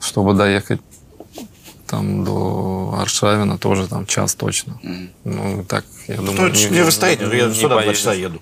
[0.00, 0.80] Чтобы доехать
[1.86, 4.78] там до Аршавина тоже там час точно.
[4.82, 5.08] Mm.
[5.24, 6.34] Ну, так, я думаю...
[6.40, 8.40] Ну, не, не расстояние, я сюда два часа еду.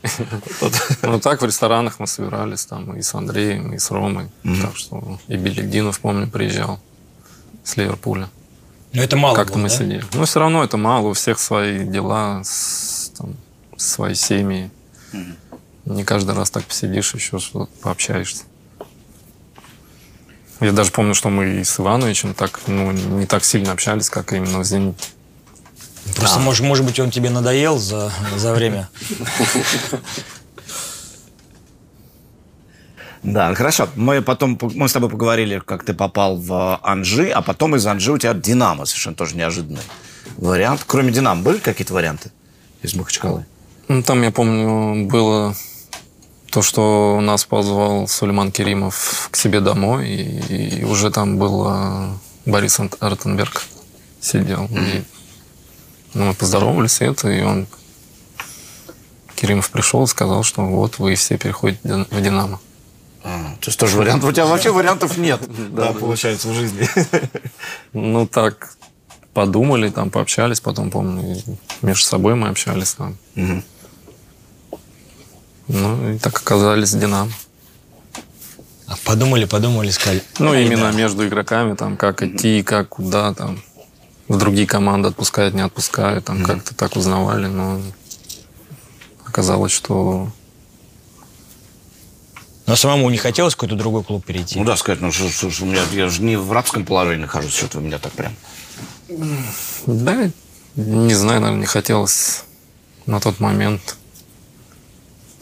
[1.02, 4.28] Ну, так в ресторанах мы собирались там и с Андреем, и с Ромой.
[4.62, 6.80] Так что и Белигдинов, помню, приезжал
[7.64, 8.28] с Ливерпуля.
[8.92, 9.74] Но это мало Как-то мы да?
[9.74, 10.04] сидели.
[10.12, 11.08] Ну, все равно это мало.
[11.08, 13.34] У всех свои дела, с, там,
[13.76, 14.70] свои семьи.
[15.12, 15.34] Mm.
[15.86, 18.44] Не каждый раз так посидишь, еще что-то пообщаешься.
[20.60, 24.32] Я даже помню, что мы и с Ивановичем так, ну, не так сильно общались, как
[24.32, 25.08] именно в «Зените».
[26.16, 26.42] Просто, да.
[26.42, 28.88] может, может быть, он тебе надоел за, за время.
[33.22, 33.88] Да, хорошо.
[33.94, 38.12] Мы потом мы с тобой поговорили, как ты попал в Анжи, а потом из Анжи
[38.12, 39.82] у тебя Динамо, совершенно тоже неожиданный
[40.38, 40.84] вариант.
[40.86, 42.32] Кроме Динамо были какие-то варианты
[42.82, 43.46] из Махачкалы?
[43.88, 45.54] Ну, там, я помню, было
[46.50, 52.08] то, что нас позвал Сулейман Керимов к себе домой, и, и уже там был э,
[52.44, 53.62] Борис Артенберг
[54.20, 54.64] сидел.
[54.64, 54.98] Mm-hmm.
[54.98, 55.04] И,
[56.14, 57.66] ну, мы поздоровались, и это, и он
[59.34, 62.60] Керимов пришел и сказал, что вот вы все переходите в «Динамо».
[63.24, 64.24] А, то есть тоже вариант.
[64.24, 65.40] У тебя вообще вариантов нет,
[65.74, 66.88] да, получается, в жизни.
[67.92, 68.76] Ну, так
[69.34, 71.42] подумали, там пообщались, потом, помню,
[71.82, 73.16] между собой мы общались там.
[75.68, 77.30] Ну, и так оказались Динамо.
[78.86, 80.22] А подумали, подумали, сказали.
[80.38, 83.62] Ну, именно между игроками, там, как идти, как куда, там,
[84.28, 87.80] в другие команды отпускают, не отпускают, там, как-то так узнавали, но
[89.24, 90.28] оказалось, что...
[92.72, 94.58] Но самому не хотелось в какой-то другой клуб перейти?
[94.58, 97.20] Ну да, сказать, ну что, что, что у меня, я же не в рабском положении
[97.20, 98.34] нахожусь, что-то у меня так прям...
[99.84, 100.30] Да,
[100.76, 102.44] не знаю, наверное, не хотелось
[103.04, 103.96] на тот момент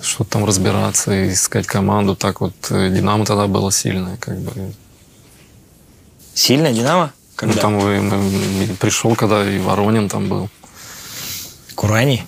[0.00, 2.16] что-то там разбираться и искать команду.
[2.16, 4.72] Так вот, э, Динамо тогда было сильное, как бы.
[6.34, 7.12] Сильное Динамо?
[7.36, 7.54] Когда?
[7.54, 10.48] Ну, там вы, мы, пришел, когда и Воронин там был.
[11.76, 12.26] Курани?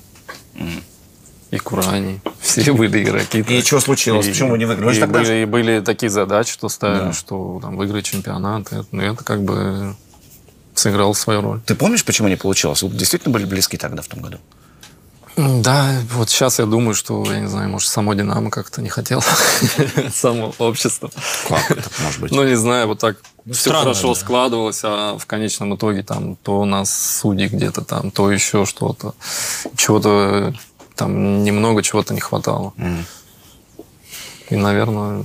[1.52, 2.18] И Курани.
[2.40, 3.44] Все были игроки.
[3.46, 4.26] И что случилось?
[4.26, 4.96] И, Почему вы не выиграли?
[4.96, 5.18] И, тогда...
[5.18, 7.12] были, и были такие задачи, что ставили, да.
[7.12, 8.72] что там выиграть чемпионат.
[8.72, 9.94] Это, ну, это как бы
[10.74, 11.60] сыграл свою роль.
[11.66, 12.82] Ты помнишь, почему не получилось?
[12.82, 14.38] Вы действительно были близки тогда, в том году?
[15.36, 19.22] Да, вот сейчас я думаю, что, я не знаю, может, само Динамо как-то не хотел.
[20.12, 21.10] Само общество.
[21.48, 22.32] Как это может быть?
[22.32, 23.16] Ну, не знаю, вот так
[23.46, 28.10] ну, все хорошо складывалось, а в конечном итоге там то у нас судьи где-то там,
[28.10, 29.14] то еще что-то.
[29.76, 30.54] Чего-то
[31.02, 32.72] там немного чего-то не хватало.
[34.50, 35.24] И, наверное,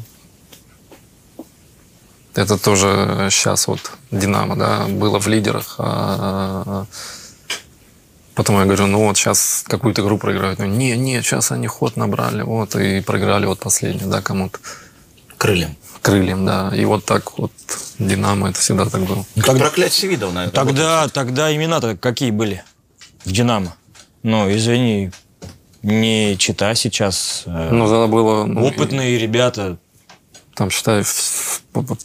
[2.33, 6.85] это тоже сейчас вот Динамо, да, было в лидерах, а
[8.33, 10.59] Потом я говорю, ну вот сейчас какую-то игру проиграют.
[10.59, 14.59] Ну, не, нет, сейчас они ход набрали, вот, и проиграли вот последний, да, кому-то.
[15.37, 15.75] Крыльям.
[16.03, 16.71] Крыльям, да.
[16.75, 17.51] И вот так вот
[17.97, 19.25] Динамо, это всегда так было.
[19.35, 20.53] Ну, как проклятие видов, наверное.
[20.53, 22.63] Тогда, тогда имена-то какие были
[23.25, 23.75] в Динамо?
[24.21, 25.11] Ну, извини,
[25.81, 27.43] не чита сейчас.
[27.45, 28.45] Э, ну, тогда было...
[28.45, 29.19] Ну, опытные и...
[29.19, 29.77] ребята.
[30.55, 31.03] Там, считай,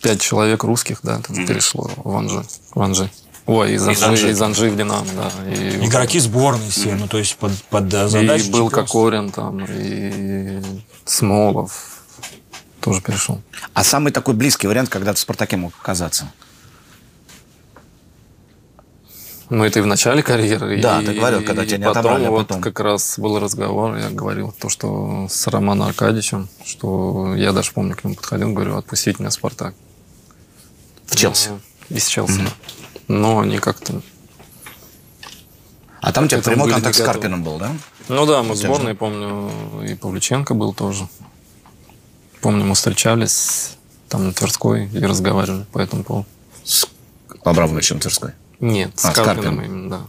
[0.02, 1.46] пять человек русских, да, там mm-hmm.
[1.46, 2.44] перешло в Анжи.
[2.74, 3.10] В Анжи.
[3.46, 5.50] Ой, из Анжи, из Анжи в Динамо, да.
[5.50, 8.44] И, Игроки сборной все, ну то есть под, под задачу.
[8.44, 10.62] И был Кокорин там, и
[11.04, 12.02] Смолов
[12.80, 13.40] тоже перешел.
[13.74, 16.30] А самый такой близкий вариант, когда ты в «Спартаке» мог оказаться?
[19.52, 20.80] Ну, это и в начале карьеры.
[20.80, 22.62] Да, и, ты говорил, когда тебя не потом, отобрали, а вот потом.
[22.62, 27.94] как раз был разговор, я говорил то, что с Романом Аркадьевичем, что я даже помню,
[27.94, 29.74] к нему подходил, говорю, отпустите меня в «Спартак».
[31.04, 31.50] В Челси?
[31.50, 31.60] Ну,
[31.90, 33.02] из Челси, mm-hmm.
[33.08, 34.00] но они как-то...
[36.00, 37.72] А там у тебя прямой контакт с Карпином был, да?
[38.08, 39.50] Ну да, мы в сборной, помню,
[39.86, 41.06] и Павлюченко был тоже.
[42.40, 43.76] Помню, мы встречались
[44.08, 46.26] там на Тверской и разговаривали по этому поводу.
[46.64, 46.88] С
[47.44, 48.32] Абрамовичем Тверской?
[48.62, 50.00] Нет, а, с, Карпином, Карпином именно, да.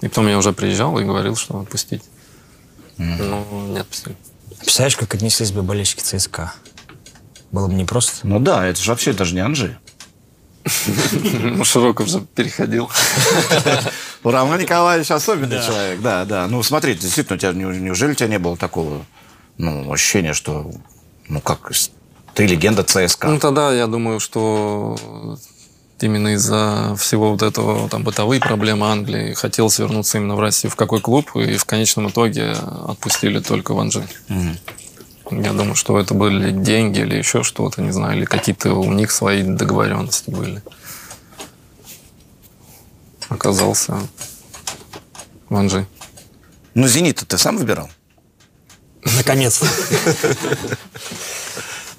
[0.00, 2.02] И потом я уже приезжал и говорил, что отпустить.
[2.96, 3.22] Mm.
[3.22, 4.16] Но не отпустили.
[4.58, 6.54] Представляешь, как отнеслись бы болельщики ЦСКА?
[7.52, 8.26] Было бы непросто.
[8.26, 9.78] Ну да, это же вообще даже не Анжи.
[11.22, 12.90] Ну, Широков же переходил.
[14.24, 16.46] Роман Николаевич особенный человек, да, да.
[16.46, 19.04] Ну, смотри, действительно, у тебя, неужели у тебя не было такого
[19.58, 20.70] ну, ощущения, что,
[21.28, 21.72] ну, как,
[22.34, 23.28] ты легенда ЦСКА?
[23.28, 25.38] Ну, тогда я думаю, что
[26.02, 30.70] именно из-за всего вот этого, там, бытовые проблемы Англии, хотелось вернуться именно в Россию.
[30.70, 31.34] В какой клуб?
[31.36, 32.52] И в конечном итоге
[32.86, 34.06] отпустили только в Анжи.
[34.28, 35.42] Угу.
[35.42, 39.12] Я думаю, что это были деньги или еще что-то, не знаю, или какие-то у них
[39.12, 40.62] свои договоренности были.
[43.28, 43.98] Оказался
[45.48, 45.86] в Анжи.
[46.74, 47.90] Ну, «Зенит» ты сам выбирал?
[49.04, 49.66] Наконец-то.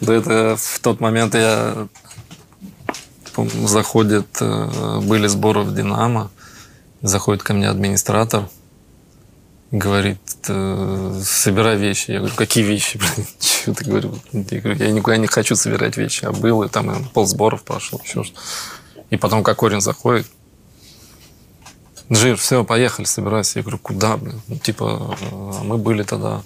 [0.02, 1.88] Да это в тот момент я
[3.66, 6.30] заходит, э, были сборы в «Динамо»,
[7.02, 8.48] заходит ко мне администратор,
[9.72, 12.12] говорит, э, собирай вещи.
[12.12, 13.00] Я говорю, какие вещи?
[13.40, 14.14] Что ты говорю?
[14.34, 16.26] Я говорю, я никуда не хочу собирать вещи.
[16.26, 18.36] А был, и там пол сборов прошел, еще что
[19.10, 20.28] И потом Кокорин заходит,
[22.12, 23.60] Джир, все, поехали, собирайся.
[23.60, 24.42] Я говорю, куда, блин?
[24.50, 26.44] Ну, типа, э, мы были тогда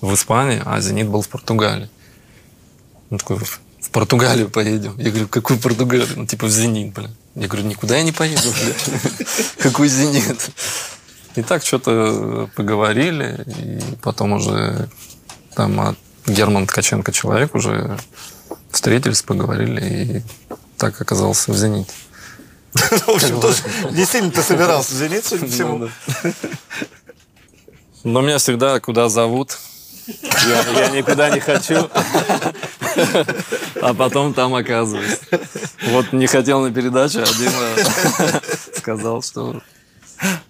[0.00, 1.90] в Испании, а «Зенит» был в Португалии.
[3.10, 3.38] Он такой,
[3.88, 4.94] в Португалию поедем.
[4.98, 6.06] Я говорю, какую Португалию?
[6.14, 7.10] Ну, типа в «Зенит», блин.
[7.34, 9.26] Я говорю, никуда я не поеду, блядь.
[9.58, 10.50] Какой «Зенит»?
[11.36, 14.90] И так что-то поговорили, и потом уже
[15.54, 15.96] там
[16.26, 17.98] Герман Ткаченко человек уже
[18.70, 20.22] встретились, поговорили, и
[20.76, 21.92] так оказался в «Зените».
[22.74, 25.88] В общем, тоже действительно ты собирался в «Зенит», судя по всему.
[28.04, 29.58] Но меня всегда куда зовут,
[30.08, 31.88] я, я никуда не хочу.
[33.80, 35.20] А потом там оказываюсь.
[35.90, 38.40] Вот не хотел на передачу, а Дима
[38.76, 39.60] сказал, что...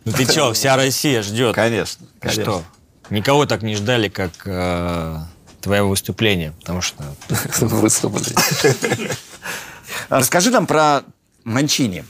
[0.04, 1.54] Ну ты что, вся Россия ждет.
[1.54, 2.06] Конечно.
[2.20, 2.42] конечно.
[2.42, 2.64] Что?
[3.10, 5.18] Никого так не ждали, как э,
[5.60, 7.04] твое выступление, потому что...
[7.60, 8.34] Выступили.
[10.08, 11.02] Расскажи нам про
[11.44, 12.04] Манчини.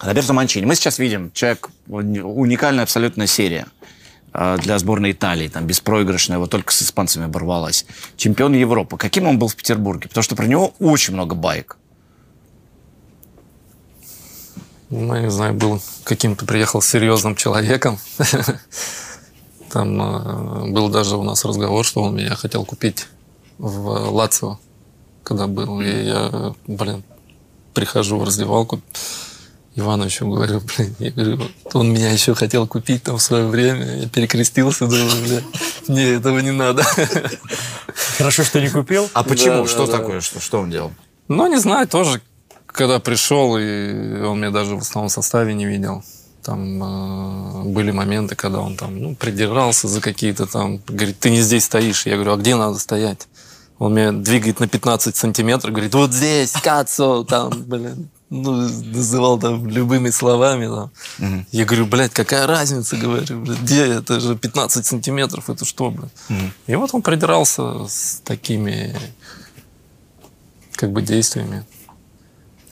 [0.00, 0.64] Роберто Манчини.
[0.66, 3.66] Мы сейчас видим, человек, уникальная абсолютная серия.
[4.36, 7.86] А, для сборной Италии, там, беспроигрышная, вот только с испанцами оборвалась.
[8.16, 8.96] Чемпион Европы.
[8.96, 10.08] Каким он был в Петербурге?
[10.08, 11.76] Потому что про него очень много байк.
[14.90, 17.96] Ну, я не знаю, был каким-то, приехал серьезным человеком.
[19.70, 23.06] Там э, был даже у нас разговор, что он меня хотел купить
[23.58, 24.58] в Лацио,
[25.22, 25.80] когда был.
[25.80, 27.04] И я, блин,
[27.72, 28.80] прихожу в раздевалку,
[29.76, 34.08] Ивановичу говорю, блин, я говорю, он меня еще хотел купить там в свое время, я
[34.08, 35.42] перекрестился, думаю, бля,
[35.88, 36.84] не, этого не надо.
[38.18, 39.10] Хорошо, что не купил.
[39.14, 39.62] А почему?
[39.62, 40.16] Да, что да, такое?
[40.16, 40.20] Да.
[40.20, 40.92] Что, что он делал?
[41.26, 42.20] Ну, не знаю, тоже,
[42.66, 46.04] когда пришел, и он меня даже в основном составе не видел.
[46.42, 51.40] Там э, были моменты, когда он там ну, придирался за какие-то там, говорит, ты не
[51.40, 52.06] здесь стоишь.
[52.06, 53.26] Я говорю, а где надо стоять?
[53.78, 58.52] Он меня двигает на 15 сантиметров, говорит, вот здесь, Кацо, там, блин ну,
[58.92, 60.66] называл там любыми словами.
[60.66, 60.90] Там.
[61.18, 61.46] Угу.
[61.52, 66.10] Я говорю, блядь, какая разница, говорю, блядь, где это же 15 сантиметров, это что, блядь?
[66.28, 66.50] Угу.
[66.66, 68.96] И вот он придирался с такими
[70.74, 71.64] как бы действиями.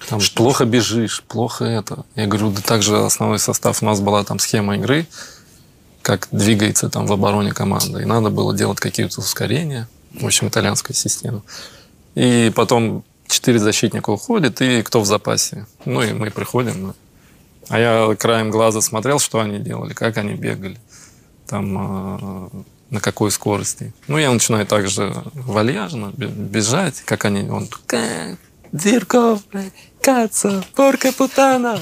[0.09, 0.37] Там что?
[0.37, 2.05] плохо бежишь, плохо это.
[2.17, 5.07] Я говорю, да также основной состав у нас была там схема игры,
[6.03, 8.01] как двигается там в обороне команда.
[8.01, 9.89] И надо было делать какие-то ускорения.
[10.13, 11.43] В общем, итальянская система.
[12.17, 15.67] И потом четыре защитника уходит, и кто в запасе.
[15.85, 16.95] Ну, и мы приходим.
[17.69, 20.79] А я краем глаза смотрел, что они делали, как они бегали,
[21.47, 23.93] там, э, на какой скорости.
[24.09, 27.69] Ну, я начинаю также вальяжно бежать, как они, он,
[28.73, 29.43] Зирков,
[30.01, 31.79] Каца, порка путана.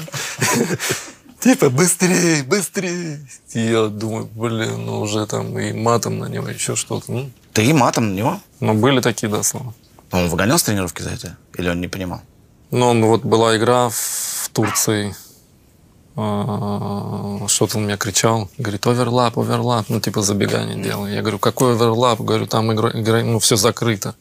[1.39, 3.25] Типа, быстрее, быстрее.
[3.53, 7.11] Я думаю, блин, ну уже там и матом на него, еще что-то.
[7.11, 7.31] Ну.
[7.53, 8.39] Ты и матом на него?
[8.59, 9.73] Ну, были такие, да, слова.
[10.11, 11.37] Он выгонял с тренировки за это?
[11.55, 12.21] Или он не понимал?
[12.69, 15.15] Ну, он, вот была игра в Турции.
[16.15, 18.49] А, что-то он меня кричал.
[18.57, 19.87] Говорит, оверлап, оверлап.
[19.89, 21.07] Ну, типа забегание делал.
[21.07, 22.19] Я говорю, какой оверлап?
[22.19, 24.15] Говорю, там игра, игра ну, все закрыто.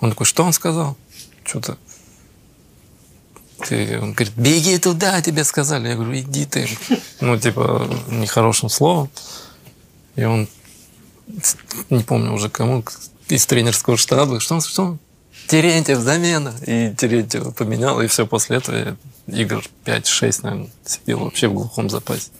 [0.00, 0.96] Он такой, что он сказал?
[1.44, 1.76] Что-то.
[3.68, 5.88] Ты, он говорит, беги туда, тебе сказали.
[5.88, 6.66] Я говорю, иди ты.
[7.20, 9.10] Ну, типа, нехорошим словом.
[10.16, 10.48] И он,
[11.90, 12.82] не помню уже кому,
[13.28, 14.98] из тренерского штаба, что он, что он
[15.50, 16.54] Терентьев, замена.
[16.64, 18.96] И Терентьев поменял, и все, после этого я
[19.26, 22.30] игр 5-6, наверное, сидел вообще в глухом запасе.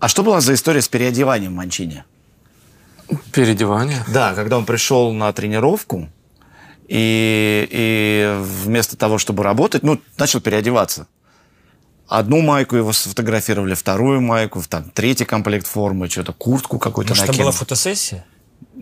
[0.00, 2.04] А что была за история с переодеванием в Манчине?
[3.32, 4.04] Переодевание?
[4.08, 6.08] Да, когда он пришел на тренировку,
[6.88, 11.06] и, и вместо того, чтобы работать, ну, начал переодеваться.
[12.08, 17.34] Одну майку его сфотографировали, вторую майку, там, третий комплект формы, что-то, куртку какую-то Может, накинул.
[17.34, 18.26] это была фотосессия?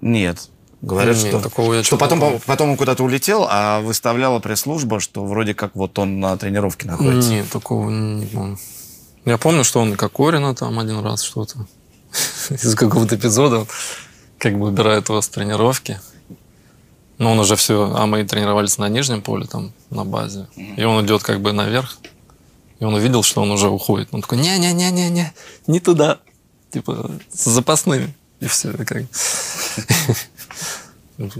[0.00, 0.48] Нет.
[0.82, 5.26] Говорят, Нет, что, такого я что потом, потом он куда-то улетел, а выставляла пресс-служба, что
[5.26, 7.30] вроде как вот он на тренировке находится.
[7.30, 8.58] Нет, такого не помню.
[9.26, 11.66] Я помню, что он Кокорина там один раз что-то
[12.50, 13.66] из какого-то эпизода
[14.38, 16.00] как бы убирает его с тренировки.
[17.18, 17.92] Но он уже все...
[17.94, 20.46] А мы тренировались на нижнем поле, там, на базе.
[20.56, 21.98] И он идет как бы наверх.
[22.78, 24.08] И он увидел, что он уже уходит.
[24.12, 25.34] Он такой, не-не-не-не-не,
[25.66, 26.18] не туда.
[26.70, 28.14] Типа, с запасными.
[28.40, 28.72] И все.
[28.72, 29.02] Как...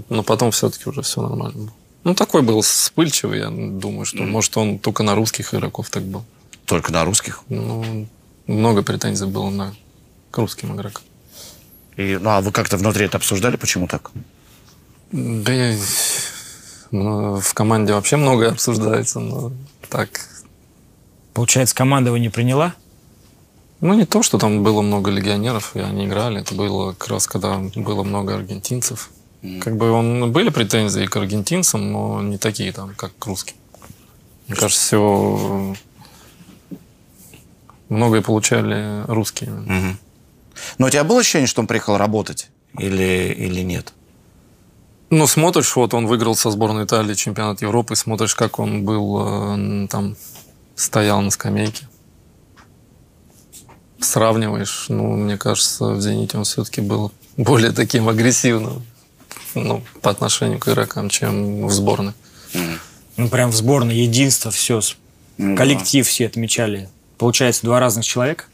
[0.09, 1.73] Но потом все-таки уже все нормально было.
[2.03, 6.23] Ну, такой был вспыльчивый, я думаю, что, может, он только на русских игроков так был.
[6.65, 7.43] Только на русских?
[7.49, 8.07] Ну,
[8.47, 9.75] много претензий было на
[10.31, 11.03] к русским игрокам.
[11.97, 13.57] И, ну, а вы как-то внутри это обсуждали?
[13.57, 14.11] Почему так?
[15.11, 15.77] Да я...
[16.91, 19.51] Ну, в команде вообще многое обсуждается, но
[19.89, 20.09] так...
[21.33, 22.73] Получается, команда его не приняла?
[23.79, 26.41] Ну, не то, что там было много легионеров, и они играли.
[26.41, 29.09] Это было как раз, когда было много аргентинцев.
[29.41, 29.59] Mm.
[29.59, 33.55] Как бы он, были претензии к аргентинцам, но не такие там, как к русским.
[34.47, 35.75] Мне кажется, все
[37.89, 39.51] многое получали русские.
[39.51, 39.97] Угу.
[40.77, 43.93] Но у тебя было ощущение, что он приехал работать или, или нет?
[45.09, 49.87] Ну, смотришь, вот он выиграл со сборной Италии чемпионат Европы, смотришь, как он был э,
[49.89, 50.15] там,
[50.75, 51.87] стоял на скамейке.
[53.99, 58.83] Сравниваешь, ну, мне кажется, в «Зените» он все-таки был более таким агрессивным
[59.55, 62.13] ну, по отношению к игрокам, чем в сборной.
[63.17, 64.81] Ну, прям в сборной единство, все,
[65.37, 66.89] коллектив все отмечали.
[67.17, 68.45] Получается, два разных человека?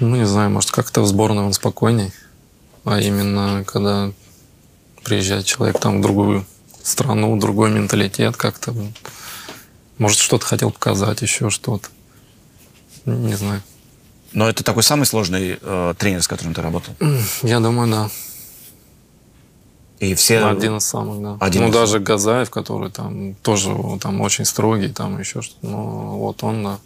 [0.00, 2.12] Ну, не знаю, может, как-то в сборной он спокойней.
[2.84, 4.12] А именно, когда
[5.04, 6.44] приезжает человек там в другую
[6.82, 8.74] страну, другой менталитет как-то.
[9.98, 11.88] Может, что-то хотел показать, еще что-то.
[13.06, 13.62] Не знаю.
[14.32, 16.94] Но это такой самый сложный э, тренер, с которым ты работал?
[17.42, 18.10] Я думаю, да.
[20.00, 20.44] И все...
[20.44, 21.36] Один из самых, да.
[21.44, 25.66] Один ну, даже Газаев, который там тоже там очень строгий, там еще что-то.
[25.66, 26.78] Ну, вот он, да.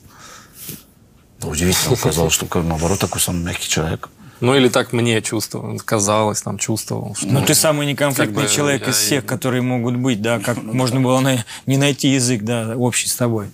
[1.40, 4.08] Да, удивительно оказалось, что наоборот такой самый мягкий человек.
[4.40, 7.14] Ну, или так мне чувствовал, казалось, там чувствовал.
[7.16, 9.28] Что, ну, ты самый неконфликтный как бы, человек из всех, я...
[9.28, 11.44] которые могут быть, да, как ну, можно было на...
[11.66, 13.48] не найти язык, да, общий с тобой.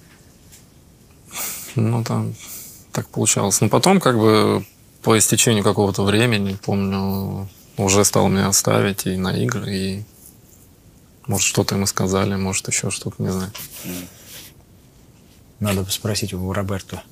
[1.75, 2.35] Ну, там
[2.93, 3.61] так получалось.
[3.61, 4.65] Но потом, как бы,
[5.03, 10.05] по истечению какого-то времени, помню, уже стал меня ставить и на игры, и
[11.27, 13.53] может, что-то ему сказали, может, еще что-то, не знаю.
[15.61, 17.03] Надо спросить у Роберто.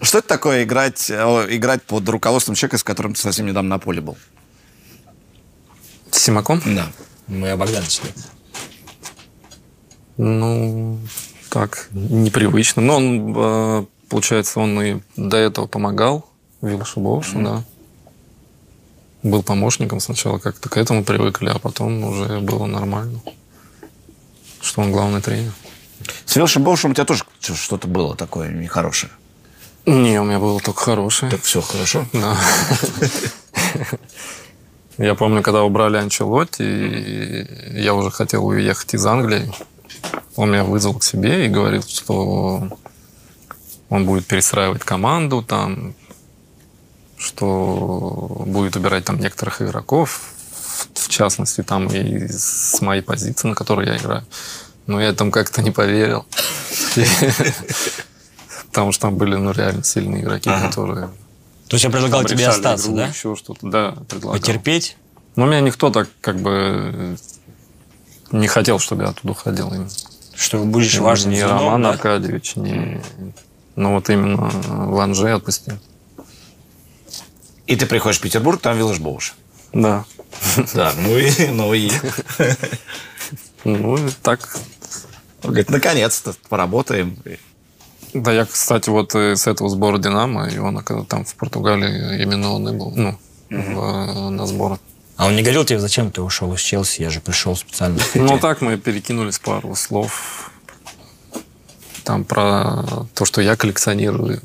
[0.00, 4.00] Что это такое играть, играть под руководством человека, с которым ты совсем недавно на поле
[4.00, 4.16] был?
[6.10, 6.60] С Симаком?
[6.64, 6.92] Да.
[7.28, 8.02] Мы о Богдановиче.
[10.18, 11.00] Ну,
[11.52, 12.80] так, непривычно.
[12.80, 16.26] Но он, э, получается, он и до этого помогал
[16.62, 17.44] Вилшу Боушу, mm-hmm.
[17.44, 17.64] да.
[19.22, 23.20] Был помощником сначала, как-то к этому привыкли, а потом уже было нормально,
[24.62, 25.52] что он главный тренер.
[26.24, 29.12] С Вилшем Боушем у тебя тоже что-то было такое нехорошее?
[29.84, 31.30] Не, у меня было только хорошее.
[31.30, 32.06] Так все хорошо?
[32.14, 32.36] Да.
[34.96, 37.46] Я помню, когда убрали Анчелотти,
[37.78, 39.52] я уже хотел уехать из Англии.
[40.36, 42.68] Он меня вызвал к себе и говорил, что
[43.88, 45.94] он будет перестраивать команду, там,
[47.18, 50.32] что будет убирать там некоторых игроков,
[50.94, 54.24] в частности, там и с моей позиции, на которой я играю.
[54.86, 56.24] Но я там как-то не поверил.
[58.68, 61.08] Потому что там были, ну, реально сильные игроки, которые...
[61.68, 63.08] То есть я предлагал тебе остаться, да?
[63.08, 64.40] Еще что-то, да, предлагал.
[64.40, 64.96] Потерпеть?
[65.36, 67.16] Но меня никто так как бы
[68.32, 69.68] не хотел, чтобы я оттуда уходил.
[69.68, 69.90] Именно.
[70.34, 71.90] Что будешь важным Не звеном, Роман да?
[71.90, 73.00] Аркадьевич, не...
[73.76, 74.50] Ну вот именно
[74.90, 75.78] Ланже отпустил.
[77.66, 79.34] И ты приходишь в Петербург, там Виллаж Боуш.
[79.72, 80.04] Да.
[80.74, 81.46] Да, ну и...
[81.48, 81.90] Ну, и...
[83.64, 84.56] ну так.
[85.42, 87.16] Он говорит, наконец-то поработаем.
[88.14, 92.52] Да, я, кстати, вот с этого сбора «Динамо», и он когда там в Португалии, именно
[92.52, 93.18] он и был, ну,
[93.48, 94.80] в, на сборах.
[95.16, 97.02] А он не говорил тебе, зачем ты ушел из Челси?
[97.02, 97.98] Я же пришел специально.
[98.14, 100.50] Ну, так мы перекинулись пару слов.
[102.04, 104.40] Там про то, что я коллекционирую.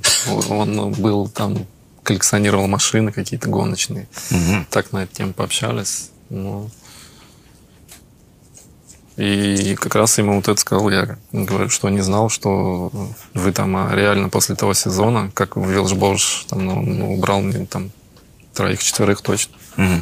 [0.49, 1.65] Он был там,
[2.03, 4.07] коллекционировал машины какие-то гоночные.
[4.69, 6.11] Так на эту тему пообщались.
[6.29, 6.69] Ну,
[9.15, 11.17] И как раз ему вот это сказал я.
[11.31, 12.91] Говорю, что не знал, что
[13.33, 17.65] вы там а реально после того сезона, как Вилж Бош там, ну, ну, убрал мне
[17.65, 17.91] там
[18.53, 20.01] троих-четверых точно угу.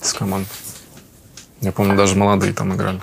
[0.00, 0.48] С команды.
[1.60, 3.00] Я помню, даже молодые там играли.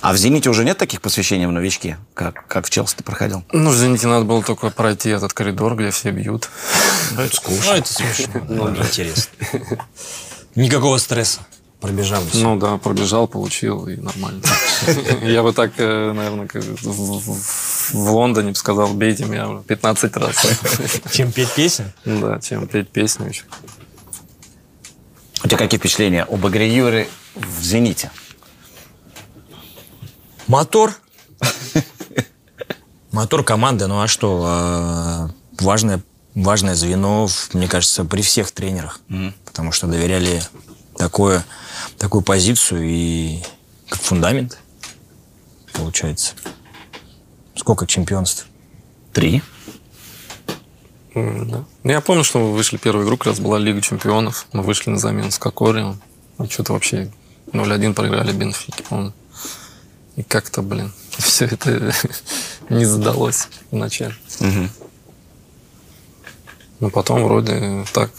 [0.00, 3.44] А в «Зените» уже нет таких посвящений в новички, как, как в Челси ты проходил?
[3.52, 6.48] Ну, в «Зените» надо было только пройти этот коридор, где все бьют.
[7.12, 7.64] Ну, это скучно.
[7.66, 8.40] Ну, это смешно.
[8.48, 9.32] Ну, интересно.
[10.54, 11.40] Никакого стресса.
[11.80, 12.22] Пробежал.
[12.34, 14.42] Ну да, пробежал, получил, и нормально.
[15.22, 16.48] Я бы так, э, наверное,
[16.82, 20.46] в Лондоне бы сказал, бейте меня 15 раз.
[21.12, 21.86] Чем петь песни?
[22.04, 23.44] Да, чем петь песню еще.
[25.44, 28.10] У тебя какие впечатления об игре Юры в «Зените»?
[30.46, 30.94] Мотор.
[33.12, 34.44] Мотор команды, ну а что?
[34.46, 36.02] А, важное,
[36.34, 39.00] важное звено, мне кажется, при всех тренерах.
[39.44, 40.42] Потому что доверяли
[40.96, 41.44] такое,
[41.98, 43.42] такую позицию и
[43.88, 44.58] как фундамент,
[45.72, 46.34] получается.
[47.54, 48.46] Сколько чемпионств?
[49.12, 49.42] Три.
[51.46, 51.64] Да.
[51.82, 54.46] Ну, я помню, что мы вышли первую игру, как раз была Лига Чемпионов.
[54.52, 56.00] Мы вышли на замену с Кокорием.
[56.38, 57.10] Мы что-то вообще
[57.52, 59.12] 0-1 проиграли Бенфике, помню.
[60.16, 61.92] И как-то, блин, все это
[62.68, 64.14] не задалось вначале.
[64.40, 64.68] Угу.
[66.80, 68.10] Но потом вроде так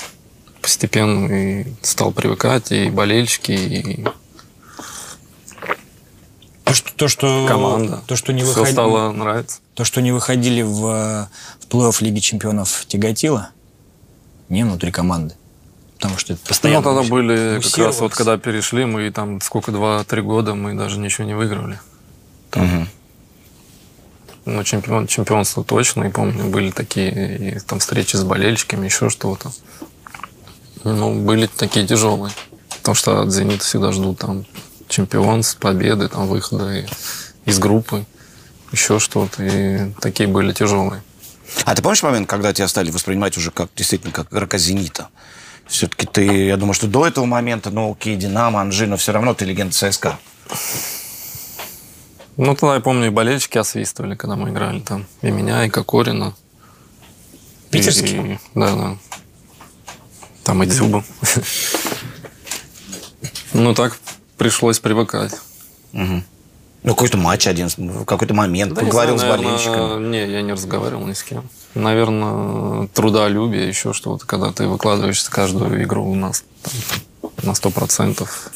[0.62, 4.06] постепенно и стал привыкать, и болельщики, и
[6.70, 8.04] то, что, то, что, команда.
[8.06, 9.60] То, что не выходили, стало нравиться.
[9.74, 11.28] То, что не выходили в,
[11.59, 13.50] в плей-офф Лиги Чемпионов, тяготило?
[14.50, 15.36] Не внутри команды.
[15.96, 16.82] Потому что это постоянно...
[16.82, 20.98] Ну, тогда были как раз вот когда перешли, мы там сколько, два-три года мы даже
[20.98, 21.80] ничего не выигрывали.
[22.50, 22.88] Там, угу.
[24.46, 29.52] Ну, чемпион, чемпионство точно, и помню, были такие и, там встречи с болельщиками, еще что-то.
[30.84, 32.34] Ну, были такие тяжелые.
[32.70, 34.46] Потому что от «Зенита» всегда ждут там
[34.88, 36.86] чемпионств, победы, там, выхода
[37.46, 38.06] из группы,
[38.72, 39.44] еще что-то.
[39.44, 41.04] И такие были тяжелые.
[41.66, 45.10] А ты помнишь момент, когда тебя стали воспринимать уже как действительно как игрока «Зенита»?
[45.68, 49.34] Все-таки ты, я думаю, что до этого момента, ну, окей, «Динамо», «Анжи», но все равно
[49.34, 50.18] ты легенда ЦСКА.
[52.38, 55.06] Ну, тогда, я помню, и болельщики освистывали, когда мы играли там.
[55.22, 56.36] И меня, и Кокорина.
[57.70, 58.34] Питерский?
[58.34, 58.98] И, да, да.
[60.44, 61.04] Там и Дзюба.
[63.52, 63.98] Ну, так
[64.38, 65.34] пришлось привыкать.
[66.84, 70.08] Ну, какой-то матч один, в какой-то момент да поговорил знаю, с болельщиками.
[70.08, 71.50] Не, я не разговаривал ни с кем.
[71.76, 78.50] Наверное, трудолюбие, еще что-то, когда ты выкладываешься каждую игру у нас там, на сто процентов.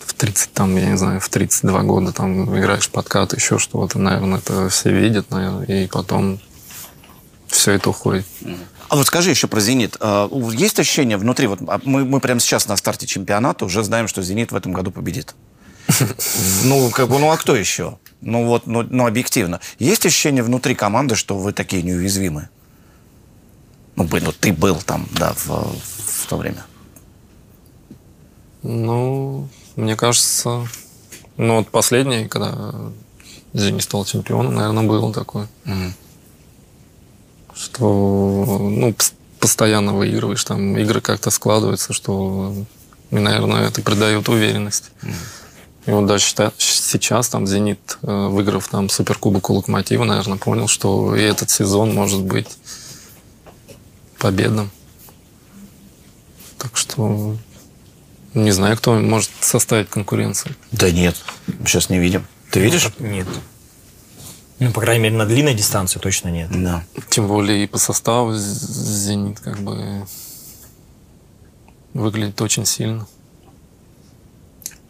[0.00, 4.38] В 30, там, я не знаю, в 32 года там играешь подкат, еще что-то, наверное,
[4.38, 6.40] это все видят, наверное, и потом
[7.46, 8.26] все это уходит.
[8.88, 9.96] А вот скажи еще про «Зенит».
[10.00, 14.08] А, есть ощущение внутри, вот а, мы, мы прямо сейчас на старте чемпионата уже знаем,
[14.08, 15.34] что «Зенит» в этом году победит.
[16.64, 17.98] Ну, как бы, ну а кто еще?
[18.20, 19.60] Ну вот, ну, ну объективно.
[19.78, 22.50] Есть ощущение внутри команды, что вы такие неуязвимые?
[23.96, 26.64] Ну, блин, ну ты был там, да, в, в то время.
[28.62, 30.66] Ну, мне кажется,
[31.36, 32.74] ну вот последний, когда
[33.54, 35.46] Зенит стал чемпионом, наверное, был такой.
[35.64, 35.92] Mm
[37.60, 38.94] что ну,
[39.38, 42.54] постоянно выигрываешь, там игры как-то складываются, что,
[43.10, 44.90] наверное, это придает уверенность.
[45.02, 45.14] Mm.
[45.86, 46.24] И вот даже
[46.58, 51.94] сейчас там «Зенит», э, выиграв там Суперкубок у «Локомотива», наверное, понял, что и этот сезон
[51.94, 52.48] может быть
[54.18, 54.70] победным.
[56.58, 57.36] Так что
[58.34, 60.54] не знаю, кто может составить конкуренцию.
[60.70, 61.16] Да нет,
[61.66, 62.26] сейчас не видим.
[62.50, 62.88] Ты видишь?
[62.98, 63.26] Нет.
[64.58, 66.50] Ну, по крайней мере, на длинной дистанции точно нет.
[66.50, 66.84] Да.
[67.08, 70.06] Тем более и по составу «Зенит» как бы
[71.94, 73.06] выглядит очень сильно.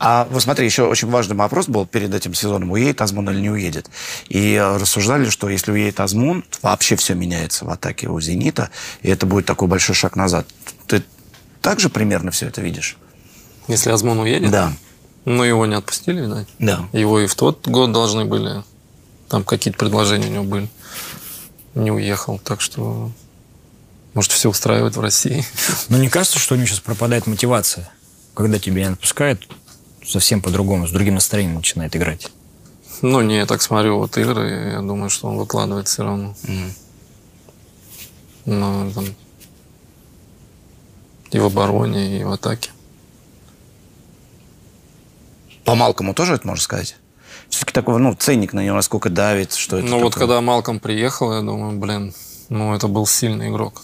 [0.02, 2.70] А вот смотри, еще очень важный вопрос был перед этим сезоном.
[2.70, 3.90] Уедет Азмун или не уедет?
[4.31, 8.70] И рассуждали, что если уедет Азмун, вообще все меняется в атаке у «Зенита»,
[9.02, 10.47] и это будет такой большой шаг назад.
[10.86, 11.02] Ты
[11.60, 12.97] также примерно все это видишь?
[13.68, 14.51] Если Азмун уедет?
[14.51, 14.72] Да.
[15.27, 16.48] Ну, его не отпустили, видать.
[16.59, 16.89] Да.
[16.94, 18.64] Его и в тот год должны были
[19.28, 20.68] там какие-то предложения у него были.
[21.74, 23.12] Не уехал, так что
[24.14, 25.44] может все устраивает в России.
[25.90, 27.90] Но не кажется, что у него сейчас пропадает мотивация,
[28.35, 29.47] когда тебя не отпускают,
[30.05, 32.31] совсем по-другому, с другим настроением начинает играть?
[33.02, 36.35] Ну, не, я так смотрю вот игры, я думаю, что он выкладывает все равно.
[36.44, 36.70] Mm.
[38.47, 39.05] Но там
[41.31, 42.70] и в обороне, и в атаке.
[45.64, 46.97] По Малкому тоже это можно сказать?
[47.51, 51.32] все-таки такой, ну, ценник на него, насколько давит, что это Ну, вот когда Малком приехал,
[51.35, 52.14] я думаю, блин,
[52.48, 53.82] ну, это был сильный игрок.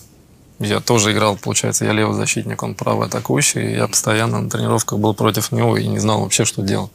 [0.58, 4.98] Я тоже играл, получается, я левый защитник, он правый атакующий, и я постоянно на тренировках
[4.98, 6.90] был против него и не знал вообще, что делать.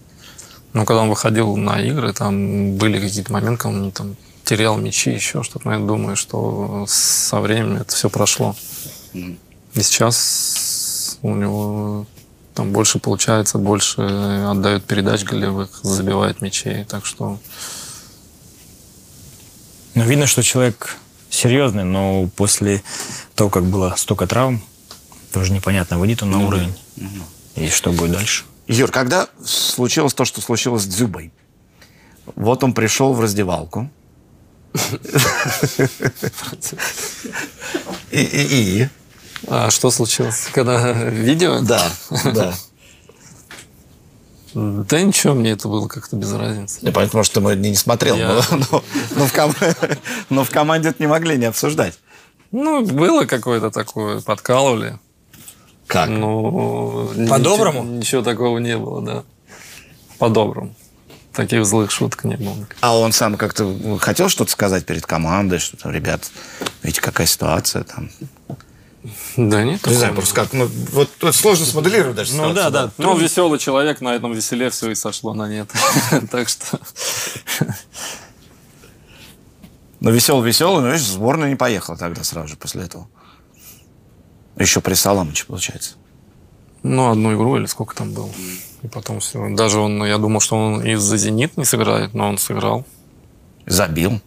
[0.73, 4.15] Но когда он выходил на игры, там были какие-то моменты, когда он там
[4.45, 5.67] терял мячи, еще что-то.
[5.67, 8.55] Но я думаю, что со временем это все прошло.
[9.13, 12.05] И сейчас у него
[12.53, 16.85] там больше получается, больше отдает передач голевых, забивает мячей.
[16.85, 17.37] Так что...
[19.93, 20.97] Ну, видно, что человек
[21.31, 22.83] серьезный, но после
[23.35, 24.61] того, как было столько травм,
[25.33, 26.75] тоже непонятно, выйдет он на уровень.
[27.55, 28.43] И что будет дальше.
[28.67, 31.31] Юр, когда случилось то, что случилось с Дзюбой?
[32.35, 33.89] Вот он пришел в раздевалку.
[38.11, 38.87] И.
[39.47, 40.47] А что случилось?
[40.53, 41.61] Когда видео?
[41.61, 41.91] Да,
[42.25, 42.53] да.
[44.53, 46.79] Да ничего, мне это было как-то без разницы.
[46.81, 48.27] Я понятно, может, ты не, не смотрел, Я...
[48.27, 48.83] но, но,
[49.15, 49.53] но, в ком...
[50.29, 51.97] но в команде это не могли не обсуждать.
[52.51, 54.99] Ну, было какое-то такое, подкалывали.
[55.87, 56.09] Как?
[56.09, 57.83] Ну, По-доброму?
[57.83, 59.23] Ничего, ничего такого не было, да.
[60.19, 60.75] По-доброму.
[61.33, 62.55] Таких злых шуток не было.
[62.81, 66.29] А он сам как-то хотел что-то сказать перед командой, что там, ребят,
[66.83, 68.09] видите, какая ситуация там?
[69.37, 69.85] Да нет.
[69.85, 72.91] Не знаю, просто как, ну, вот тут сложно смоделировать даже Ну да, да.
[72.97, 75.69] Ну, веселый человек, на этом веселе все и сошло на нет.
[76.31, 76.79] Так что...
[79.99, 83.07] Ну, веселый-веселый, но видишь, сборная не поехала тогда сразу же после этого.
[84.57, 85.93] Еще при Саламыче, получается.
[86.81, 88.29] Ну, одну игру или сколько там было.
[88.81, 89.47] И потом все.
[89.55, 92.83] Даже он, я думал, что он из-за «Зенит» не сыграет, но он сыграл.
[93.67, 94.19] Забил.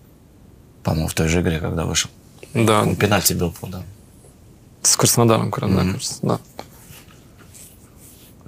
[0.85, 2.11] По-моему, в той же игре, когда вышел.
[2.55, 2.83] Да.
[2.83, 3.83] Он пенальти бил, да.
[4.85, 5.93] С Краснодаром, когда mm-hmm.
[5.93, 6.39] кажется, да.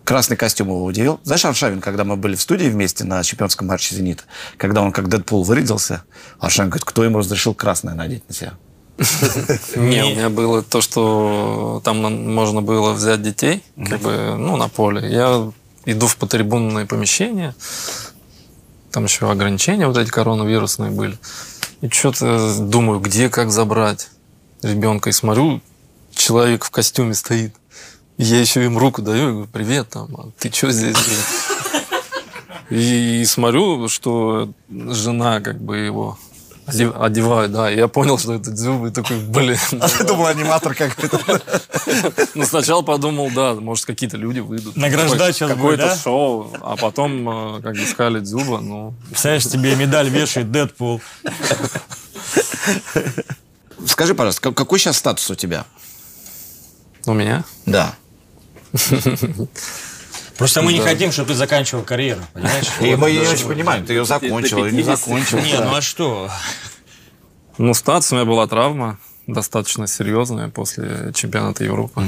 [0.05, 1.19] Красный костюм его удивил.
[1.25, 4.23] Знаешь, Аршавин, когда мы были в студии вместе на чемпионском матче «Зенита»,
[4.57, 6.05] когда он как Дэдпул вырядился,
[6.39, 8.53] Аршавин говорит, кто ему разрешил красное надеть на себя?
[9.77, 12.01] Не, у меня было то, что там
[12.35, 15.11] можно было взять детей, как бы, ну, на поле.
[15.11, 15.51] Я
[15.87, 17.55] иду в потрибунное помещение,
[18.93, 21.19] там еще ограничения вот эти коронавирусные были.
[21.81, 24.09] И что-то думаю, где, как забрать
[24.63, 25.11] ребенка.
[25.11, 25.61] И смотрю,
[26.17, 27.55] человек в костюме стоит.
[28.19, 30.97] Я еще им руку даю, и говорю, привет, там, а ты что здесь?
[32.71, 36.19] И, и смотрю, что жена как бы его
[36.67, 37.71] одевают, да.
[37.71, 39.59] И я понял, что это Дзюба, и такой, блин.
[39.81, 41.43] А ты думал, аниматор какой-то?
[42.35, 44.77] Ну, сначала подумал, да, может, какие-то люди выйдут.
[44.77, 48.95] Награждать сейчас Какое-то шоу, а потом, э, как бы, сказали Дзюба, ну...
[49.09, 51.01] Представляешь, тебе медаль вешает Дэдпул.
[53.87, 55.67] Скажи, пожалуйста, какой сейчас статус у тебя?
[57.07, 57.45] У меня?
[57.65, 57.95] Да.
[60.37, 62.67] Просто мы не хотим, чтобы ты заканчивал карьеру, понимаешь?
[62.81, 65.39] И мы не очень понимаем, ты ее закончил или не закончил.
[65.39, 66.31] Не, ну а что?
[67.59, 72.03] Ну, статус у меня была травма, достаточно серьезная после чемпионата Европы.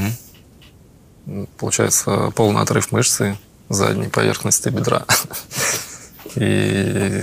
[1.56, 3.38] Получается, полный отрыв мышцы
[3.68, 5.04] задней поверхности бедра.
[6.34, 7.22] И,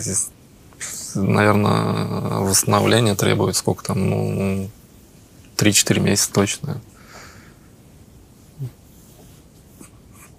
[1.14, 4.70] наверное, восстановление требует сколько там, ну,
[5.58, 6.82] 3-4 месяца точно.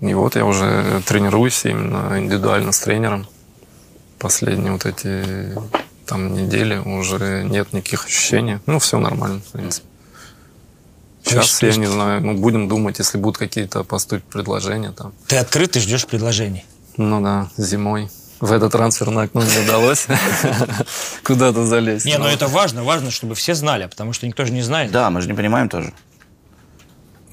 [0.00, 3.26] И вот я уже тренируюсь именно индивидуально с тренером.
[4.18, 5.54] Последние вот эти
[6.06, 8.58] там недели уже нет никаких ощущений.
[8.66, 9.86] Ну, все нормально, в принципе.
[11.24, 15.12] Сейчас, я не знаю, ну, будем думать, если будут какие-то поступить предложения там.
[15.26, 16.64] Ты открыт и ждешь предложений?
[16.96, 18.08] Ну да, зимой.
[18.38, 20.06] В это трансферное окно не удалось
[21.24, 22.04] куда-то залезть.
[22.04, 24.92] Не, но это важно, важно, чтобы все знали, потому что никто же не знает.
[24.92, 25.92] Да, мы же не понимаем тоже.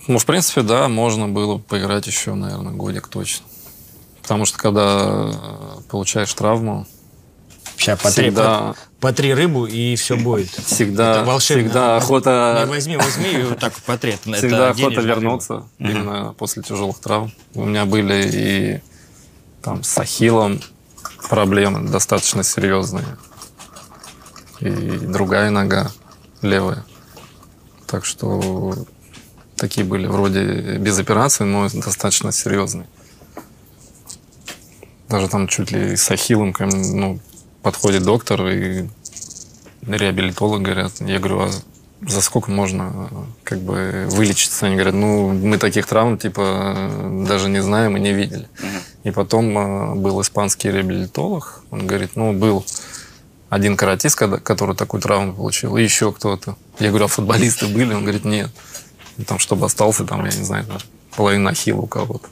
[0.07, 3.45] Ну, в принципе, да, можно было поиграть еще, наверное, годик точно.
[4.21, 5.31] Потому что когда
[5.89, 6.87] получаешь травму,
[7.77, 8.73] Сейчас по, всегда...
[8.73, 10.49] три, по, по три рыбу и все будет.
[10.49, 11.63] Всегда, Это волшебно.
[11.63, 12.63] всегда охота...
[12.65, 14.11] Не возьми, возьми и вот так по три.
[14.21, 15.67] Всегда Это охота вернуться рыба.
[15.79, 16.33] именно угу.
[16.35, 17.31] после тяжелых травм.
[17.55, 18.81] У меня были и
[19.61, 20.61] там с ахиллом
[21.29, 23.17] проблемы достаточно серьезные.
[24.59, 25.91] И другая нога
[26.41, 26.85] левая.
[27.87, 28.85] Так что
[29.57, 32.87] такие были вроде без операции, но достаточно серьезные.
[35.09, 37.19] Даже там чуть ли с ахиллом ну,
[37.61, 38.87] подходит доктор и
[39.87, 41.49] реабилитолог говорят, я говорю, а
[42.07, 43.09] за сколько можно
[43.43, 44.65] как бы вылечиться?
[44.65, 46.89] Они говорят, ну, мы таких травм, типа,
[47.27, 48.47] даже не знаем и не видели.
[49.03, 52.65] И потом а, был испанский реабилитолог, он говорит, ну, был
[53.49, 56.55] один каратист, который такую травму получил, и еще кто-то.
[56.79, 57.93] Я говорю, а футболисты были?
[57.93, 58.49] Он говорит, нет.
[59.27, 60.65] Там, чтобы остался, там, я не знаю,
[61.15, 62.27] половина ахилла у кого-то.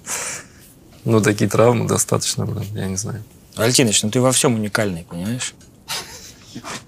[1.03, 3.23] Ну, такие травмы достаточно, блин, я не знаю.
[3.55, 5.53] Валентинович, ну ты во всем уникальный, понимаешь?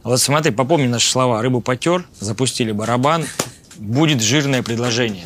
[0.03, 1.41] Вот смотри, попомни наши слова.
[1.41, 3.25] Рыбу потер, запустили барабан,
[3.77, 5.23] будет жирное предложение.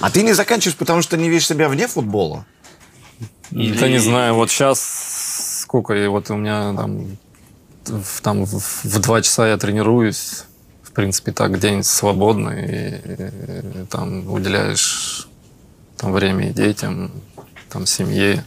[0.00, 2.46] А ты не заканчиваешь, потому что не видишь себя вне футбола?
[3.50, 3.78] Или...
[3.78, 7.16] Да не знаю, вот сейчас сколько, и вот у меня там,
[7.84, 10.44] в, там в два часа я тренируюсь,
[10.98, 15.28] принципе, так день свободный, и, и, и там уделяешь
[15.96, 17.12] там время и детям,
[17.70, 18.44] там семье,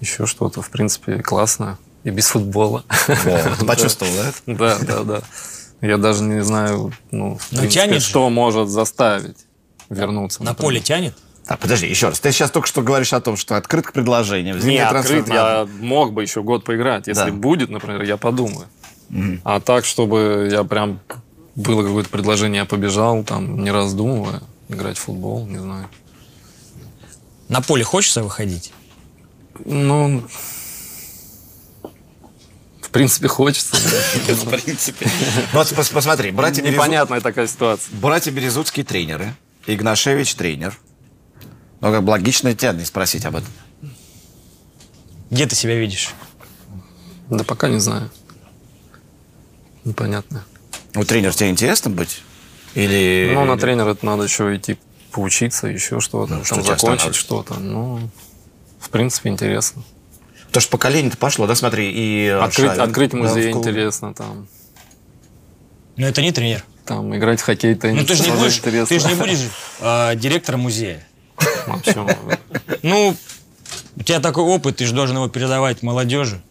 [0.00, 1.78] еще что-то, в принципе, классно.
[2.04, 2.84] И без футбола.
[3.06, 4.10] Вот, почувствовал,
[4.46, 4.54] да?
[4.54, 5.22] Да, да, да.
[5.82, 9.44] Я даже не знаю, ну, в принципе, тянет что может заставить
[9.90, 10.42] вернуться.
[10.42, 11.14] На поле тянет?
[11.46, 12.18] Так, подожди, еще раз.
[12.18, 14.56] Ты сейчас только что говоришь о том, что открыт к предложению.
[14.56, 17.08] Не, открыт, я мог бы еще год поиграть.
[17.08, 17.36] Если да.
[17.36, 18.68] будет, например, я подумаю.
[19.10, 19.40] Угу.
[19.44, 20.98] А так, чтобы я прям
[21.54, 25.88] было какое-то предложение, я побежал, там, не раздумывая, играть в футбол, не знаю.
[27.48, 28.72] На поле хочется выходить?
[29.64, 30.24] Ну,
[32.92, 33.74] принципе, хочется.
[34.28, 35.10] В принципе.
[35.52, 37.94] Вот посмотри, братья Непонятная такая ситуация.
[37.96, 39.34] Братья Березутские тренеры.
[39.66, 40.78] Игнашевич тренер.
[41.80, 43.48] Ну, как бы логично тебя не спросить об этом.
[45.30, 46.10] Где ты себя видишь?
[47.28, 48.10] Да пока не знаю.
[49.84, 50.44] Непонятно.
[50.94, 52.22] Ну, тренер тебе интересно быть?
[52.74, 53.32] Или...
[53.34, 54.78] Ну, на тренера это надо еще идти
[55.10, 57.54] поучиться, еще что-то, ну, там что закончить что-то.
[57.54, 58.00] Ну,
[58.78, 59.82] в принципе, интересно.
[60.46, 62.28] Потому что поколение-то пошло, да, смотри, и...
[62.28, 64.48] Открыть, Шавин, открыть музей да, интересно там.
[65.96, 66.64] Но это не тренер.
[66.84, 68.00] Там играть в хоккей, теннис.
[68.00, 69.48] Ну ты же не будешь, ты же не будешь
[69.80, 71.06] э, директором музея.
[72.82, 73.16] Ну,
[73.96, 76.42] у тебя такой опыт, ты же должен его передавать молодежи.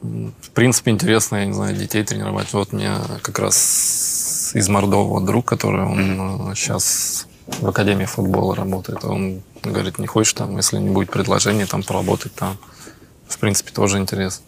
[0.00, 2.52] В принципе, интересно, я не знаю, детей тренировать.
[2.52, 9.04] Вот меня как раз из Мордова друг, который он сейчас в Академии футбола работает.
[9.04, 12.58] Он говорит, не хочешь там, если не будет предложения, там поработать там
[13.28, 14.44] в принципе, тоже интересно.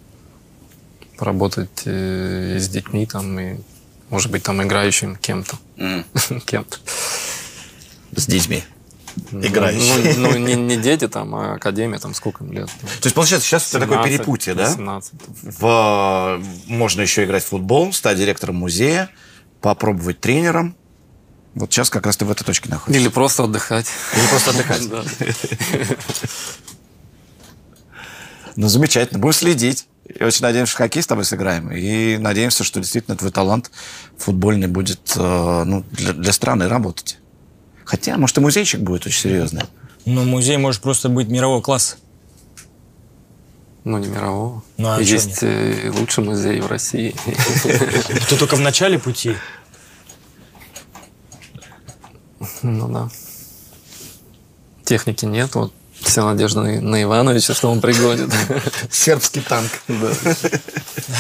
[1.16, 3.56] Поработать э, с детьми там и,
[4.08, 5.56] может быть, там играющим кем-то.
[5.76, 6.40] Mm.
[6.46, 6.78] кем-то.
[8.14, 8.62] С детьми?
[9.32, 10.22] Играющим.
[10.22, 12.68] Ну, ну не, не дети там, а академия, там сколько им лет?
[13.00, 15.12] То есть, получается, сейчас 17, это такое перепутье, 18.
[15.12, 15.50] да?
[15.58, 19.10] В, можно еще играть в футбол, стать директором музея,
[19.60, 20.76] попробовать тренером.
[21.54, 23.00] Вот сейчас как раз ты в этой точке находишься.
[23.00, 23.86] Или просто отдыхать.
[24.14, 24.82] Или просто отдыхать.
[28.60, 29.20] Ну, замечательно.
[29.20, 29.86] Будем следить.
[30.04, 31.70] И очень надеемся, что хоккей с тобой сыграем.
[31.70, 33.70] И надеемся, что действительно твой талант
[34.16, 37.18] футбольный будет э, ну, для, для страны работать.
[37.88, 39.62] Хотя, может, и музейчик будет очень серьезный.
[40.04, 41.96] Ну, музей может просто быть мирового класса.
[43.84, 44.62] Ну, не мирового.
[44.76, 47.16] Ну, а Есть э, лучший музей в России.
[48.28, 49.36] Ты только в начале пути.
[52.60, 53.08] Ну да.
[54.84, 55.54] Техники нет.
[55.54, 58.30] Вот Вся надежда на, Ивановича, что он пригонит.
[58.90, 59.70] Сербский танк.
[59.88, 60.12] Да.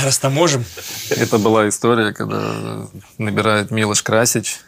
[0.04, 0.66] Растаможим.
[1.08, 2.86] Это была история, когда
[3.16, 4.60] набирает Милош Красич.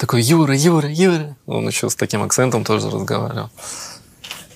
[0.00, 1.36] Такой, Юра, Юра, Юра.
[1.46, 3.50] Он еще с таким акцентом тоже разговаривал.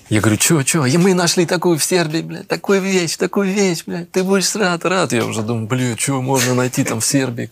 [0.09, 0.87] Я говорю, что, что?
[0.87, 4.11] И мы нашли такую в Сербии, блядь, такую вещь, такую вещь, блядь.
[4.11, 5.13] Ты будешь рад, рад.
[5.13, 7.51] Я уже думаю, блядь, что можно найти там в Сербии?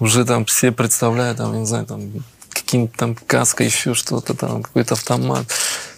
[0.00, 2.10] Уже там все представляют, там, не знаю, там,
[2.48, 5.44] каким-то там каска, еще что-то там, какой-то автомат.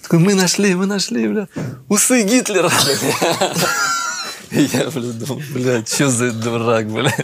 [0.02, 1.47] Такой, мы нашли, мы нашли, бля,
[1.89, 2.73] усы Гитлера.
[4.52, 7.14] Я, бля, думал, бля, что за дурак, бля.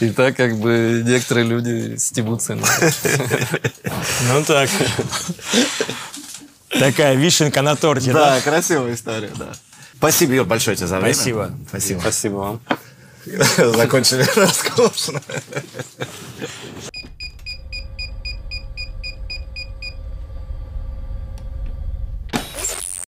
[0.00, 2.56] И так как бы некоторые люди стебутся.
[2.56, 4.68] Ну так.
[6.68, 8.36] Такая вишенка на торте, да?
[8.36, 9.52] Да, красивая история, да.
[9.96, 11.14] Спасибо, Юр, большое тебе за время.
[11.14, 11.54] Спасибо.
[11.68, 12.00] Спасибо.
[12.00, 12.60] Спасибо вам.
[13.56, 15.22] Закончили роскошно.